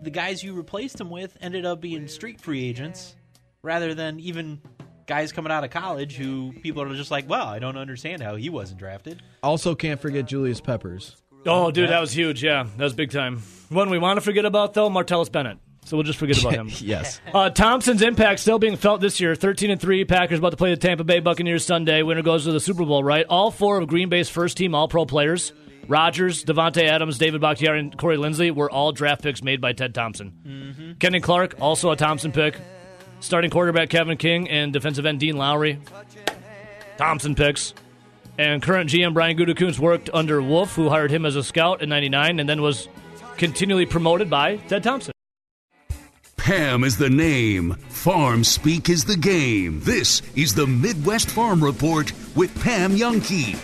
the 0.03 0.11
guys 0.11 0.43
you 0.43 0.55
replaced 0.55 1.01
him 1.01 1.11
with 1.11 1.37
ended 1.41 1.65
up 1.65 1.81
being 1.81 2.09
street 2.09 2.41
free 2.41 2.65
agents 2.65 3.15
rather 3.63 3.95
than 3.95 4.19
even 4.21 4.61
guys 5.07 5.33
coming 5.33 5.51
out 5.53 5.65
of 5.65 5.71
college 5.71 6.17
who 6.17 6.53
people 6.63 6.83
are 6.83 6.95
just 6.95 7.11
like, 7.11 7.29
well, 7.29 7.47
I 7.47 7.59
don't 7.59 7.77
understand 7.77 8.23
how 8.23 8.37
he 8.37 8.49
wasn't 8.49 8.79
drafted. 8.79 9.23
Also, 9.43 9.75
can't 9.75 10.01
forget 10.01 10.27
Julius 10.27 10.61
Peppers. 10.61 11.17
Oh, 11.47 11.71
dude, 11.71 11.91
that 11.91 12.01
was 12.01 12.13
huge. 12.13 12.45
Yeah, 12.45 12.67
that 12.77 12.85
was 12.85 12.95
big 12.95 13.11
time. 13.11 13.39
One 13.71 13.91
we 13.91 13.99
want 13.99 14.19
to 14.19 14.21
forget 14.21 14.45
about 14.45 14.75
though, 14.75 14.91
Martellus 14.91 15.31
Bennett. 15.31 15.59
So 15.87 15.97
we'll 15.97 16.05
just 16.05 16.19
forget 16.19 16.39
about 16.41 16.53
him. 16.53 16.71
yes. 16.81 17.21
Uh, 17.35 17.49
Thompson's 17.49 18.03
impact 18.03 18.41
still 18.41 18.59
being 18.59 18.77
felt 18.77 19.01
this 19.01 19.21
year. 19.21 19.35
13 19.35 19.71
and 19.71 19.81
3. 19.81 20.05
Packers 20.05 20.39
about 20.39 20.51
to 20.51 20.57
play 20.57 20.71
the 20.71 20.77
Tampa 20.77 21.05
Bay 21.05 21.21
Buccaneers 21.21 21.65
Sunday. 21.65 22.03
Winner 22.03 22.23
goes 22.23 22.45
to 22.45 22.53
the 22.53 22.61
Super 22.61 22.85
Bowl, 22.85 23.03
right? 23.05 23.25
All 23.29 23.51
four 23.51 23.79
of 23.79 23.89
Green 23.89 24.09
Bay's 24.09 24.29
first 24.29 24.57
team 24.57 24.75
All 24.75 24.89
Pro 24.89 25.07
players 25.07 25.53
Rodgers, 25.91 26.45
Davante 26.45 26.85
Adams, 26.85 27.19
David 27.19 27.41
Bakhtiari, 27.41 27.81
and 27.81 27.99
Corey 27.99 28.17
Linsley 28.17 28.55
were 28.55 28.71
all 28.71 28.93
draft 28.93 29.23
picks 29.23 29.43
made 29.43 29.61
by 29.61 29.73
Ted 29.73 29.93
Thompson. 29.93 30.33
Mm-hmm. 30.47 30.93
Kenny 30.95 31.21
Clark, 31.21 31.57
also 31.61 31.91
a 31.91 31.97
Thompson 31.97 32.31
pick. 32.31 32.57
Starting 33.19 33.51
quarterback 33.51 33.91
Kevin 33.91 34.17
King 34.17 34.49
and 34.49 34.73
defensive 34.73 35.05
end 35.05 35.19
Dean 35.19 35.37
Lowry. 35.37 35.81
Thompson 36.97 37.35
picks. 37.35 37.75
And 38.39 38.63
current 38.63 38.89
GM 38.89 39.13
Brian 39.15 39.37
Gutekunst 39.37 39.81
worked 39.81 40.09
under 40.15 40.41
Wolf, 40.41 40.77
who 40.77 40.89
hired 40.89 41.11
him 41.11 41.27
as 41.27 41.35
a 41.35 41.43
scout 41.43 41.83
in 41.83 41.89
99 41.89 42.39
and 42.39 42.49
then 42.49 42.63
was 42.63 42.89
continually 43.37 43.85
promoted 43.85 44.31
by 44.31 44.59
Ted 44.59 44.85
Thompson. 44.85 45.13
Pam 46.37 46.85
is 46.85 46.99
the 46.99 47.11
name. 47.11 47.73
Farm 47.89 48.45
speak 48.45 48.89
is 48.89 49.05
the 49.05 49.17
game. 49.17 49.81
This 49.81 50.23
is 50.37 50.55
the 50.55 50.69
Midwest 50.69 51.31
Farm 51.31 51.63
Report 51.63 52.13
with 52.37 52.59
Pam 52.63 52.97
Jahnke. 52.97 53.59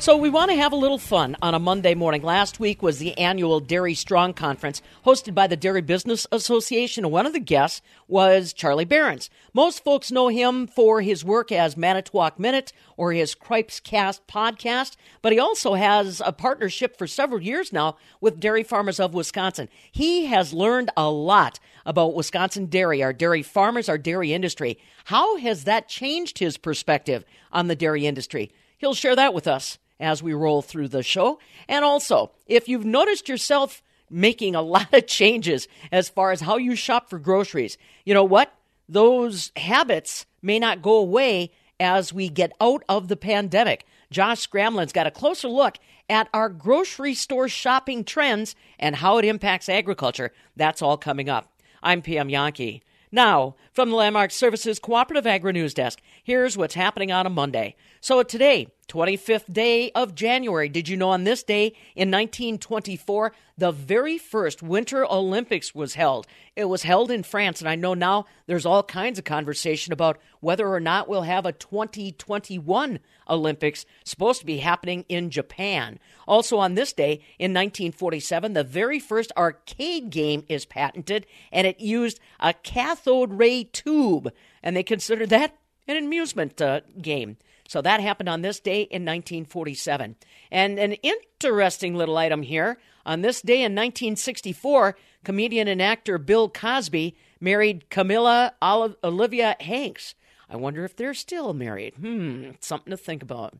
So 0.00 0.16
we 0.16 0.30
want 0.30 0.52
to 0.52 0.56
have 0.56 0.72
a 0.72 0.76
little 0.76 0.96
fun 0.96 1.36
on 1.42 1.54
a 1.54 1.58
Monday 1.58 1.96
morning. 1.96 2.22
Last 2.22 2.60
week 2.60 2.82
was 2.82 3.00
the 3.00 3.18
annual 3.18 3.58
Dairy 3.58 3.94
Strong 3.94 4.34
Conference 4.34 4.80
hosted 5.04 5.34
by 5.34 5.48
the 5.48 5.56
Dairy 5.56 5.82
Business 5.82 6.24
Association. 6.30 7.04
And 7.04 7.12
one 7.12 7.26
of 7.26 7.32
the 7.32 7.40
guests 7.40 7.82
was 8.06 8.52
Charlie 8.52 8.84
Berens. 8.84 9.28
Most 9.52 9.82
folks 9.82 10.12
know 10.12 10.28
him 10.28 10.68
for 10.68 11.00
his 11.00 11.24
work 11.24 11.50
as 11.50 11.76
Manitowoc 11.76 12.38
Minute 12.38 12.72
or 12.96 13.12
his 13.12 13.34
Cripescast 13.34 14.20
podcast, 14.28 14.94
but 15.20 15.32
he 15.32 15.40
also 15.40 15.74
has 15.74 16.22
a 16.24 16.32
partnership 16.32 16.96
for 16.96 17.08
several 17.08 17.42
years 17.42 17.72
now 17.72 17.96
with 18.20 18.38
Dairy 18.38 18.62
Farmers 18.62 19.00
of 19.00 19.14
Wisconsin. 19.14 19.68
He 19.90 20.26
has 20.26 20.52
learned 20.52 20.90
a 20.96 21.10
lot 21.10 21.58
about 21.84 22.14
Wisconsin 22.14 22.66
dairy, 22.66 23.02
our 23.02 23.12
dairy 23.12 23.42
farmers, 23.42 23.88
our 23.88 23.98
dairy 23.98 24.32
industry. 24.32 24.78
How 25.06 25.38
has 25.38 25.64
that 25.64 25.88
changed 25.88 26.38
his 26.38 26.56
perspective 26.56 27.24
on 27.50 27.66
the 27.66 27.76
dairy 27.76 28.06
industry? 28.06 28.52
He'll 28.78 28.94
share 28.94 29.16
that 29.16 29.34
with 29.34 29.48
us 29.48 29.76
as 30.00 30.22
we 30.22 30.32
roll 30.32 30.62
through 30.62 30.88
the 30.88 31.02
show. 31.02 31.38
And 31.68 31.84
also, 31.84 32.30
if 32.46 32.68
you've 32.68 32.84
noticed 32.84 33.28
yourself 33.28 33.82
making 34.10 34.54
a 34.54 34.62
lot 34.76 34.92
of 34.92 35.06
changes 35.06 35.68
as 35.92 36.08
far 36.08 36.32
as 36.32 36.40
how 36.40 36.56
you 36.56 36.74
shop 36.74 37.10
for 37.10 37.18
groceries, 37.18 37.78
you 38.04 38.14
know 38.14 38.24
what? 38.24 38.52
Those 38.88 39.52
habits 39.56 40.26
may 40.40 40.58
not 40.58 40.82
go 40.82 40.96
away 40.96 41.50
as 41.80 42.12
we 42.12 42.28
get 42.28 42.52
out 42.60 42.82
of 42.88 43.08
the 43.08 43.16
pandemic. 43.16 43.86
Josh 44.10 44.46
Scramlin's 44.46 44.92
got 44.92 45.06
a 45.06 45.10
closer 45.10 45.48
look 45.48 45.76
at 46.08 46.28
our 46.32 46.48
grocery 46.48 47.14
store 47.14 47.48
shopping 47.48 48.04
trends 48.04 48.56
and 48.78 48.96
how 48.96 49.18
it 49.18 49.24
impacts 49.24 49.68
agriculture. 49.68 50.32
That's 50.56 50.80
all 50.80 50.96
coming 50.96 51.28
up. 51.28 51.52
I'm 51.82 52.02
Pam 52.02 52.28
Jahnke. 52.28 52.80
Now, 53.10 53.54
from 53.72 53.90
the 53.90 53.96
Landmark 53.96 54.30
Services 54.30 54.78
Cooperative 54.78 55.26
Agri 55.26 55.52
News 55.52 55.72
Desk, 55.72 56.00
here's 56.22 56.56
what's 56.56 56.74
happening 56.74 57.10
on 57.10 57.26
a 57.26 57.30
Monday. 57.30 57.74
So 58.00 58.22
today, 58.22 58.68
25th 58.88 59.52
day 59.52 59.90
of 59.90 60.14
January, 60.14 60.68
did 60.68 60.88
you 60.88 60.96
know 60.96 61.08
on 61.08 61.24
this 61.24 61.42
day 61.42 61.66
in 61.96 62.12
1924, 62.12 63.32
the 63.56 63.72
very 63.72 64.18
first 64.18 64.62
Winter 64.62 65.04
Olympics 65.04 65.74
was 65.74 65.94
held? 65.94 66.28
It 66.54 66.66
was 66.66 66.84
held 66.84 67.10
in 67.10 67.24
France, 67.24 67.60
and 67.60 67.68
I 67.68 67.74
know 67.74 67.94
now 67.94 68.26
there's 68.46 68.64
all 68.64 68.84
kinds 68.84 69.18
of 69.18 69.24
conversation 69.24 69.92
about 69.92 70.20
whether 70.38 70.68
or 70.68 70.78
not 70.78 71.08
we'll 71.08 71.22
have 71.22 71.44
a 71.44 71.50
2021 71.50 73.00
Olympics 73.28 73.84
supposed 74.04 74.38
to 74.40 74.46
be 74.46 74.58
happening 74.58 75.04
in 75.08 75.30
Japan. 75.30 75.98
Also 76.28 76.56
on 76.56 76.74
this 76.74 76.92
day 76.92 77.14
in 77.40 77.52
1947, 77.52 78.52
the 78.52 78.62
very 78.62 79.00
first 79.00 79.32
arcade 79.36 80.10
game 80.10 80.44
is 80.48 80.64
patented, 80.64 81.26
and 81.50 81.66
it 81.66 81.80
used 81.80 82.20
a 82.38 82.54
cathode 82.54 83.32
ray 83.34 83.64
tube, 83.64 84.32
and 84.62 84.76
they 84.76 84.84
considered 84.84 85.30
that 85.30 85.58
an 85.88 85.96
amusement 85.96 86.60
uh, 86.60 86.82
game. 87.02 87.38
So 87.68 87.82
that 87.82 88.00
happened 88.00 88.30
on 88.30 88.40
this 88.40 88.58
day 88.58 88.80
in 88.80 89.04
1947. 89.04 90.16
And 90.50 90.78
an 90.78 90.94
interesting 90.94 91.94
little 91.94 92.16
item 92.16 92.42
here 92.42 92.78
on 93.04 93.20
this 93.20 93.42
day 93.42 93.58
in 93.58 93.74
1964, 93.74 94.96
comedian 95.22 95.68
and 95.68 95.80
actor 95.80 96.18
Bill 96.18 96.48
Cosby 96.48 97.14
married 97.40 97.90
Camille 97.90 98.50
Olivia 98.62 99.54
Hanks. 99.60 100.14
I 100.48 100.56
wonder 100.56 100.84
if 100.86 100.96
they're 100.96 101.12
still 101.12 101.52
married. 101.52 101.94
Hmm, 101.96 102.52
something 102.60 102.90
to 102.90 102.96
think 102.96 103.22
about. 103.22 103.58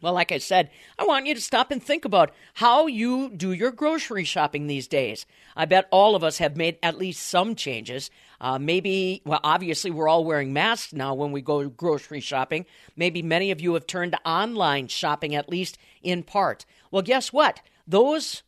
Well, 0.00 0.12
like 0.12 0.30
I 0.30 0.38
said, 0.38 0.70
I 0.98 1.04
want 1.04 1.26
you 1.26 1.34
to 1.34 1.40
stop 1.40 1.70
and 1.72 1.82
think 1.82 2.04
about 2.04 2.32
how 2.54 2.86
you 2.86 3.30
do 3.30 3.52
your 3.52 3.72
grocery 3.72 4.22
shopping 4.22 4.66
these 4.66 4.86
days. 4.86 5.26
I 5.56 5.64
bet 5.64 5.88
all 5.90 6.14
of 6.14 6.22
us 6.22 6.38
have 6.38 6.56
made 6.56 6.78
at 6.82 6.98
least 6.98 7.26
some 7.26 7.56
changes. 7.56 8.10
Uh, 8.40 8.58
maybe, 8.60 9.22
well, 9.24 9.40
obviously, 9.42 9.90
we're 9.90 10.08
all 10.08 10.24
wearing 10.24 10.52
masks 10.52 10.92
now 10.92 11.14
when 11.14 11.32
we 11.32 11.40
go 11.40 11.68
grocery 11.68 12.20
shopping. 12.20 12.64
Maybe 12.94 13.22
many 13.22 13.50
of 13.50 13.60
you 13.60 13.74
have 13.74 13.88
turned 13.88 14.12
to 14.12 14.28
online 14.28 14.86
shopping, 14.86 15.34
at 15.34 15.48
least 15.48 15.78
in 16.02 16.22
part. 16.22 16.64
Well, 16.92 17.02
guess 17.02 17.32
what? 17.32 17.60
Those 17.86 18.44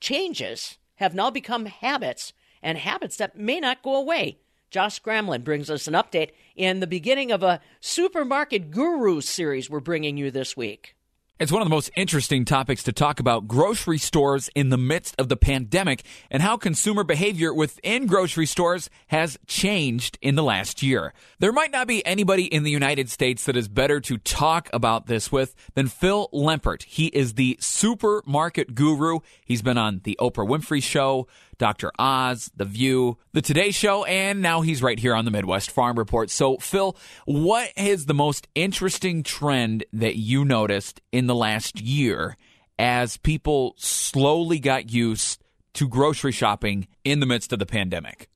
changes 0.00 0.78
have 0.96 1.14
now 1.14 1.30
become 1.30 1.66
habits, 1.66 2.32
and 2.62 2.78
habits 2.78 3.18
that 3.18 3.36
may 3.36 3.60
not 3.60 3.82
go 3.82 3.96
away. 3.96 4.38
Josh 4.76 5.00
Scramlin 5.00 5.42
brings 5.42 5.70
us 5.70 5.88
an 5.88 5.94
update 5.94 6.32
in 6.54 6.80
the 6.80 6.86
beginning 6.86 7.32
of 7.32 7.42
a 7.42 7.62
supermarket 7.80 8.70
guru 8.70 9.22
series 9.22 9.70
we're 9.70 9.80
bringing 9.80 10.18
you 10.18 10.30
this 10.30 10.54
week. 10.54 10.96
It's 11.38 11.52
one 11.52 11.60
of 11.60 11.66
the 11.66 11.74
most 11.74 11.90
interesting 11.96 12.46
topics 12.46 12.82
to 12.84 12.92
talk 12.92 13.20
about 13.20 13.46
grocery 13.46 13.98
stores 13.98 14.48
in 14.54 14.70
the 14.70 14.78
midst 14.78 15.14
of 15.18 15.28
the 15.28 15.36
pandemic 15.36 16.02
and 16.30 16.42
how 16.42 16.56
consumer 16.56 17.04
behavior 17.04 17.52
within 17.52 18.06
grocery 18.06 18.46
stores 18.46 18.88
has 19.08 19.38
changed 19.46 20.18
in 20.22 20.34
the 20.34 20.42
last 20.42 20.82
year. 20.82 21.12
There 21.38 21.52
might 21.52 21.72
not 21.72 21.88
be 21.88 22.04
anybody 22.06 22.44
in 22.44 22.62
the 22.62 22.70
United 22.70 23.10
States 23.10 23.44
that 23.44 23.56
is 23.56 23.68
better 23.68 24.00
to 24.00 24.16
talk 24.16 24.70
about 24.72 25.08
this 25.08 25.30
with 25.30 25.54
than 25.74 25.88
Phil 25.88 26.30
Lempert. 26.32 26.84
He 26.84 27.08
is 27.08 27.34
the 27.34 27.58
supermarket 27.60 28.74
guru. 28.74 29.20
He's 29.44 29.60
been 29.60 29.76
on 29.76 30.00
the 30.04 30.18
Oprah 30.18 30.48
Winfrey 30.48 30.82
Show, 30.82 31.28
Dr. 31.58 31.90
Oz, 31.98 32.50
The 32.56 32.64
View, 32.64 33.18
The 33.32 33.42
Today 33.42 33.70
Show, 33.70 34.04
and 34.04 34.42
now 34.42 34.60
he's 34.60 34.82
right 34.82 34.98
here 34.98 35.14
on 35.14 35.24
the 35.24 35.30
Midwest 35.30 35.70
Farm 35.70 35.98
Report. 35.98 36.30
So, 36.30 36.56
Phil, 36.58 36.96
what 37.24 37.72
is 37.76 38.06
the 38.06 38.14
most 38.14 38.48
interesting 38.54 39.22
trend 39.22 39.84
that 39.92 40.16
you 40.16 40.44
noticed 40.44 41.00
in 41.12 41.26
the 41.26 41.34
last 41.34 41.80
year 41.80 42.36
as 42.78 43.16
people 43.16 43.74
slowly 43.78 44.58
got 44.58 44.90
used 44.90 45.42
to 45.74 45.88
grocery 45.88 46.32
shopping 46.32 46.88
in 47.04 47.20
the 47.20 47.26
midst 47.26 47.52
of 47.52 47.58
the 47.58 47.66
pandemic? 47.66 48.28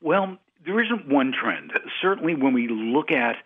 Well, 0.00 0.38
there 0.64 0.82
isn't 0.82 1.08
one 1.08 1.32
trend. 1.32 1.72
Certainly, 2.00 2.36
when 2.36 2.52
we 2.52 2.68
look 2.68 3.10
at 3.10 3.36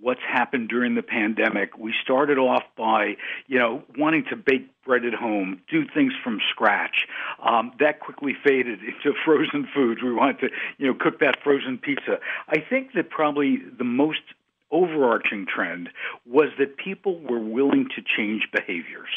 what's 0.00 0.20
happened 0.20 0.68
during 0.68 0.94
the 0.94 1.02
pandemic, 1.02 1.78
we 1.78 1.94
started 2.02 2.38
off 2.38 2.62
by, 2.76 3.16
you 3.46 3.58
know, 3.58 3.82
wanting 3.98 4.24
to 4.30 4.36
bake 4.36 4.68
bread 4.84 5.04
at 5.04 5.14
home, 5.14 5.60
do 5.70 5.84
things 5.94 6.12
from 6.22 6.38
scratch. 6.50 7.06
Um, 7.42 7.72
that 7.80 8.00
quickly 8.00 8.34
faded 8.44 8.80
into 8.80 9.16
frozen 9.24 9.68
foods. 9.74 10.02
We 10.02 10.12
wanted 10.12 10.40
to, 10.40 10.48
you 10.78 10.86
know, 10.88 10.94
cook 10.98 11.20
that 11.20 11.38
frozen 11.42 11.78
pizza. 11.78 12.18
I 12.48 12.56
think 12.68 12.92
that 12.94 13.10
probably 13.10 13.58
the 13.78 13.84
most 13.84 14.20
overarching 14.70 15.46
trend 15.46 15.88
was 16.26 16.48
that 16.58 16.76
people 16.76 17.20
were 17.20 17.38
willing 17.38 17.86
to 17.94 18.02
change 18.16 18.48
behaviors. 18.52 19.08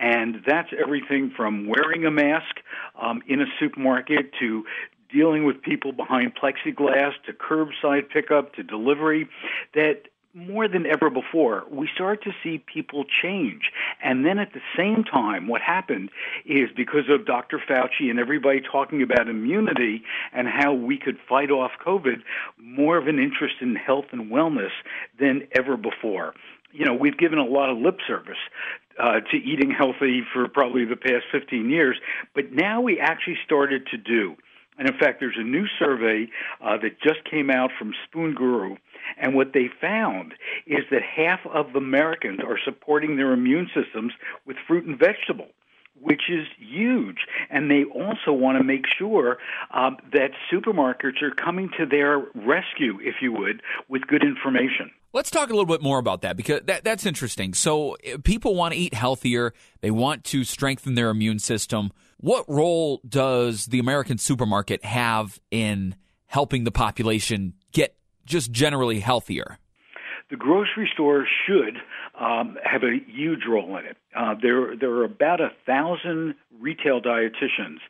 And 0.00 0.36
that's 0.46 0.70
everything 0.80 1.32
from 1.36 1.68
wearing 1.68 2.06
a 2.06 2.10
mask 2.10 2.56
um, 3.00 3.22
in 3.28 3.40
a 3.40 3.46
supermarket 3.60 4.32
to 4.40 4.64
dealing 5.12 5.44
with 5.44 5.62
people 5.62 5.92
behind 5.92 6.32
plexiglass 6.34 7.12
to 7.26 7.32
curbside 7.32 8.08
pickup 8.08 8.54
to 8.54 8.62
delivery. 8.62 9.28
That 9.74 10.02
more 10.34 10.66
than 10.66 10.86
ever 10.86 11.10
before, 11.10 11.64
we 11.70 11.88
start 11.94 12.22
to 12.24 12.30
see 12.42 12.62
people 12.72 13.04
change. 13.22 13.70
And 14.02 14.24
then 14.24 14.38
at 14.38 14.52
the 14.54 14.62
same 14.76 15.04
time, 15.04 15.46
what 15.46 15.60
happened 15.60 16.10
is 16.46 16.70
because 16.74 17.10
of 17.10 17.26
Dr. 17.26 17.58
Fauci 17.58 18.08
and 18.08 18.18
everybody 18.18 18.60
talking 18.60 19.02
about 19.02 19.28
immunity 19.28 20.02
and 20.32 20.48
how 20.48 20.72
we 20.72 20.98
could 20.98 21.18
fight 21.28 21.50
off 21.50 21.72
COVID, 21.84 22.22
more 22.58 22.96
of 22.96 23.08
an 23.08 23.18
interest 23.18 23.56
in 23.60 23.76
health 23.76 24.06
and 24.12 24.30
wellness 24.30 24.72
than 25.20 25.46
ever 25.56 25.76
before. 25.76 26.34
You 26.72 26.86
know, 26.86 26.94
we've 26.94 27.18
given 27.18 27.38
a 27.38 27.44
lot 27.44 27.68
of 27.68 27.76
lip 27.76 27.98
service 28.06 28.38
uh, 28.98 29.20
to 29.30 29.36
eating 29.36 29.70
healthy 29.70 30.22
for 30.32 30.48
probably 30.48 30.86
the 30.86 30.96
past 30.96 31.24
15 31.30 31.68
years, 31.68 31.98
but 32.34 32.52
now 32.52 32.80
we 32.80 32.98
actually 32.98 33.36
started 33.44 33.86
to 33.88 33.98
do 33.98 34.36
And 34.78 34.88
in 34.88 34.96
fact, 34.98 35.20
there's 35.20 35.36
a 35.38 35.44
new 35.44 35.66
survey 35.78 36.28
uh, 36.62 36.78
that 36.78 37.00
just 37.02 37.24
came 37.30 37.50
out 37.50 37.70
from 37.78 37.92
Spoon 38.06 38.34
Guru. 38.34 38.76
And 39.18 39.34
what 39.34 39.52
they 39.52 39.68
found 39.80 40.34
is 40.66 40.80
that 40.90 41.02
half 41.02 41.40
of 41.46 41.74
Americans 41.76 42.40
are 42.46 42.58
supporting 42.64 43.16
their 43.16 43.32
immune 43.32 43.68
systems 43.74 44.12
with 44.46 44.56
fruit 44.66 44.86
and 44.86 44.98
vegetable 44.98 45.48
which 46.02 46.22
is 46.28 46.46
huge. 46.58 47.18
And 47.48 47.70
they 47.70 47.84
also 47.84 48.32
want 48.32 48.58
to 48.58 48.64
make 48.64 48.84
sure 48.98 49.38
um, 49.72 49.98
that 50.12 50.32
supermarkets 50.52 51.22
are 51.22 51.30
coming 51.30 51.70
to 51.78 51.86
their 51.86 52.18
rescue, 52.34 52.98
if 53.00 53.16
you 53.22 53.32
would, 53.32 53.62
with 53.88 54.02
good 54.06 54.24
information. 54.24 54.90
Let's 55.12 55.30
talk 55.30 55.50
a 55.50 55.52
little 55.52 55.66
bit 55.66 55.82
more 55.82 55.98
about 55.98 56.22
that 56.22 56.36
because 56.36 56.62
that, 56.64 56.84
that's 56.84 57.06
interesting. 57.06 57.54
So, 57.54 57.96
uh, 57.96 58.18
people 58.24 58.56
want 58.56 58.74
to 58.74 58.80
eat 58.80 58.94
healthier, 58.94 59.52
they 59.80 59.90
want 59.90 60.24
to 60.24 60.42
strengthen 60.42 60.94
their 60.94 61.10
immune 61.10 61.38
system. 61.38 61.92
What 62.22 62.48
role 62.48 63.00
does 63.06 63.66
the 63.66 63.80
American 63.80 64.16
supermarket 64.16 64.84
have 64.84 65.38
in 65.50 65.96
helping 66.26 66.64
the 66.64 66.70
population 66.70 67.54
get 67.72 67.96
just 68.24 68.50
generally 68.50 69.00
healthier? 69.00 69.58
the 70.30 70.36
grocery 70.36 70.88
store 70.94 71.26
should 71.46 71.76
um, 72.18 72.56
have 72.64 72.82
a 72.82 72.98
huge 73.06 73.40
role 73.46 73.76
in 73.76 73.84
it. 73.84 73.98
Uh, 74.16 74.34
there, 74.40 74.74
there 74.74 74.90
are 74.90 75.04
about 75.04 75.42
a 75.42 75.50
thousand 75.66 76.34
retail 76.58 77.02
dietitians 77.02 77.80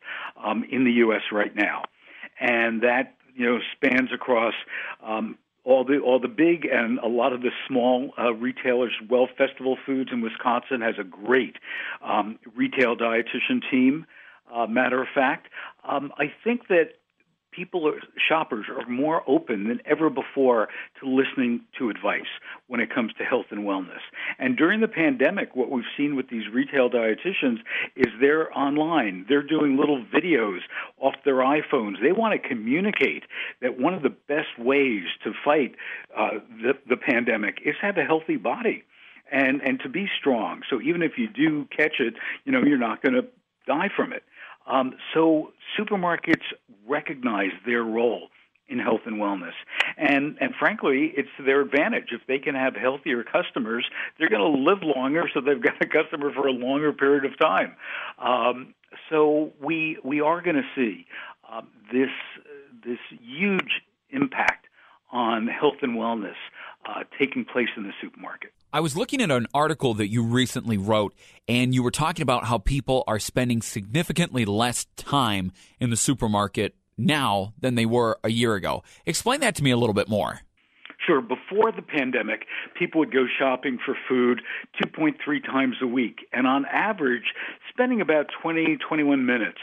um, 0.43 0.65
in 0.69 0.83
the 0.83 0.91
U.S. 0.91 1.21
right 1.31 1.55
now, 1.55 1.83
and 2.41 2.81
that 2.81 3.15
you 3.33 3.45
know 3.45 3.59
spans 3.75 4.09
across 4.13 4.53
um, 5.01 5.37
all 5.63 5.85
the 5.85 5.99
all 5.99 6.19
the 6.19 6.27
big 6.27 6.65
and 6.65 6.99
a 6.99 7.07
lot 7.07 7.31
of 7.31 7.41
the 7.41 7.51
small 7.65 8.11
uh, 8.19 8.33
retailers. 8.33 8.91
Well, 9.09 9.29
Festival 9.37 9.77
Foods 9.85 10.09
in 10.11 10.19
Wisconsin 10.19 10.81
has 10.81 10.95
a 10.99 11.05
great 11.05 11.55
um, 12.05 12.39
retail 12.57 12.97
dietitian 12.97 13.61
team. 13.71 14.05
Uh, 14.51 14.67
matter 14.67 15.01
of 15.01 15.07
fact, 15.13 15.47
um, 15.87 16.11
I 16.17 16.31
think 16.43 16.67
that 16.69 16.93
people 17.53 17.87
are, 17.87 17.99
shoppers 18.27 18.65
are 18.69 18.87
more 18.89 19.23
open 19.27 19.67
than 19.67 19.79
ever 19.85 20.09
before 20.09 20.69
to 20.99 21.07
listening 21.07 21.61
to 21.77 21.89
advice 21.89 22.21
when 22.67 22.79
it 22.79 22.93
comes 22.93 23.13
to 23.17 23.23
health 23.23 23.45
and 23.51 23.61
wellness. 23.61 24.01
And 24.39 24.57
during 24.57 24.81
the 24.81 24.87
pandemic, 24.87 25.55
what 25.55 25.69
we've 25.69 25.83
seen 25.95 26.15
with 26.15 26.29
these 26.29 26.43
retail 26.51 26.89
dietitians 26.89 27.59
is 27.95 28.07
they're 28.19 28.55
online. 28.57 29.25
They're 29.29 29.43
doing 29.43 29.77
little 29.77 30.03
videos 30.03 30.59
off 30.99 31.15
their 31.25 31.35
iPhones. 31.35 32.01
They 32.01 32.11
want 32.11 32.41
to 32.41 32.47
communicate 32.47 33.23
that 33.61 33.79
one 33.79 33.93
of 33.93 34.03
the 34.03 34.15
best 34.27 34.59
ways 34.59 35.03
to 35.23 35.31
fight 35.43 35.75
uh, 36.17 36.39
the, 36.61 36.73
the 36.89 36.97
pandemic 36.97 37.59
is 37.65 37.75
have 37.81 37.97
a 37.97 38.03
healthy 38.03 38.37
body 38.37 38.83
and 39.31 39.61
and 39.61 39.79
to 39.79 39.89
be 39.89 40.07
strong. 40.19 40.61
So 40.69 40.81
even 40.81 41.01
if 41.01 41.13
you 41.17 41.27
do 41.27 41.65
catch 41.75 41.99
it, 41.99 42.15
you 42.45 42.51
know 42.51 42.61
you're 42.61 42.77
not 42.77 43.01
going 43.01 43.13
to 43.13 43.25
die 43.65 43.89
from 43.95 44.13
it. 44.13 44.23
Um, 44.67 44.93
so 45.13 45.51
supermarkets 45.77 46.43
recognize 46.87 47.51
their 47.65 47.83
role 47.83 48.29
in 48.67 48.79
health 48.79 49.01
and 49.05 49.17
wellness. 49.17 49.53
And 49.97 50.37
and 50.39 50.53
frankly, 50.57 51.13
it's 51.15 51.29
to 51.37 51.43
their 51.43 51.61
advantage. 51.61 52.09
If 52.11 52.21
they 52.27 52.39
can 52.39 52.55
have 52.55 52.75
healthier 52.75 53.23
customers, 53.23 53.85
they're 54.17 54.29
going 54.29 54.41
to 54.41 54.59
live 54.59 54.79
longer, 54.81 55.29
so 55.33 55.41
they've 55.41 55.61
got 55.61 55.81
a 55.81 55.87
customer 55.87 56.33
for 56.33 56.47
a 56.47 56.51
longer 56.51 56.93
period 56.93 57.25
of 57.25 57.37
time. 57.37 57.75
Um, 58.17 58.73
so 59.09 59.51
we 59.61 59.97
we 60.03 60.21
are 60.21 60.41
going 60.41 60.55
to 60.55 60.67
see 60.75 61.05
um, 61.51 61.67
this 61.91 62.09
this 62.85 62.99
huge 63.21 63.81
impact 64.09 64.67
on 65.11 65.47
health 65.47 65.77
and 65.81 65.97
wellness 65.97 66.35
uh, 66.85 67.03
taking 67.19 67.45
place 67.45 67.69
in 67.77 67.83
the 67.83 67.93
supermarket. 68.01 68.51
I 68.75 68.79
was 68.79 68.97
looking 68.97 69.21
at 69.21 69.29
an 69.29 69.45
article 69.53 69.93
that 69.93 70.07
you 70.09 70.23
recently 70.23 70.77
wrote, 70.77 71.13
and 71.47 71.75
you 71.75 71.83
were 71.83 71.91
talking 71.91 72.23
about 72.23 72.45
how 72.45 72.57
people 72.57 73.03
are 73.05 73.19
spending 73.19 73.61
significantly 73.61 74.45
less 74.45 74.87
time 74.95 75.51
in 75.79 75.91
the 75.91 75.95
supermarket 75.95 76.73
now 76.97 77.53
than 77.59 77.75
they 77.75 77.85
were 77.85 78.17
a 78.23 78.31
year 78.31 78.55
ago. 78.55 78.81
Explain 79.05 79.41
that 79.41 79.53
to 79.57 79.63
me 79.63 79.69
a 79.69 79.77
little 79.77 79.93
bit 79.93 80.09
more. 80.09 80.41
Sure. 81.05 81.21
Before 81.21 81.71
the 81.71 81.83
pandemic, 81.83 82.47
people 82.73 82.97
would 82.99 83.13
go 83.13 83.25
shopping 83.37 83.77
for 83.85 83.95
food 84.09 84.41
2.3 84.81 85.45
times 85.45 85.75
a 85.79 85.87
week, 85.87 86.27
and 86.31 86.47
on 86.47 86.65
average, 86.65 87.33
spending 87.69 88.01
about 88.01 88.27
20, 88.41 88.77
21 88.77 89.23
minutes 89.23 89.59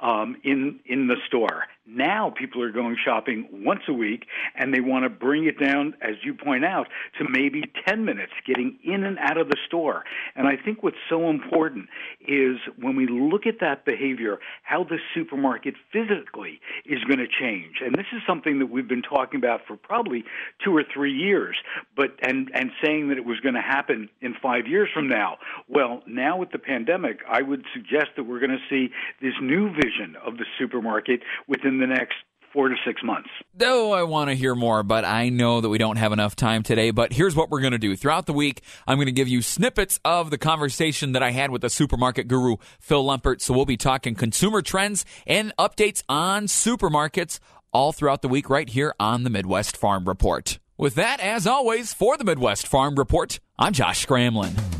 um, 0.00 0.36
in 0.42 0.80
in 0.86 1.08
the 1.08 1.16
store. 1.26 1.64
Now 1.86 2.32
people 2.36 2.62
are 2.62 2.70
going 2.70 2.96
shopping 3.04 3.46
once 3.52 3.82
a 3.88 3.92
week, 3.92 4.24
and 4.54 4.72
they 4.72 4.80
want 4.80 5.04
to 5.04 5.10
bring 5.10 5.44
it 5.44 5.58
down, 5.58 5.94
as 6.00 6.14
you 6.22 6.32
point 6.34 6.64
out, 6.64 6.88
to 7.18 7.26
maybe 7.28 7.62
10 7.86 8.04
minutes, 8.04 8.32
getting 8.46 8.78
in 8.82 9.04
and 9.04 9.18
out 9.18 9.36
of 9.36 9.48
the 9.48 9.56
store. 9.66 10.04
And 10.34 10.46
I 10.48 10.56
think 10.56 10.82
what's 10.82 10.96
so 11.10 11.28
important 11.28 11.88
is 12.26 12.56
when 12.78 12.96
we 12.96 13.06
look 13.06 13.46
at 13.46 13.60
that 13.60 13.84
behavior, 13.84 14.38
how 14.62 14.84
the 14.84 14.98
supermarket 15.14 15.74
physically 15.92 16.60
is 16.86 17.04
going 17.04 17.18
to 17.18 17.26
change. 17.28 17.76
And 17.84 17.94
this 17.94 18.06
is 18.12 18.22
something 18.26 18.60
that 18.60 18.66
we've 18.66 18.88
been 18.88 19.02
talking 19.02 19.38
about 19.38 19.60
for 19.66 19.76
probably 19.76 20.24
two 20.64 20.74
or 20.74 20.84
three 20.92 21.12
years, 21.12 21.56
but 21.96 22.12
and 22.22 22.50
and 22.54 22.70
saying 22.82 23.08
that 23.08 23.18
it 23.18 23.24
was 23.26 23.40
going 23.40 23.54
to 23.54 23.62
happen 23.62 24.08
in 24.22 24.34
five 24.42 24.66
years 24.66 24.88
from 24.94 25.08
now. 25.08 25.36
Well, 25.68 26.02
now 26.06 26.38
with 26.38 26.50
the 26.50 26.58
pandemic, 26.58 27.20
I 27.28 27.42
would 27.42 27.64
suggest 27.74 28.16
that 28.16 28.24
we're 28.24 28.40
going 28.40 28.58
to 28.58 28.68
see 28.70 28.92
this 29.20 29.34
new 29.42 29.68
vision 29.68 30.16
of 30.24 30.38
the 30.38 30.46
supermarket 30.58 31.20
within 31.46 31.73
the 31.78 31.86
next 31.86 32.14
four 32.54 32.68
to 32.68 32.76
six 32.86 33.02
months. 33.02 33.28
Though 33.52 33.92
I 33.92 34.04
want 34.04 34.30
to 34.30 34.36
hear 34.36 34.54
more, 34.54 34.82
but 34.82 35.04
I 35.04 35.28
know 35.28 35.60
that 35.60 35.68
we 35.68 35.76
don't 35.76 35.96
have 35.96 36.12
enough 36.12 36.36
time 36.36 36.62
today. 36.62 36.92
But 36.92 37.12
here's 37.12 37.34
what 37.34 37.50
we're 37.50 37.60
going 37.60 37.72
to 37.72 37.78
do. 37.78 37.96
Throughout 37.96 38.26
the 38.26 38.32
week, 38.32 38.62
I'm 38.86 38.96
going 38.96 39.06
to 39.06 39.12
give 39.12 39.28
you 39.28 39.42
snippets 39.42 39.98
of 40.04 40.30
the 40.30 40.38
conversation 40.38 41.12
that 41.12 41.22
I 41.22 41.32
had 41.32 41.50
with 41.50 41.62
the 41.62 41.70
supermarket 41.70 42.28
guru, 42.28 42.56
Phil 42.78 43.04
Lempert. 43.04 43.40
So 43.40 43.52
we'll 43.52 43.66
be 43.66 43.76
talking 43.76 44.14
consumer 44.14 44.62
trends 44.62 45.04
and 45.26 45.52
updates 45.58 46.02
on 46.08 46.46
supermarkets 46.46 47.40
all 47.72 47.92
throughout 47.92 48.22
the 48.22 48.28
week 48.28 48.48
right 48.48 48.68
here 48.68 48.94
on 49.00 49.24
the 49.24 49.30
Midwest 49.30 49.76
Farm 49.76 50.04
Report. 50.04 50.58
With 50.78 50.94
that, 50.94 51.20
as 51.20 51.46
always, 51.46 51.92
for 51.92 52.16
the 52.16 52.24
Midwest 52.24 52.66
Farm 52.66 52.94
Report, 52.94 53.40
I'm 53.58 53.72
Josh 53.72 54.06
Scramlin. 54.06 54.73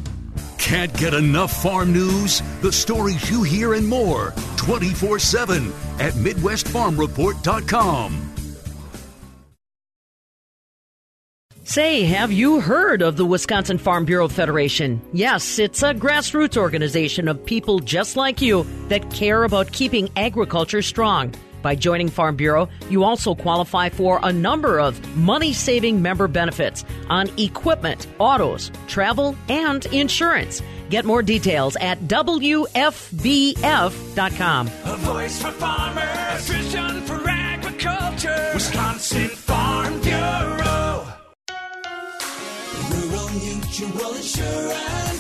Can't 0.64 0.96
get 0.96 1.12
enough 1.12 1.52
farm 1.62 1.92
news? 1.92 2.40
The 2.62 2.72
stories 2.72 3.30
you 3.30 3.42
hear 3.42 3.74
and 3.74 3.86
more 3.86 4.32
24 4.56 5.18
7 5.18 5.70
at 5.98 6.14
MidwestFarmReport.com. 6.14 8.30
Say, 11.64 12.04
have 12.04 12.32
you 12.32 12.60
heard 12.60 13.02
of 13.02 13.18
the 13.18 13.26
Wisconsin 13.26 13.76
Farm 13.76 14.06
Bureau 14.06 14.28
Federation? 14.28 15.02
Yes, 15.12 15.58
it's 15.58 15.82
a 15.82 15.92
grassroots 15.92 16.56
organization 16.56 17.28
of 17.28 17.44
people 17.44 17.78
just 17.78 18.16
like 18.16 18.40
you 18.40 18.66
that 18.88 19.10
care 19.10 19.44
about 19.44 19.70
keeping 19.70 20.08
agriculture 20.16 20.80
strong. 20.80 21.34
By 21.64 21.74
joining 21.74 22.10
Farm 22.10 22.36
Bureau, 22.36 22.68
you 22.90 23.04
also 23.04 23.34
qualify 23.34 23.88
for 23.88 24.20
a 24.22 24.30
number 24.30 24.78
of 24.78 25.00
money 25.16 25.54
saving 25.54 26.02
member 26.02 26.28
benefits 26.28 26.84
on 27.08 27.30
equipment, 27.38 28.06
autos, 28.18 28.70
travel, 28.86 29.34
and 29.48 29.86
insurance. 29.86 30.60
Get 30.90 31.06
more 31.06 31.22
details 31.22 31.76
at 31.80 31.98
WFBF.com. 32.02 32.76
A 34.66 34.96
voice 34.98 35.40
for 35.40 35.52
farmers, 35.52 36.48
vision 36.50 37.00
for 37.06 37.28
agriculture. 37.28 38.50
Wisconsin 38.52 39.28
Farm 39.28 40.00
Bureau. 40.02 41.06
Rural 42.90 43.30
Mutual 43.30 44.14
Insurance, 44.16 45.13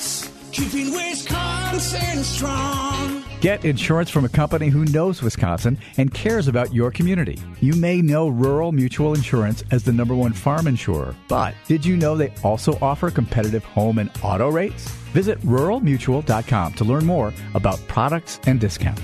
keeping 0.54 0.92
Wisconsin 0.92 2.22
strong. 2.22 3.24
Get 3.40 3.64
insurance 3.64 4.08
from 4.08 4.24
a 4.24 4.28
company 4.28 4.68
who 4.68 4.84
knows 4.84 5.20
Wisconsin 5.20 5.76
and 5.98 6.14
cares 6.14 6.46
about 6.46 6.72
your 6.72 6.92
community. 6.92 7.38
You 7.60 7.72
may 7.74 8.00
know 8.00 8.28
Rural 8.28 8.70
Mutual 8.70 9.14
Insurance 9.14 9.64
as 9.72 9.82
the 9.82 9.92
number 9.92 10.14
one 10.14 10.32
farm 10.32 10.68
insurer, 10.68 11.14
but 11.28 11.54
did 11.66 11.84
you 11.84 11.96
know 11.96 12.16
they 12.16 12.32
also 12.44 12.78
offer 12.80 13.10
competitive 13.10 13.64
home 13.64 13.98
and 13.98 14.10
auto 14.22 14.48
rates? 14.48 14.88
Visit 15.12 15.40
ruralmutual.com 15.40 16.74
to 16.74 16.84
learn 16.84 17.04
more 17.04 17.34
about 17.54 17.86
products 17.88 18.38
and 18.46 18.60
discounts. 18.60 19.02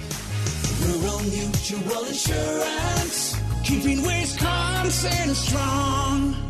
Rural 0.87 1.19
Mutual 1.21 2.05
Insurance, 2.05 3.41
keeping 3.65 4.03
Wisconsin 4.03 5.35
strong. 5.35 6.50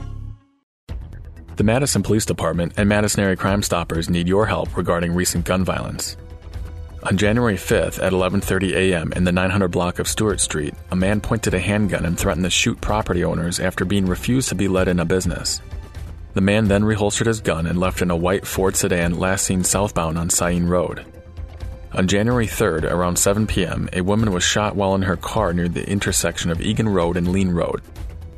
The 1.60 1.64
Madison 1.64 2.02
Police 2.02 2.24
Department 2.24 2.72
and 2.78 2.88
Madison 2.88 3.22
Area 3.22 3.36
Crime 3.36 3.62
Stoppers 3.62 4.08
need 4.08 4.26
your 4.26 4.46
help 4.46 4.78
regarding 4.78 5.12
recent 5.12 5.44
gun 5.44 5.62
violence. 5.62 6.16
On 7.02 7.18
January 7.18 7.56
5th 7.56 8.02
at 8.02 8.14
11:30 8.14 8.72
a.m. 8.72 9.12
in 9.12 9.24
the 9.24 9.30
900 9.30 9.68
block 9.68 9.98
of 9.98 10.08
Stewart 10.08 10.40
Street, 10.40 10.72
a 10.90 10.96
man 10.96 11.20
pointed 11.20 11.52
a 11.52 11.60
handgun 11.60 12.06
and 12.06 12.18
threatened 12.18 12.44
to 12.44 12.50
shoot 12.50 12.80
property 12.80 13.22
owners 13.22 13.60
after 13.60 13.84
being 13.84 14.06
refused 14.06 14.48
to 14.48 14.54
be 14.54 14.68
let 14.68 14.88
in 14.88 15.00
a 15.00 15.04
business. 15.04 15.60
The 16.32 16.40
man 16.40 16.68
then 16.68 16.82
reholstered 16.82 17.26
his 17.26 17.42
gun 17.42 17.66
and 17.66 17.78
left 17.78 18.00
in 18.00 18.10
a 18.10 18.16
white 18.16 18.46
Ford 18.46 18.74
sedan 18.74 19.18
last 19.18 19.44
seen 19.44 19.62
southbound 19.62 20.16
on 20.16 20.30
Sain 20.30 20.66
Road. 20.66 21.04
On 21.92 22.08
January 22.08 22.46
3rd, 22.46 22.90
around 22.90 23.16
7 23.16 23.46
p.m., 23.46 23.86
a 23.92 24.00
woman 24.00 24.32
was 24.32 24.42
shot 24.42 24.76
while 24.76 24.94
in 24.94 25.02
her 25.02 25.16
car 25.18 25.52
near 25.52 25.68
the 25.68 25.86
intersection 25.86 26.50
of 26.50 26.62
Egan 26.62 26.88
Road 26.88 27.18
and 27.18 27.28
Lean 27.28 27.50
Road. 27.50 27.82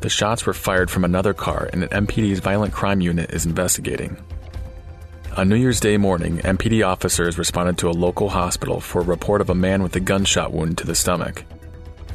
The 0.02 0.08
shots 0.08 0.44
were 0.44 0.52
fired 0.52 0.90
from 0.90 1.04
another 1.04 1.32
car, 1.32 1.70
and 1.72 1.84
an 1.84 2.06
MPD's 2.06 2.40
violent 2.40 2.72
crime 2.72 3.00
unit 3.00 3.30
is 3.30 3.46
investigating. 3.46 4.16
On 5.36 5.48
New 5.48 5.54
Year's 5.54 5.78
Day 5.78 5.96
morning, 5.96 6.38
MPD 6.38 6.84
officers 6.84 7.38
responded 7.38 7.78
to 7.78 7.88
a 7.88 7.92
local 7.92 8.28
hospital 8.28 8.80
for 8.80 9.00
a 9.00 9.04
report 9.04 9.40
of 9.40 9.48
a 9.48 9.54
man 9.54 9.80
with 9.80 9.94
a 9.94 10.00
gunshot 10.00 10.52
wound 10.52 10.76
to 10.78 10.88
the 10.88 10.96
stomach. 10.96 11.44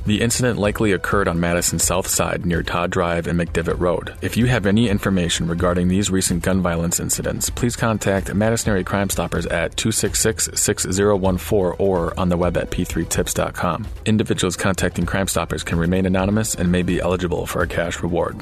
The 0.08 0.22
incident 0.22 0.58
likely 0.58 0.94
occurred 0.94 1.28
on 1.28 1.38
Madison 1.38 1.80
south 1.80 2.08
side 2.08 2.46
near 2.46 2.64
Todd 2.64 2.92
Drive 2.92 3.28
and 3.28 3.38
McDivitt 3.38 3.78
Road. 3.78 4.14
If 4.22 4.38
you 4.38 4.46
have 4.46 4.66
any 4.66 4.88
information 4.88 5.50
regarding 5.50 5.90
these 5.90 6.10
recent 6.10 6.44
gun 6.44 6.62
violence 6.62 7.02
incidents, 7.02 7.50
please 7.50 7.76
contact 7.76 8.34
Madison 8.34 8.70
Area 8.70 8.86
Crime 8.86 9.10
Stoppers 9.10 9.46
at 9.48 9.76
266 9.76 10.52
6014 10.54 11.76
or 11.86 12.18
on 12.18 12.30
the 12.30 12.38
web 12.38 12.56
at 12.56 12.72
p3tips.com. 12.72 13.86
Individuals 14.06 14.56
contacting 14.56 15.06
Crime 15.06 15.28
Stoppers 15.28 15.66
can 15.66 15.78
remain 15.78 16.06
anonymous 16.06 16.56
and 16.56 16.72
may 16.72 16.84
be 16.84 17.02
eligible 17.02 17.46
for 17.46 17.62
a 17.62 17.68
cash 17.68 18.02
reward. 18.02 18.42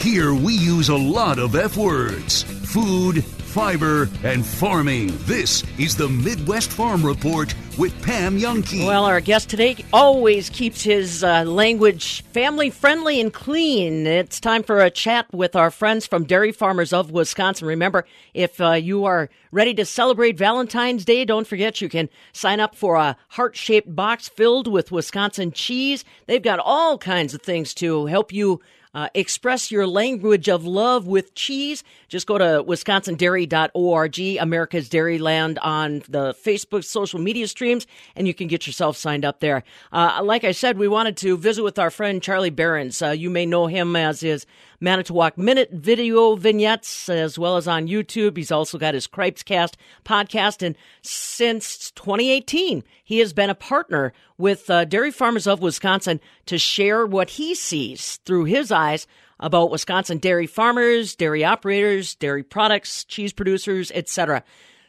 Here 0.00 0.34
we 0.34 0.54
use 0.54 0.88
a 0.88 0.96
lot 0.96 1.38
of 1.38 1.54
F 1.54 1.76
words 1.76 2.42
food, 2.42 3.24
fiber, 3.50 4.08
and 4.22 4.46
farming. 4.46 5.12
This 5.22 5.64
is 5.76 5.96
the 5.96 6.08
Midwest 6.08 6.70
Farm 6.70 7.04
Report 7.04 7.52
with 7.76 8.00
Pam 8.02 8.38
Jahnke. 8.38 8.86
Well, 8.86 9.04
our 9.04 9.20
guest 9.20 9.50
today 9.50 9.76
always 9.92 10.48
keeps 10.50 10.82
his 10.82 11.24
uh, 11.24 11.42
language 11.42 12.22
family 12.26 12.70
friendly 12.70 13.20
and 13.20 13.32
clean. 13.32 14.06
It's 14.06 14.38
time 14.38 14.62
for 14.62 14.80
a 14.80 14.90
chat 14.90 15.26
with 15.32 15.56
our 15.56 15.72
friends 15.72 16.06
from 16.06 16.24
Dairy 16.24 16.52
Farmers 16.52 16.92
of 16.92 17.10
Wisconsin. 17.10 17.66
Remember, 17.66 18.06
if 18.34 18.60
uh, 18.60 18.72
you 18.72 19.04
are 19.04 19.28
ready 19.50 19.74
to 19.74 19.84
celebrate 19.84 20.38
Valentine's 20.38 21.04
Day, 21.04 21.24
don't 21.24 21.46
forget 21.46 21.80
you 21.80 21.88
can 21.88 22.08
sign 22.32 22.60
up 22.60 22.76
for 22.76 22.94
a 22.94 23.16
heart 23.30 23.56
shaped 23.56 23.94
box 23.96 24.28
filled 24.28 24.68
with 24.68 24.92
Wisconsin 24.92 25.50
cheese. 25.50 26.04
They've 26.26 26.40
got 26.40 26.60
all 26.60 26.98
kinds 26.98 27.34
of 27.34 27.42
things 27.42 27.74
to 27.74 28.06
help 28.06 28.32
you 28.32 28.60
uh, 28.94 29.08
express 29.14 29.70
your 29.70 29.86
language 29.86 30.48
of 30.48 30.66
love 30.66 31.06
with 31.06 31.34
cheese. 31.34 31.84
Just 32.08 32.26
go 32.26 32.38
to 32.38 32.64
wisconsindairy.org, 32.66 34.18
America's 34.40 34.88
Dairyland 34.88 35.58
on 35.62 36.02
the 36.08 36.34
Facebook 36.34 36.84
social 36.84 37.20
media 37.20 37.46
streams, 37.48 37.86
and 38.16 38.26
you 38.26 38.34
can 38.34 38.48
get 38.48 38.66
yourself 38.66 38.96
signed 38.96 39.24
up 39.24 39.40
there. 39.40 39.62
Uh, 39.92 40.20
like 40.22 40.44
I 40.44 40.52
said, 40.52 40.78
we 40.78 40.88
wanted 40.88 41.16
to 41.18 41.36
visit 41.36 41.62
with 41.62 41.78
our 41.78 41.90
friend 41.90 42.22
Charlie 42.22 42.50
Berens. 42.50 43.00
Uh, 43.00 43.10
you 43.10 43.30
may 43.30 43.46
know 43.46 43.66
him 43.66 43.96
as 43.96 44.20
his 44.20 44.46
Manitowoc 44.80 45.36
Minute 45.36 45.70
video 45.72 46.34
vignettes, 46.36 47.08
as 47.08 47.38
well 47.38 47.56
as 47.56 47.68
on 47.68 47.86
YouTube. 47.86 48.36
He's 48.36 48.50
also 48.50 48.78
got 48.78 48.94
his 48.94 49.06
Cripescast 49.06 49.74
podcast, 50.04 50.64
and 50.64 50.74
since 51.02 51.90
2018, 51.92 52.82
he 53.04 53.18
has 53.18 53.32
been 53.32 53.50
a 53.50 53.54
partner 53.54 54.12
with 54.38 54.70
uh, 54.70 54.84
Dairy 54.86 55.10
Farmers 55.10 55.46
of 55.46 55.60
Wisconsin 55.60 56.20
to 56.46 56.58
share 56.58 57.06
what 57.06 57.30
he 57.30 57.54
sees 57.54 58.16
through 58.24 58.44
his 58.44 58.72
eyes 58.72 59.06
about 59.38 59.70
Wisconsin 59.70 60.18
dairy 60.18 60.46
farmers, 60.46 61.14
dairy 61.14 61.44
operators, 61.44 62.14
dairy 62.14 62.42
products, 62.42 63.04
cheese 63.04 63.32
producers, 63.32 63.90
etc. 63.94 64.44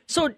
So, 0.07 0.35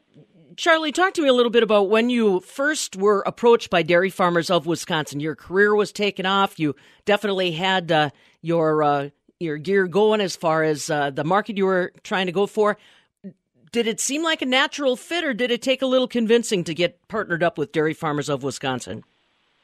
Charlie, 0.55 0.91
talk 0.91 1.13
to 1.15 1.21
me 1.21 1.29
a 1.29 1.33
little 1.33 1.51
bit 1.51 1.63
about 1.63 1.89
when 1.89 2.09
you 2.09 2.39
first 2.41 2.95
were 2.95 3.23
approached 3.25 3.71
by 3.71 3.81
Dairy 3.81 4.11
Farmers 4.11 4.51
of 4.51 4.67
Wisconsin. 4.67 5.19
Your 5.19 5.35
career 5.35 5.75
was 5.75 5.91
taken 5.91 6.27
off. 6.27 6.59
You 6.59 6.75
definitely 7.05 7.53
had 7.53 7.91
uh, 7.91 8.09
your 8.41 8.83
uh, 8.83 9.09
your 9.39 9.57
gear 9.57 9.87
going 9.87 10.21
as 10.21 10.35
far 10.35 10.63
as 10.63 10.89
uh, 10.89 11.09
the 11.09 11.23
market 11.23 11.57
you 11.57 11.65
were 11.65 11.93
trying 12.03 12.27
to 12.27 12.31
go 12.31 12.47
for. 12.47 12.77
Did 13.71 13.87
it 13.87 13.99
seem 13.99 14.23
like 14.23 14.41
a 14.41 14.45
natural 14.45 14.95
fit, 14.95 15.23
or 15.23 15.33
did 15.33 15.49
it 15.49 15.61
take 15.61 15.81
a 15.81 15.87
little 15.87 16.07
convincing 16.07 16.63
to 16.65 16.73
get 16.73 17.07
partnered 17.07 17.41
up 17.41 17.57
with 17.57 17.71
Dairy 17.71 17.93
Farmers 17.93 18.29
of 18.29 18.43
Wisconsin? 18.43 19.03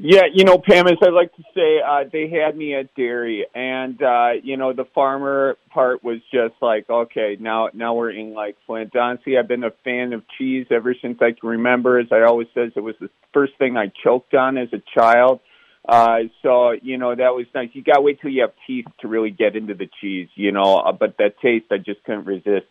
Yeah, 0.02 0.24
you 0.34 0.46
know, 0.46 0.58
Pam, 0.58 0.88
as 0.88 0.98
I 1.02 1.10
like 1.10 1.36
to 1.36 1.44
say, 1.54 1.82
uh, 1.86 2.06
they 2.10 2.30
had 2.30 2.56
me 2.56 2.74
at 2.74 2.96
dairy, 2.96 3.46
and 3.54 4.02
uh, 4.02 4.30
you 4.42 4.56
know, 4.56 4.72
the 4.72 4.86
farmer 4.96 5.58
part 5.72 6.06
was 6.06 6.20
just 6.34 6.54
like, 6.62 6.90
okay, 6.90 7.36
now 7.38 7.68
now 7.74 7.94
we're 7.96 8.12
in 8.12 8.34
like 8.34 8.56
Flint. 8.66 8.96
Honestly, 8.96 9.38
I've 9.38 9.50
been 9.50 9.66
a 9.66 9.74
fan 9.84 10.14
of 10.14 10.24
cheese 10.38 10.68
ever 10.72 10.96
since 11.02 11.18
I 11.22 11.34
can 11.38 11.50
remember. 11.50 12.00
As 12.00 12.08
I 12.14 12.22
always 12.22 12.48
says, 12.54 12.72
it 12.78 12.80
was 12.80 12.96
the 13.02 13.10
first 13.34 13.58
thing 13.58 13.76
I 13.76 13.92
choked 14.02 14.34
on 14.34 14.58
as 14.58 14.70
a 14.72 14.82
child. 14.98 15.42
Uh, 15.88 16.20
so 16.44 16.72
you 16.72 16.98
know 16.98 17.16
that 17.16 17.34
was 17.34 17.46
nice. 17.56 17.70
You 17.74 17.84
gotta 17.84 18.02
wait 18.02 18.22
till 18.22 18.32
you 18.32 18.42
have 18.42 18.54
teeth 18.68 18.86
to 19.02 19.08
really 19.08 19.32
get 19.32 19.56
into 19.56 19.74
the 19.74 19.90
cheese, 20.02 20.30
you 20.36 20.52
know. 20.52 20.78
Uh, 20.78 20.92
but 20.92 21.18
that 21.18 21.40
taste, 21.42 21.66
I 21.72 21.78
just 21.78 22.04
couldn't 22.04 22.26
resist 22.26 22.66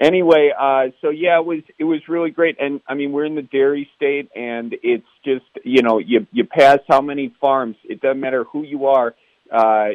anyway, 0.00 0.50
uh, 0.58 0.86
so 1.00 1.10
yeah, 1.10 1.38
it 1.38 1.46
was 1.46 1.60
it 1.78 1.84
was 1.84 2.00
really 2.08 2.30
great, 2.30 2.56
and 2.60 2.80
I 2.86 2.94
mean 2.94 3.12
we're 3.12 3.24
in 3.24 3.34
the 3.34 3.42
dairy 3.42 3.88
state, 3.96 4.30
and 4.34 4.74
it's 4.82 5.06
just 5.24 5.46
you 5.64 5.82
know 5.82 5.98
you 5.98 6.26
you 6.32 6.44
pass 6.44 6.78
how 6.88 7.00
many 7.00 7.34
farms. 7.40 7.76
It 7.84 8.00
doesn't 8.00 8.20
matter 8.20 8.44
who 8.44 8.62
you 8.62 8.86
are, 8.86 9.14
uh, 9.52 9.88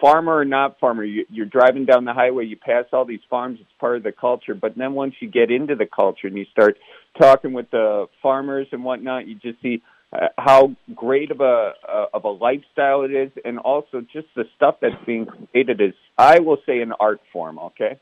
farmer 0.00 0.36
or 0.36 0.44
not 0.44 0.78
farmer. 0.80 1.04
You, 1.04 1.26
you're 1.30 1.46
driving 1.46 1.84
down 1.84 2.04
the 2.04 2.14
highway, 2.14 2.46
you 2.46 2.56
pass 2.56 2.84
all 2.92 3.04
these 3.04 3.20
farms. 3.28 3.58
It's 3.60 3.70
part 3.78 3.96
of 3.96 4.02
the 4.02 4.12
culture. 4.12 4.54
But 4.54 4.76
then 4.76 4.94
once 4.94 5.14
you 5.20 5.30
get 5.30 5.50
into 5.50 5.74
the 5.74 5.86
culture 5.86 6.26
and 6.26 6.36
you 6.36 6.46
start 6.50 6.78
talking 7.20 7.52
with 7.52 7.70
the 7.70 8.06
farmers 8.22 8.66
and 8.72 8.84
whatnot, 8.84 9.26
you 9.26 9.34
just 9.36 9.60
see 9.62 9.82
uh, 10.16 10.28
how 10.38 10.74
great 10.94 11.30
of 11.30 11.40
a 11.40 11.72
uh, 11.88 12.06
of 12.14 12.24
a 12.24 12.28
lifestyle 12.28 13.02
it 13.02 13.12
is, 13.12 13.30
and 13.44 13.58
also 13.58 14.00
just 14.00 14.28
the 14.34 14.44
stuff 14.56 14.76
that's 14.80 15.04
being 15.04 15.26
created 15.26 15.80
is, 15.80 15.92
I 16.16 16.38
will 16.38 16.58
say, 16.66 16.80
an 16.80 16.92
art 16.98 17.20
form. 17.32 17.58
Okay. 17.58 17.98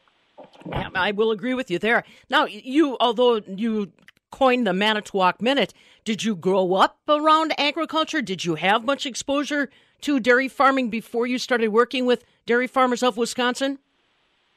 I 0.95 1.13
will 1.13 1.31
agree 1.31 1.55
with 1.55 1.71
you 1.71 1.79
there. 1.79 2.05
Now, 2.29 2.45
you, 2.47 2.97
although 3.01 3.37
you 3.47 3.93
coined 4.31 4.67
the 4.67 4.73
Manitowoc 4.73 5.41
Minute, 5.41 5.73
did 6.05 6.25
you 6.25 6.35
grow 6.35 6.75
up 6.75 6.99
around 7.09 7.55
agriculture? 7.59 8.21
Did 8.21 8.45
you 8.45 8.57
have 8.57 8.85
much 8.85 9.07
exposure 9.07 9.71
to 10.03 10.21
dairy 10.21 10.49
farming 10.49 10.91
before 10.91 11.27
you 11.27 11.39
started 11.39 11.69
working 11.69 12.05
with 12.05 12.25
Dairy 12.47 12.67
Farmers 12.67 13.03
of 13.03 13.17
Wisconsin? 13.17 13.79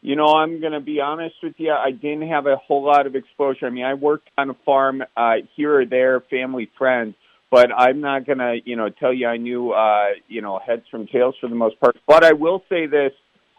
You 0.02 0.16
know, 0.16 0.28
I'm 0.28 0.60
going 0.62 0.74
to 0.74 0.80
be 0.80 1.00
honest 1.00 1.36
with 1.42 1.56
you. 1.58 1.72
I 1.72 1.92
didn't 1.92 2.28
have 2.28 2.48
a 2.48 2.56
whole 2.56 2.84
lot 2.84 3.08
of 3.08 3.16
exposure. 3.16 3.66
I 3.66 3.70
mean, 3.70 3.86
I 3.86 3.94
worked 3.94 4.30
on 4.38 4.50
a 4.50 4.54
farm 4.66 5.04
uh, 5.16 5.34
here 5.56 5.82
or 5.82 5.86
there, 5.86 6.22
family, 6.22 6.70
friends, 6.78 7.16
but 7.50 7.70
I'm 7.76 8.02
not 8.02 8.26
going 8.26 8.40
to, 8.40 8.58
you 8.66 8.76
know, 8.76 8.90
tell 8.90 9.14
you 9.14 9.28
I 9.28 9.38
knew, 9.38 9.72
uh, 9.72 10.10
you 10.28 10.42
know, 10.42 10.60
heads 10.60 10.84
from 10.90 11.08
tails 11.08 11.36
for 11.40 11.48
the 11.48 11.56
most 11.56 11.80
part. 11.80 11.98
But 12.08 12.24
I 12.24 12.34
will 12.34 12.64
say 12.70 12.88
this 12.88 13.14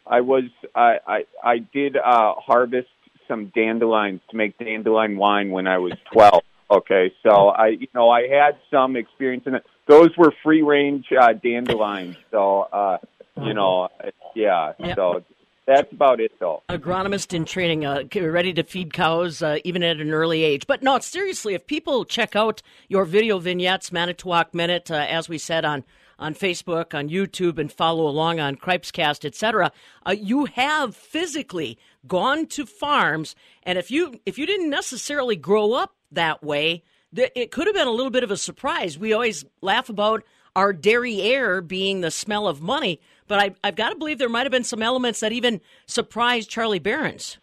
I 0.08 0.20
was 0.20 0.44
I 0.74 0.98
I, 1.06 1.24
I 1.44 1.58
did 1.58 1.96
uh, 1.96 2.34
harvest 2.34 2.88
some 3.26 3.52
dandelions 3.54 4.20
to 4.30 4.36
make 4.36 4.58
dandelion 4.58 5.16
wine 5.16 5.50
when 5.50 5.66
I 5.66 5.78
was 5.78 5.92
twelve. 6.12 6.42
Okay, 6.70 7.12
so 7.22 7.48
I 7.48 7.68
you 7.68 7.88
know 7.94 8.10
I 8.10 8.26
had 8.28 8.58
some 8.70 8.96
experience 8.96 9.44
in 9.46 9.54
it. 9.54 9.64
Those 9.86 10.10
were 10.16 10.32
free 10.42 10.62
range 10.62 11.06
uh, 11.18 11.32
dandelions, 11.32 12.16
so 12.30 12.60
uh, 12.72 12.98
you 13.42 13.54
know 13.54 13.88
yeah. 14.34 14.72
Yep. 14.78 14.96
So 14.96 15.24
that's 15.68 15.92
about 15.92 16.18
it, 16.18 16.32
though. 16.40 16.62
Agronomist 16.70 17.34
in 17.34 17.44
training, 17.44 17.84
uh, 17.84 18.04
ready 18.14 18.54
to 18.54 18.64
feed 18.64 18.92
cows 18.92 19.42
uh, 19.42 19.58
even 19.64 19.82
at 19.82 20.00
an 20.00 20.12
early 20.12 20.42
age. 20.42 20.66
But 20.66 20.82
no, 20.82 20.98
seriously, 20.98 21.54
if 21.54 21.66
people 21.66 22.04
check 22.06 22.34
out 22.34 22.62
your 22.88 23.04
video 23.04 23.38
vignettes, 23.38 23.92
Manitowoc 23.92 24.54
Minute, 24.54 24.90
uh, 24.90 24.94
as 24.94 25.28
we 25.28 25.38
said 25.38 25.64
on 25.64 25.84
on 26.18 26.34
Facebook, 26.34 26.94
on 26.94 27.08
YouTube, 27.08 27.58
and 27.58 27.70
follow 27.70 28.08
along 28.08 28.40
on 28.40 28.56
Cripescast, 28.56 29.24
etc. 29.24 29.70
Uh, 30.04 30.16
you 30.18 30.46
have 30.46 30.96
physically 30.96 31.78
gone 32.08 32.46
to 32.46 32.66
farms, 32.66 33.36
and 33.62 33.78
if 33.78 33.90
you 33.90 34.20
if 34.26 34.38
you 34.38 34.46
didn't 34.46 34.70
necessarily 34.70 35.36
grow 35.36 35.74
up 35.74 35.94
that 36.10 36.42
way, 36.42 36.82
th- 37.14 37.30
it 37.36 37.50
could 37.50 37.66
have 37.66 37.76
been 37.76 37.86
a 37.86 37.92
little 37.92 38.10
bit 38.10 38.24
of 38.24 38.30
a 38.30 38.36
surprise. 38.36 38.98
We 38.98 39.12
always 39.12 39.44
laugh 39.60 39.88
about 39.88 40.24
our 40.56 40.72
dairy 40.72 41.20
air 41.22 41.60
being 41.60 42.00
the 42.00 42.10
smell 42.10 42.48
of 42.48 42.60
money, 42.60 43.00
but 43.28 43.38
I, 43.38 43.54
I've 43.62 43.76
got 43.76 43.90
to 43.90 43.96
believe 43.96 44.18
there 44.18 44.28
might 44.28 44.44
have 44.44 44.52
been 44.52 44.64
some 44.64 44.82
elements 44.82 45.20
that 45.20 45.32
even 45.32 45.60
surprised 45.86 46.50
Charlie 46.50 46.78
Berens. 46.78 47.38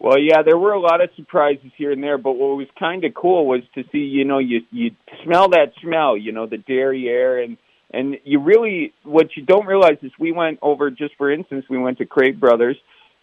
Well, 0.00 0.18
yeah, 0.18 0.42
there 0.42 0.56
were 0.56 0.72
a 0.72 0.80
lot 0.80 1.02
of 1.02 1.10
surprises 1.16 1.72
here 1.76 1.90
and 1.90 2.02
there, 2.02 2.18
but 2.18 2.32
what 2.32 2.56
was 2.56 2.68
kind 2.78 3.02
of 3.04 3.14
cool 3.14 3.46
was 3.46 3.62
to 3.74 3.82
see, 3.90 3.98
you 3.98 4.24
know, 4.24 4.38
you 4.38 4.60
you 4.70 4.92
smell 5.24 5.48
that 5.48 5.72
smell, 5.82 6.16
you 6.16 6.30
know, 6.30 6.46
the 6.46 6.58
dairy 6.58 7.08
air, 7.08 7.42
and 7.42 7.56
and 7.92 8.16
you 8.24 8.38
really 8.38 8.92
what 9.02 9.36
you 9.36 9.44
don't 9.44 9.66
realize 9.66 9.98
is 10.02 10.12
we 10.18 10.30
went 10.30 10.60
over 10.62 10.90
just 10.90 11.16
for 11.16 11.32
instance, 11.32 11.64
we 11.68 11.78
went 11.78 11.98
to 11.98 12.06
Crave 12.06 12.38
Brothers, 12.38 12.76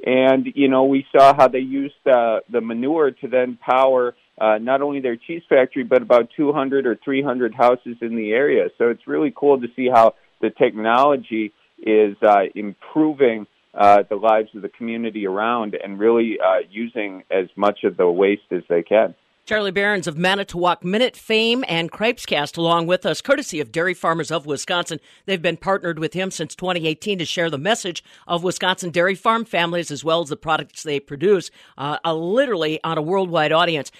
and 0.05 0.47
you 0.53 0.67
know 0.67 0.83
we 0.83 1.05
saw 1.15 1.33
how 1.33 1.47
they 1.47 1.59
used 1.59 1.95
uh, 2.05 2.39
the 2.51 2.59
manure 2.59 3.11
to 3.11 3.27
then 3.29 3.57
power 3.65 4.13
uh, 4.37 4.57
not 4.57 4.81
only 4.81 4.99
their 4.99 5.15
cheese 5.15 5.43
factory 5.47 5.83
but 5.83 6.01
about 6.01 6.29
200 6.35 6.85
or 6.85 6.97
300 7.05 7.53
houses 7.53 7.95
in 8.01 8.17
the 8.17 8.31
area. 8.31 8.67
So 8.77 8.89
it's 8.89 9.07
really 9.07 9.33
cool 9.33 9.61
to 9.61 9.67
see 9.77 9.87
how 9.87 10.15
the 10.41 10.49
technology 10.49 11.53
is 11.79 12.15
uh, 12.21 12.43
improving 12.53 13.47
uh, 13.73 14.03
the 14.09 14.15
lives 14.15 14.49
of 14.55 14.61
the 14.61 14.69
community 14.69 15.27
around 15.27 15.75
and 15.75 15.99
really 15.99 16.37
uh, 16.39 16.59
using 16.69 17.23
as 17.29 17.47
much 17.55 17.83
of 17.83 17.97
the 17.97 18.09
waste 18.09 18.49
as 18.51 18.61
they 18.69 18.81
can. 18.81 19.15
Charlie 19.45 19.69
Berens 19.69 20.07
of 20.07 20.17
Manitowoc 20.17 20.83
Minute 20.83 21.15
fame 21.15 21.63
and 21.67 21.91
Cripescast 21.91 22.57
along 22.57 22.87
with 22.87 23.05
us, 23.05 23.21
courtesy 23.21 23.59
of 23.59 23.71
Dairy 23.71 23.93
Farmers 23.93 24.31
of 24.31 24.47
Wisconsin. 24.47 24.99
They've 25.27 25.39
been 25.39 25.55
partnered 25.55 25.99
with 25.99 26.15
him 26.15 26.31
since 26.31 26.55
2018 26.55 27.19
to 27.19 27.25
share 27.25 27.51
the 27.51 27.59
message 27.59 28.03
of 28.25 28.43
Wisconsin 28.43 28.89
dairy 28.89 29.13
farm 29.13 29.45
families 29.45 29.91
as 29.91 30.03
well 30.03 30.21
as 30.21 30.29
the 30.29 30.35
products 30.35 30.81
they 30.81 30.99
produce, 30.99 31.51
uh, 31.77 31.99
literally 32.11 32.83
on 32.83 32.97
a 32.97 33.03
worldwide 33.03 33.51
audience. 33.51 33.91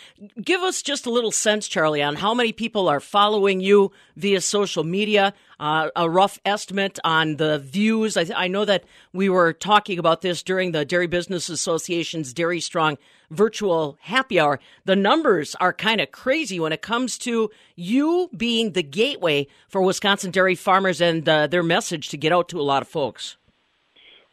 Give 0.43 0.61
us 0.61 0.81
just 0.81 1.05
a 1.05 1.11
little 1.11 1.31
sense, 1.31 1.67
Charlie, 1.67 2.01
on 2.01 2.15
how 2.15 2.33
many 2.33 2.51
people 2.51 2.87
are 2.87 2.99
following 2.99 3.61
you 3.61 3.91
via 4.17 4.41
social 4.41 4.83
media. 4.83 5.31
Uh, 5.59 5.89
a 5.95 6.09
rough 6.09 6.37
estimate 6.43 6.99
on 7.05 7.37
the 7.37 7.59
views. 7.59 8.17
I, 8.17 8.25
I, 8.35 8.47
know 8.49 8.65
that 8.65 8.83
we 9.13 9.29
were 9.29 9.53
talking 9.53 9.97
about 9.97 10.21
this 10.21 10.43
during 10.43 10.73
the 10.73 10.83
Dairy 10.83 11.07
Business 11.07 11.47
Association's 11.47 12.33
Dairy 12.33 12.59
Strong 12.59 12.97
virtual 13.29 13.97
happy 14.01 14.39
hour. 14.39 14.59
The 14.85 14.95
numbers 14.95 15.55
are 15.59 15.73
kind 15.73 16.01
of 16.01 16.11
crazy 16.11 16.59
when 16.59 16.73
it 16.73 16.81
comes 16.81 17.17
to 17.19 17.49
you 17.75 18.29
being 18.35 18.71
the 18.71 18.83
gateway 18.83 19.47
for 19.67 19.81
Wisconsin 19.81 20.31
dairy 20.31 20.55
farmers 20.55 21.01
and 21.01 21.27
uh, 21.27 21.47
their 21.47 21.63
message 21.63 22.09
to 22.09 22.17
get 22.17 22.31
out 22.31 22.49
to 22.49 22.59
a 22.59 22.63
lot 22.63 22.81
of 22.81 22.87
folks. 22.87 23.37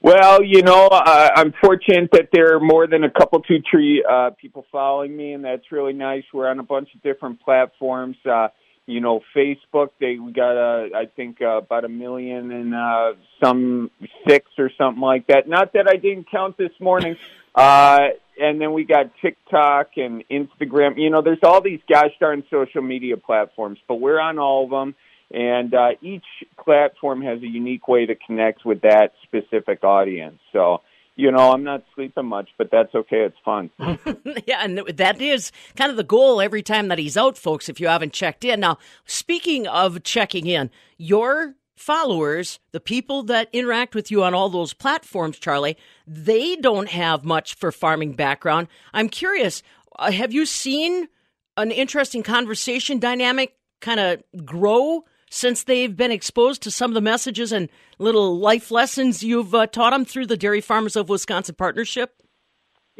Well, 0.00 0.42
you 0.42 0.62
know, 0.62 0.88
uh, 0.88 1.30
I'm 1.36 1.52
fortunate 1.62 2.10
that 2.12 2.30
there 2.32 2.56
are 2.56 2.60
more 2.60 2.88
than 2.88 3.04
a 3.04 3.10
couple 3.10 3.40
two 3.40 3.60
tree 3.60 4.04
uh, 4.08 4.30
people 4.30 4.66
following 4.72 5.16
me, 5.16 5.32
and 5.32 5.44
that's 5.44 5.70
really 5.70 5.92
nice. 5.92 6.24
We're 6.34 6.48
on 6.48 6.58
a 6.58 6.64
bunch 6.64 6.88
of 6.94 7.02
different 7.02 7.40
platforms. 7.40 8.16
Uh, 8.28 8.48
you 8.86 9.00
know, 9.00 9.20
Facebook. 9.34 9.90
They 10.00 10.18
we 10.18 10.32
got 10.32 10.56
uh, 10.56 10.88
I 10.96 11.06
think 11.06 11.40
uh, 11.40 11.58
about 11.58 11.84
a 11.84 11.88
million 11.88 12.50
and 12.50 12.74
uh, 12.74 13.12
some 13.42 13.90
six 14.26 14.50
or 14.58 14.70
something 14.76 15.00
like 15.00 15.28
that. 15.28 15.48
Not 15.48 15.72
that 15.74 15.88
I 15.88 15.96
didn't 15.96 16.30
count 16.30 16.56
this 16.56 16.72
morning. 16.80 17.16
Uh, 17.54 18.08
and 18.40 18.60
then 18.60 18.72
we 18.72 18.84
got 18.84 19.10
TikTok 19.20 19.90
and 19.96 20.24
Instagram. 20.30 20.98
You 20.98 21.10
know, 21.10 21.22
there's 21.22 21.42
all 21.42 21.60
these 21.60 21.80
gosh 21.88 22.12
darn 22.20 22.44
social 22.50 22.82
media 22.82 23.16
platforms, 23.16 23.78
but 23.88 23.96
we're 23.96 24.20
on 24.20 24.38
all 24.38 24.64
of 24.64 24.70
them. 24.70 24.94
And 25.30 25.72
uh, 25.72 25.90
each 26.02 26.24
platform 26.62 27.22
has 27.22 27.42
a 27.42 27.46
unique 27.46 27.88
way 27.88 28.06
to 28.06 28.14
connect 28.14 28.64
with 28.66 28.82
that 28.82 29.12
specific 29.22 29.82
audience. 29.82 30.38
So, 30.52 30.82
you 31.16 31.30
know, 31.30 31.52
I'm 31.52 31.64
not 31.64 31.84
sleeping 31.94 32.26
much, 32.26 32.50
but 32.58 32.70
that's 32.70 32.94
okay. 32.94 33.20
It's 33.20 33.36
fun. 33.44 33.70
yeah, 34.46 34.62
and 34.62 34.78
that 34.78 35.20
is 35.20 35.50
kind 35.76 35.90
of 35.90 35.96
the 35.96 36.04
goal 36.04 36.40
every 36.40 36.62
time 36.62 36.88
that 36.88 36.98
he's 36.98 37.16
out, 37.16 37.38
folks, 37.38 37.68
if 37.68 37.80
you 37.80 37.88
haven't 37.88 38.12
checked 38.12 38.44
in. 38.44 38.60
Now, 38.60 38.78
speaking 39.06 39.66
of 39.66 40.02
checking 40.02 40.46
in, 40.46 40.70
your 40.98 41.54
followers, 41.76 42.60
the 42.72 42.80
people 42.80 43.22
that 43.24 43.48
interact 43.52 43.94
with 43.94 44.10
you 44.10 44.22
on 44.22 44.34
all 44.34 44.48
those 44.48 44.72
platforms, 44.72 45.38
Charlie, 45.38 45.76
they 46.06 46.56
don't 46.56 46.88
have 46.88 47.24
much 47.24 47.54
for 47.54 47.72
farming 47.72 48.12
background. 48.12 48.68
I'm 48.92 49.08
curious, 49.08 49.62
uh, 49.98 50.12
have 50.12 50.32
you 50.32 50.46
seen 50.46 51.08
an 51.56 51.70
interesting 51.70 52.22
conversation 52.22 52.98
dynamic 52.98 53.56
kind 53.80 54.00
of 54.00 54.22
grow 54.44 55.04
since 55.30 55.64
they've 55.64 55.96
been 55.96 56.12
exposed 56.12 56.62
to 56.62 56.70
some 56.70 56.90
of 56.90 56.94
the 56.94 57.00
messages 57.00 57.52
and 57.52 57.68
little 57.98 58.38
life 58.38 58.70
lessons 58.70 59.22
you've 59.22 59.54
uh, 59.54 59.66
taught 59.66 59.90
them 59.90 60.04
through 60.04 60.26
the 60.26 60.36
Dairy 60.36 60.60
Farmers 60.60 60.96
of 60.96 61.08
Wisconsin 61.08 61.54
partnership? 61.54 62.21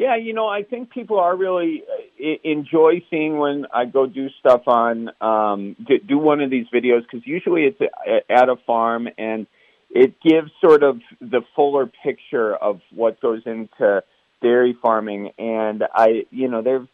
Yeah, 0.03 0.17
you 0.17 0.33
know, 0.35 0.49
I 0.49 0.65
think 0.65 0.91
people 0.91 1.21
are 1.21 1.37
really 1.37 1.85
uh, 2.21 2.25
enjoy 2.43 3.05
seeing 3.09 3.39
when 3.39 3.67
I 3.73 3.85
go 3.85 4.07
do 4.07 4.31
stuff 4.41 4.63
on 4.67 5.11
um, 5.21 5.77
do 6.09 6.19
one 6.19 6.41
of 6.41 6.51
these 6.51 6.67
videos 6.75 7.03
because 7.03 7.25
usually 7.25 7.67
it's 7.67 7.81
at 8.29 8.49
a 8.49 8.57
farm 8.67 9.07
and 9.17 9.47
it 9.91 10.15
gives 10.21 10.51
sort 10.61 10.83
of 10.83 10.99
the 11.21 11.43
fuller 11.55 11.89
picture 12.03 12.53
of 12.53 12.81
what 12.93 13.21
goes 13.21 13.43
into 13.47 14.03
dairy 14.43 14.77
farming. 14.83 15.31
And 15.39 15.85
I, 15.95 16.27
you 16.31 16.49
know, 16.49 16.63
there 16.63 16.85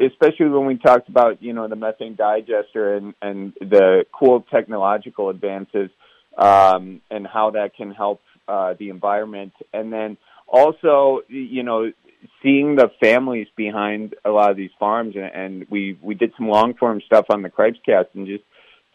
especially 0.00 0.50
when 0.50 0.66
we 0.66 0.76
talked 0.76 1.08
about 1.08 1.42
you 1.42 1.52
know 1.52 1.66
the 1.66 1.74
methane 1.74 2.14
digester 2.14 2.94
and 2.94 3.14
and 3.20 3.54
the 3.60 4.04
cool 4.16 4.44
technological 4.52 5.30
advances 5.30 5.90
um, 6.38 7.00
and 7.10 7.26
how 7.26 7.50
that 7.50 7.74
can 7.74 7.90
help 7.90 8.20
uh, 8.46 8.74
the 8.78 8.88
environment, 8.88 9.52
and 9.72 9.92
then 9.92 10.16
also 10.46 11.20
you 11.28 11.62
know 11.62 11.90
seeing 12.42 12.76
the 12.76 12.90
families 13.02 13.48
behind 13.56 14.14
a 14.24 14.30
lot 14.30 14.50
of 14.50 14.56
these 14.56 14.70
farms, 14.78 15.14
and, 15.16 15.24
and 15.24 15.66
we 15.70 15.98
we 16.02 16.14
did 16.14 16.32
some 16.36 16.48
long 16.48 16.74
form 16.74 17.00
stuff 17.04 17.26
on 17.30 17.42
the 17.42 17.50
Cripescast 17.50 18.06
and 18.14 18.26
just 18.26 18.44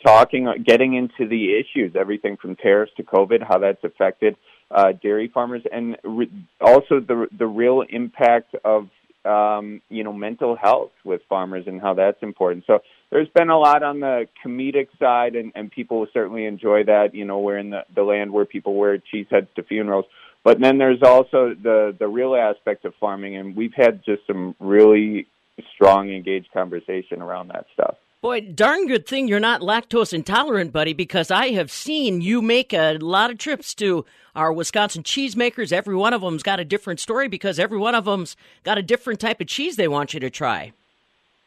talking, 0.05 0.47
getting 0.65 0.93
into 0.95 1.28
the 1.28 1.57
issues, 1.59 1.95
everything 1.95 2.38
from 2.38 2.55
tariffs 2.55 2.91
to 2.97 3.03
COVID, 3.03 3.41
how 3.47 3.57
that's 3.59 3.84
affected 3.84 4.36
uh, 4.71 4.91
dairy 5.01 5.30
farmers, 5.34 5.63
and 5.71 5.97
re- 6.03 6.32
also 6.61 6.99
the 6.99 7.28
the 7.38 7.47
real 7.47 7.84
impact 7.88 8.55
of 8.63 8.89
um, 9.26 9.82
you 9.89 10.03
know, 10.03 10.13
mental 10.13 10.55
health 10.55 10.91
with 11.03 11.21
farmers 11.28 11.65
and 11.67 11.82
how 11.82 11.95
that's 11.95 12.21
important. 12.21 12.63
So 12.67 12.80
there's 13.09 13.28
been 13.30 13.49
a 13.49 13.57
lot 13.57 13.82
on 13.82 13.99
the 13.99 14.28
comedic 14.45 14.88
side, 14.99 15.36
and, 15.36 15.51
and 15.55 15.71
people 15.71 16.05
certainly 16.13 16.45
enjoy 16.45 16.84
that. 16.84 17.15
You 17.15 17.26
know, 17.26 17.39
we're 17.39 17.57
in 17.57 17.71
the, 17.71 17.82
the 17.93 18.03
land 18.03 18.32
where 18.32 18.45
people 18.45 18.76
wear 18.76 18.97
cheese 18.99 19.26
heads 19.32 19.47
to 19.55 19.63
funerals. 19.63 20.05
But 20.46 20.60
then 20.60 20.78
there's 20.78 21.02
also 21.02 21.56
the 21.56 21.93
the 21.98 22.08
real 22.08 22.36
aspect 22.36 22.86
of 22.86 22.93
farming, 23.00 23.36
and 23.36 23.56
we've 23.56 23.74
had 23.76 24.06
just 24.06 24.28
some 24.28 24.56
really 24.60 25.26
strong, 25.74 26.12
engaged 26.12 26.52
conversation 26.54 27.20
around 27.22 27.48
that 27.48 27.66
stuff. 27.74 27.96
Boy, 28.22 28.41
darn 28.41 28.86
good 28.86 29.08
thing 29.08 29.28
you're 29.28 29.39
not 29.39 29.62
lactose 29.62 30.14
intolerant, 30.14 30.72
buddy, 30.72 30.93
because 30.93 31.32
I 31.32 31.48
have 31.50 31.72
seen 31.72 32.22
you 32.22 32.43
make 32.43 32.74
a 32.74 32.98
lot 33.00 33.32
of 33.32 33.39
trips 33.39 33.74
to 33.76 34.06
our 34.36 34.54
Wisconsin 34.54 35.02
cheesemakers. 35.02 35.72
Every 35.74 35.96
one 35.96 36.14
of 36.14 36.22
them's 36.22 36.43
got 36.43 36.60
a 36.60 36.66
different 36.66 37.00
story 37.00 37.28
because 37.28 37.60
every 37.60 37.80
one 37.80 37.96
of 37.96 38.06
them's 38.06 38.36
got 38.64 38.78
a 38.78 38.84
different 38.84 39.20
type 39.20 39.41
of 39.41 39.48
cheese 39.48 39.78
they 39.78 39.88
want 39.88 40.14
you 40.14 40.20
to 40.20 40.30
try. 40.30 40.74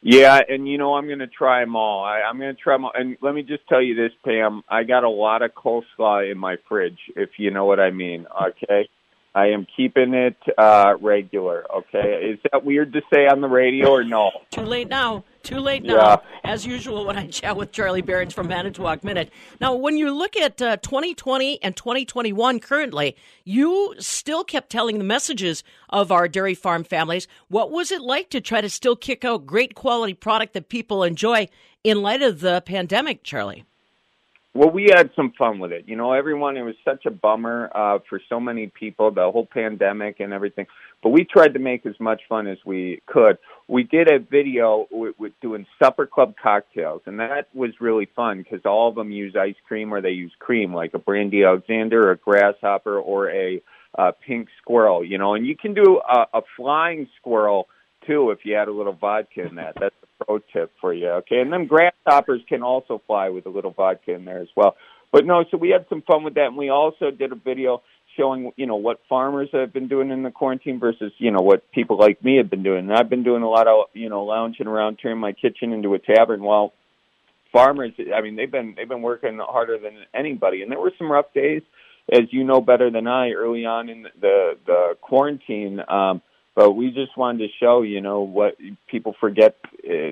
Yeah, 0.01 0.39
and 0.47 0.67
you 0.67 0.77
know 0.77 0.95
I'm 0.95 1.07
going 1.07 1.19
to 1.19 1.27
try 1.27 1.59
them 1.59 1.75
all. 1.75 2.03
I, 2.03 2.21
I'm 2.21 2.39
going 2.39 2.55
to 2.55 2.61
try 2.61 2.75
them 2.75 2.85
all. 2.85 2.91
And 2.95 3.17
let 3.21 3.35
me 3.35 3.43
just 3.43 3.67
tell 3.67 3.81
you 3.81 3.95
this, 3.95 4.11
Pam. 4.23 4.63
I 4.69 4.83
got 4.83 5.03
a 5.03 5.09
lot 5.09 5.41
of 5.41 5.51
coleslaw 5.53 6.31
in 6.31 6.37
my 6.37 6.55
fridge, 6.67 6.99
if 7.15 7.31
you 7.37 7.51
know 7.51 7.65
what 7.65 7.79
I 7.79 7.91
mean. 7.91 8.25
Okay. 8.41 8.89
I 9.35 9.47
am 9.47 9.67
keeping 9.75 10.13
it 10.13 10.37
uh, 10.57 10.95
regular. 10.99 11.65
Okay, 11.71 12.31
is 12.33 12.39
that 12.51 12.65
weird 12.65 12.93
to 12.93 13.01
say 13.13 13.27
on 13.27 13.41
the 13.41 13.47
radio 13.47 13.89
or 13.89 14.03
no? 14.03 14.31
Too 14.51 14.61
late 14.61 14.89
now. 14.89 15.23
Too 15.49 15.61
late 15.61 15.81
now. 15.81 15.95
Yeah. 15.95 16.17
As 16.43 16.63
usual, 16.63 17.07
when 17.07 17.17
I 17.17 17.25
chat 17.25 17.57
with 17.57 17.71
Charlie 17.71 18.03
Berens 18.03 18.35
from 18.35 18.47
Manitowoc 18.47 19.03
Minute. 19.03 19.31
Now, 19.59 19.73
when 19.73 19.97
you 19.97 20.15
look 20.15 20.37
at 20.37 20.61
uh, 20.61 20.77
2020 20.77 21.63
and 21.63 21.75
2021 21.75 22.59
currently, 22.59 23.15
you 23.45 23.95
still 23.97 24.43
kept 24.43 24.69
telling 24.69 24.99
the 24.99 25.03
messages 25.03 25.63
of 25.89 26.11
our 26.11 26.27
dairy 26.27 26.53
farm 26.53 26.83
families. 26.83 27.27
What 27.47 27.71
was 27.71 27.91
it 27.91 28.03
like 28.03 28.29
to 28.29 28.41
try 28.41 28.61
to 28.61 28.69
still 28.69 28.95
kick 28.95 29.25
out 29.25 29.47
great 29.47 29.73
quality 29.73 30.13
product 30.13 30.53
that 30.53 30.69
people 30.69 31.03
enjoy 31.03 31.47
in 31.83 32.03
light 32.03 32.21
of 32.21 32.41
the 32.41 32.61
pandemic, 32.61 33.23
Charlie? 33.23 33.65
Well, 34.53 34.69
we 34.69 34.89
had 34.93 35.09
some 35.15 35.31
fun 35.37 35.57
with 35.57 35.71
it. 35.71 35.85
You 35.87 35.95
know, 35.95 36.13
everyone, 36.13 36.57
it 36.57 36.63
was 36.63 36.75
such 36.85 37.05
a 37.05 37.11
bummer 37.11 37.71
uh, 37.73 37.99
for 38.07 38.19
so 38.29 38.39
many 38.39 38.67
people, 38.67 39.09
the 39.09 39.31
whole 39.31 39.47
pandemic 39.51 40.19
and 40.19 40.33
everything. 40.33 40.67
But 41.01 41.09
we 41.09 41.23
tried 41.23 41.53
to 41.53 41.59
make 41.59 41.85
as 41.85 41.97
much 41.99 42.21
fun 42.27 42.47
as 42.47 42.57
we 42.65 43.01
could. 43.05 43.37
We 43.67 43.83
did 43.83 44.11
a 44.11 44.19
video 44.19 44.87
with, 44.91 45.15
with 45.17 45.31
doing 45.41 45.65
supper 45.81 46.05
club 46.05 46.35
cocktails, 46.41 47.01
and 47.05 47.19
that 47.19 47.47
was 47.53 47.71
really 47.79 48.09
fun 48.15 48.39
because 48.39 48.65
all 48.65 48.89
of 48.89 48.95
them 48.95 49.11
use 49.11 49.35
ice 49.35 49.55
cream 49.67 49.93
or 49.93 50.01
they 50.01 50.09
use 50.09 50.33
cream, 50.39 50.73
like 50.73 50.93
a 50.93 50.99
brandy 50.99 51.43
Alexander, 51.43 52.11
a 52.11 52.17
grasshopper, 52.17 52.99
or 52.99 53.29
a 53.29 53.61
uh, 53.97 54.11
pink 54.25 54.49
squirrel. 54.61 55.03
You 55.05 55.17
know, 55.17 55.35
and 55.35 55.47
you 55.47 55.55
can 55.55 55.73
do 55.73 56.01
a, 56.07 56.37
a 56.37 56.41
flying 56.57 57.07
squirrel 57.17 57.67
too 58.05 58.31
if 58.31 58.39
you 58.43 58.55
add 58.55 58.67
a 58.67 58.73
little 58.73 58.93
vodka 58.93 59.47
in 59.47 59.55
that. 59.55 59.75
That's 59.79 59.95
a 60.03 60.25
pro 60.25 60.39
tip 60.51 60.71
for 60.81 60.93
you. 60.93 61.09
Okay, 61.09 61.39
and 61.39 61.51
then 61.51 61.65
grasshoppers 61.65 62.41
can 62.49 62.61
also 62.61 63.01
fly 63.07 63.29
with 63.29 63.45
a 63.45 63.49
little 63.49 63.71
vodka 63.71 64.13
in 64.13 64.25
there 64.25 64.39
as 64.39 64.49
well. 64.55 64.75
But 65.11 65.25
no, 65.25 65.43
so 65.49 65.57
we 65.57 65.69
had 65.69 65.85
some 65.89 66.03
fun 66.03 66.23
with 66.23 66.35
that, 66.35 66.47
and 66.47 66.57
we 66.57 66.69
also 66.69 67.09
did 67.09 67.31
a 67.31 67.35
video 67.35 67.81
showing 68.19 68.51
you 68.57 68.65
know 68.65 68.75
what 68.75 68.99
farmers 69.07 69.49
have 69.53 69.71
been 69.71 69.87
doing 69.87 70.11
in 70.11 70.23
the 70.23 70.31
quarantine 70.31 70.79
versus 70.79 71.11
you 71.17 71.31
know 71.31 71.41
what 71.41 71.71
people 71.71 71.97
like 71.97 72.23
me 72.23 72.37
have 72.37 72.49
been 72.49 72.63
doing. 72.63 72.89
And 72.89 72.93
I've 72.93 73.09
been 73.09 73.23
doing 73.23 73.43
a 73.43 73.49
lot 73.49 73.67
of 73.67 73.85
you 73.93 74.09
know 74.09 74.23
lounging 74.23 74.67
around, 74.67 74.97
turning 74.97 75.19
my 75.19 75.31
kitchen 75.31 75.71
into 75.71 75.93
a 75.93 75.99
tavern. 75.99 76.43
While 76.43 76.73
farmers, 77.51 77.93
I 78.13 78.21
mean, 78.21 78.35
they've 78.35 78.51
been 78.51 78.75
they've 78.77 78.89
been 78.89 79.01
working 79.01 79.39
harder 79.41 79.77
than 79.77 79.93
anybody, 80.13 80.61
and 80.61 80.71
there 80.71 80.79
were 80.79 80.93
some 80.97 81.11
rough 81.11 81.33
days, 81.33 81.61
as 82.11 82.23
you 82.31 82.43
know 82.43 82.61
better 82.61 82.91
than 82.91 83.07
I, 83.07 83.31
early 83.31 83.65
on 83.65 83.89
in 83.89 84.03
the 84.19 84.57
the 84.65 84.97
quarantine. 85.01 85.79
Um, 85.87 86.21
but 86.59 86.71
we 86.71 86.91
just 86.91 87.15
wanted 87.15 87.47
to 87.47 87.53
show, 87.57 87.83
you 87.83 88.01
know, 88.01 88.19
what 88.19 88.57
people 88.87 89.15
forget. 89.17 89.55
Uh, 89.81 90.11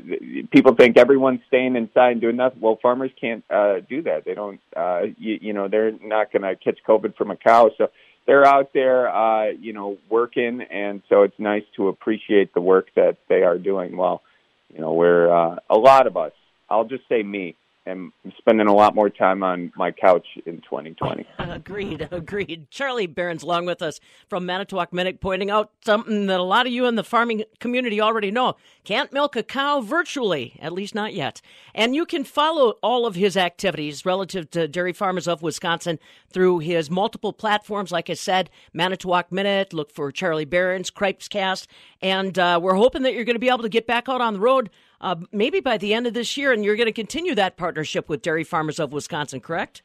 people 0.50 0.76
think 0.76 0.96
everyone's 0.96 1.42
staying 1.50 1.76
inside 1.76 2.12
and 2.12 2.22
doing 2.22 2.38
nothing. 2.38 2.62
Well, 2.62 2.80
farmers 2.82 3.12
can't 3.20 3.44
uh, 3.50 3.82
do 3.90 4.04
that. 4.04 4.24
They 4.24 4.34
don't, 4.34 4.62
uh, 4.74 5.02
you, 5.18 5.40
you 5.42 5.52
know, 5.52 5.68
they're 5.68 5.92
not 6.02 6.32
going 6.32 6.44
to 6.44 6.56
catch 6.56 6.78
COVID 6.88 7.18
from 7.18 7.32
a 7.32 7.36
cow. 7.36 7.72
So 7.78 7.90
they're 8.26 8.46
out 8.46 8.72
there, 8.74 9.14
uh, 9.14 9.48
you 9.60 9.74
know, 9.74 9.98
working, 10.10 10.62
and 10.62 11.02
so 11.10 11.24
it's 11.24 11.38
nice 11.38 11.66
to 11.76 11.90
appreciate 11.90 12.54
the 12.54 12.62
work 12.62 12.88
that 12.96 13.18
they 13.28 13.44
are 13.44 13.58
doing. 13.58 13.98
Well, 13.98 14.22
you 14.74 14.80
know, 14.80 14.94
we're 14.94 15.30
uh, 15.30 15.58
a 15.70 15.78
lot 15.78 16.08
of 16.08 16.16
us. 16.16 16.32
I'll 16.70 16.86
just 16.86 17.04
say 17.10 17.24
me 17.24 17.58
am 17.88 18.14
spending 18.38 18.68
a 18.68 18.74
lot 18.74 18.96
more 18.96 19.10
time 19.10 19.44
on 19.44 19.72
my 19.76 19.92
couch 19.92 20.28
in 20.46 20.58
2020. 20.62 21.26
Agreed, 21.40 22.08
agreed. 22.12 22.70
Charlie 22.70 23.08
Berens 23.08 23.44
along 23.44 23.66
with 23.66 23.82
us 23.82 24.00
from 24.28 24.46
Manitowoc 24.46 24.94
Minute 24.94 25.20
pointing 25.20 25.50
out 25.50 25.72
something 25.84 26.28
that 26.28 26.40
a 26.40 26.44
lot 26.44 26.68
of 26.68 26.74
you 26.74 26.86
in 26.86 26.96
the 26.96 27.04
farming 27.04 27.44
community 27.60 28.00
already 28.00 28.32
know. 28.32 28.56
Can't 28.84 29.12
milk 29.12 29.36
a 29.36 29.44
cow 29.44 29.82
virtually, 29.82 30.58
at 30.62 30.74
least 30.74 30.94
not 30.94 31.14
yet. 31.14 31.42
And 31.74 31.96
you 31.96 32.06
can 32.06 32.24
follow 32.24 32.72
all 32.84 33.06
of 33.06 33.16
his 33.16 33.36
activities 33.36 34.06
relative 34.06 34.50
to 34.52 34.68
Dairy 34.68 34.94
Farmers 34.94 35.28
of 35.28 35.42
Wisconsin 35.42 36.00
through 36.30 36.60
his 36.60 36.90
multiple 36.90 37.34
platforms. 37.34 37.92
Like 37.92 38.10
I 38.10 38.14
said, 38.14 38.50
Manitowoc 38.74 39.32
Minute, 39.32 39.74
look 39.74 39.92
for 39.92 40.12
Charlie 40.12 40.46
Berens, 40.46 40.92
Cripescast, 40.92 41.68
and 42.02 42.38
uh, 42.38 42.60
we're 42.62 42.76
hoping 42.76 43.04
that 43.04 43.14
you're 43.14 43.26
going 43.26 43.36
to 43.36 43.40
be 43.40 43.50
able 43.50 43.64
to 43.64 43.70
get 43.70 43.88
back 43.88 44.08
out 44.08 44.22
on 44.22 44.34
the 44.34 44.40
road 44.40 44.70
uh, 45.02 45.16
maybe 45.32 45.60
by 45.60 45.78
the 45.78 45.94
end 45.94 46.08
of 46.08 46.14
this 46.14 46.38
year, 46.38 46.52
and 46.52 46.64
you're 46.64 46.76
going 46.76 46.88
to 46.88 46.94
continue 46.94 47.36
that 47.36 47.58
partnership 47.58 48.10
with 48.10 48.22
Dairy 48.22 48.44
Farmers 48.44 48.80
of 48.80 48.92
Wisconsin, 48.92 49.40
correct? 49.40 49.82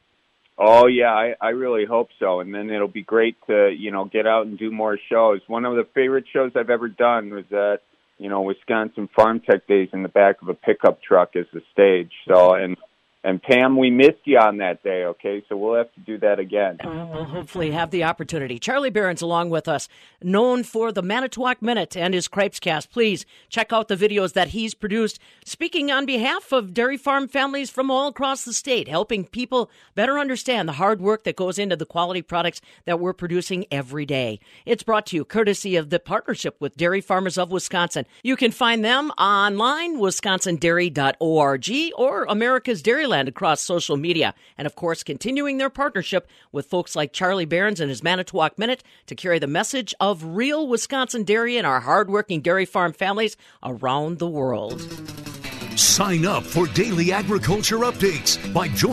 Oh 0.59 0.87
yeah, 0.87 1.13
I, 1.13 1.35
I 1.41 1.49
really 1.51 1.87
hope 1.87 2.09
so. 2.19 2.41
And 2.41 2.55
then 2.55 2.71
it'll 2.71 2.89
be 2.89 3.03
great 3.03 3.37
to 3.47 3.75
you 3.77 3.91
know 3.91 4.05
get 4.05 4.27
out 4.27 4.47
and 4.47 4.59
do 4.59 4.71
more 4.71 4.99
shows. 5.11 5.41
One 5.47 5.65
of 5.65 5.75
the 5.77 5.87
favorite 5.95 6.25
shows 6.33 6.53
I've 6.55 6.71
ever 6.71 6.89
done 6.89 7.31
was 7.31 7.45
at 7.53 7.83
you 8.19 8.29
know 8.29 8.43
Wisconsin 8.43 9.09
Farm 9.15 9.41
Tech 9.41 9.67
Days 9.67 9.89
in 9.93 10.03
the 10.03 10.09
back 10.09 10.43
of 10.43 10.49
a 10.49 10.55
pickup 10.55 11.03
truck 11.03 11.37
as 11.37 11.47
the 11.53 11.63
stage. 11.73 12.13
So 12.29 12.55
and 12.55 12.77
and 13.25 13.41
Pam, 13.41 13.77
we 13.77 13.89
missed 13.89 14.19
you 14.25 14.37
on 14.37 14.57
that 14.57 14.83
day, 14.83 15.05
okay? 15.05 15.45
So 15.49 15.57
we'll 15.57 15.77
have 15.77 15.93
to 15.95 16.01
do 16.01 16.19
that 16.19 16.41
again. 16.41 16.79
Uh, 16.83 17.07
we'll 17.13 17.25
hopefully 17.25 17.71
have 17.71 17.93
the 17.93 18.03
opportunity. 18.03 18.59
Charlie 18.59 18.91
Berens 18.91 19.23
along 19.23 19.51
with 19.51 19.69
us, 19.69 19.89
known 20.23 20.65
for 20.65 20.91
the 20.91 21.03
Manitowoc 21.03 21.63
Minute 21.63 21.97
and 21.97 22.15
his 22.15 22.27
Cripescast. 22.27 22.91
Please 22.91 23.25
check 23.49 23.73
out 23.73 23.87
the 23.87 23.97
videos 23.97 24.33
that 24.33 24.49
he's 24.49 24.75
produced, 24.75 25.21
speaking 25.45 25.89
on 25.93 26.05
behalf 26.05 26.51
of 26.51 26.75
dairy 26.75 26.97
farm 26.97 27.29
families 27.29 27.71
from 27.71 27.93
all 27.93 28.09
across 28.09 28.45
the 28.45 28.53
state, 28.53 28.89
helping 28.89 29.25
people 29.25 29.71
better 29.95 30.19
understand 30.19 30.69
the 30.69 30.73
hard 30.73 31.01
work 31.01 31.23
that 31.23 31.37
goes 31.37 31.61
into 31.61 31.77
the 31.77 31.87
quality 31.87 32.23
products 32.23 32.61
that 32.87 32.99
we're 32.99 33.13
producing 33.13 33.65
every 33.71 34.05
day. 34.05 34.41
It's 34.67 34.83
brought 34.83 35.07
to 35.07 35.17
you 35.17 35.25
courtesy 35.25 35.77
of 35.77 35.91
the 35.91 36.01
partnership 36.01 36.57
with 36.59 36.77
Dairy 36.77 37.01
Farmers 37.01 37.39
of 37.39 37.53
Wisconsin. 37.53 38.05
You 38.25 38.35
can 38.35 38.51
find 38.51 38.85
them 38.85 39.11
online, 39.13 39.99
wisconsindairy.org 39.99 41.93
or 41.97 42.25
America's 42.25 42.83
Dairy 42.83 43.07
across 43.13 43.61
social 43.61 43.97
media. 43.97 44.35
And 44.57 44.67
of 44.67 44.75
course, 44.75 45.03
continuing 45.03 45.59
their 45.59 45.71
partnership 45.71 46.29
with 46.51 46.67
folks 46.67 46.97
like 46.97 47.13
Charlie 47.13 47.45
Berens 47.45 47.81
and 47.81 47.91
his 47.91 48.03
Manitowoc 48.03 48.59
Minute 48.59 48.83
to 49.07 49.15
carry 49.15 49.39
the 49.39 49.47
message 49.47 49.95
of 50.01 50.25
real 50.25 50.67
Wisconsin 50.67 51.25
dairy 51.25 51.57
and 51.57 51.67
our 51.67 51.81
hardworking 51.81 52.41
dairy 52.41 52.65
farm 52.65 52.93
families 52.93 53.37
around 53.63 54.19
the 54.19 54.29
world. 54.29 54.81
Sign 55.77 56.27
up 56.27 56.43
for 56.43 56.67
daily 56.69 57.13
agriculture 57.13 57.79
updates 57.79 58.53
by 58.53 58.69
joining 58.69 58.93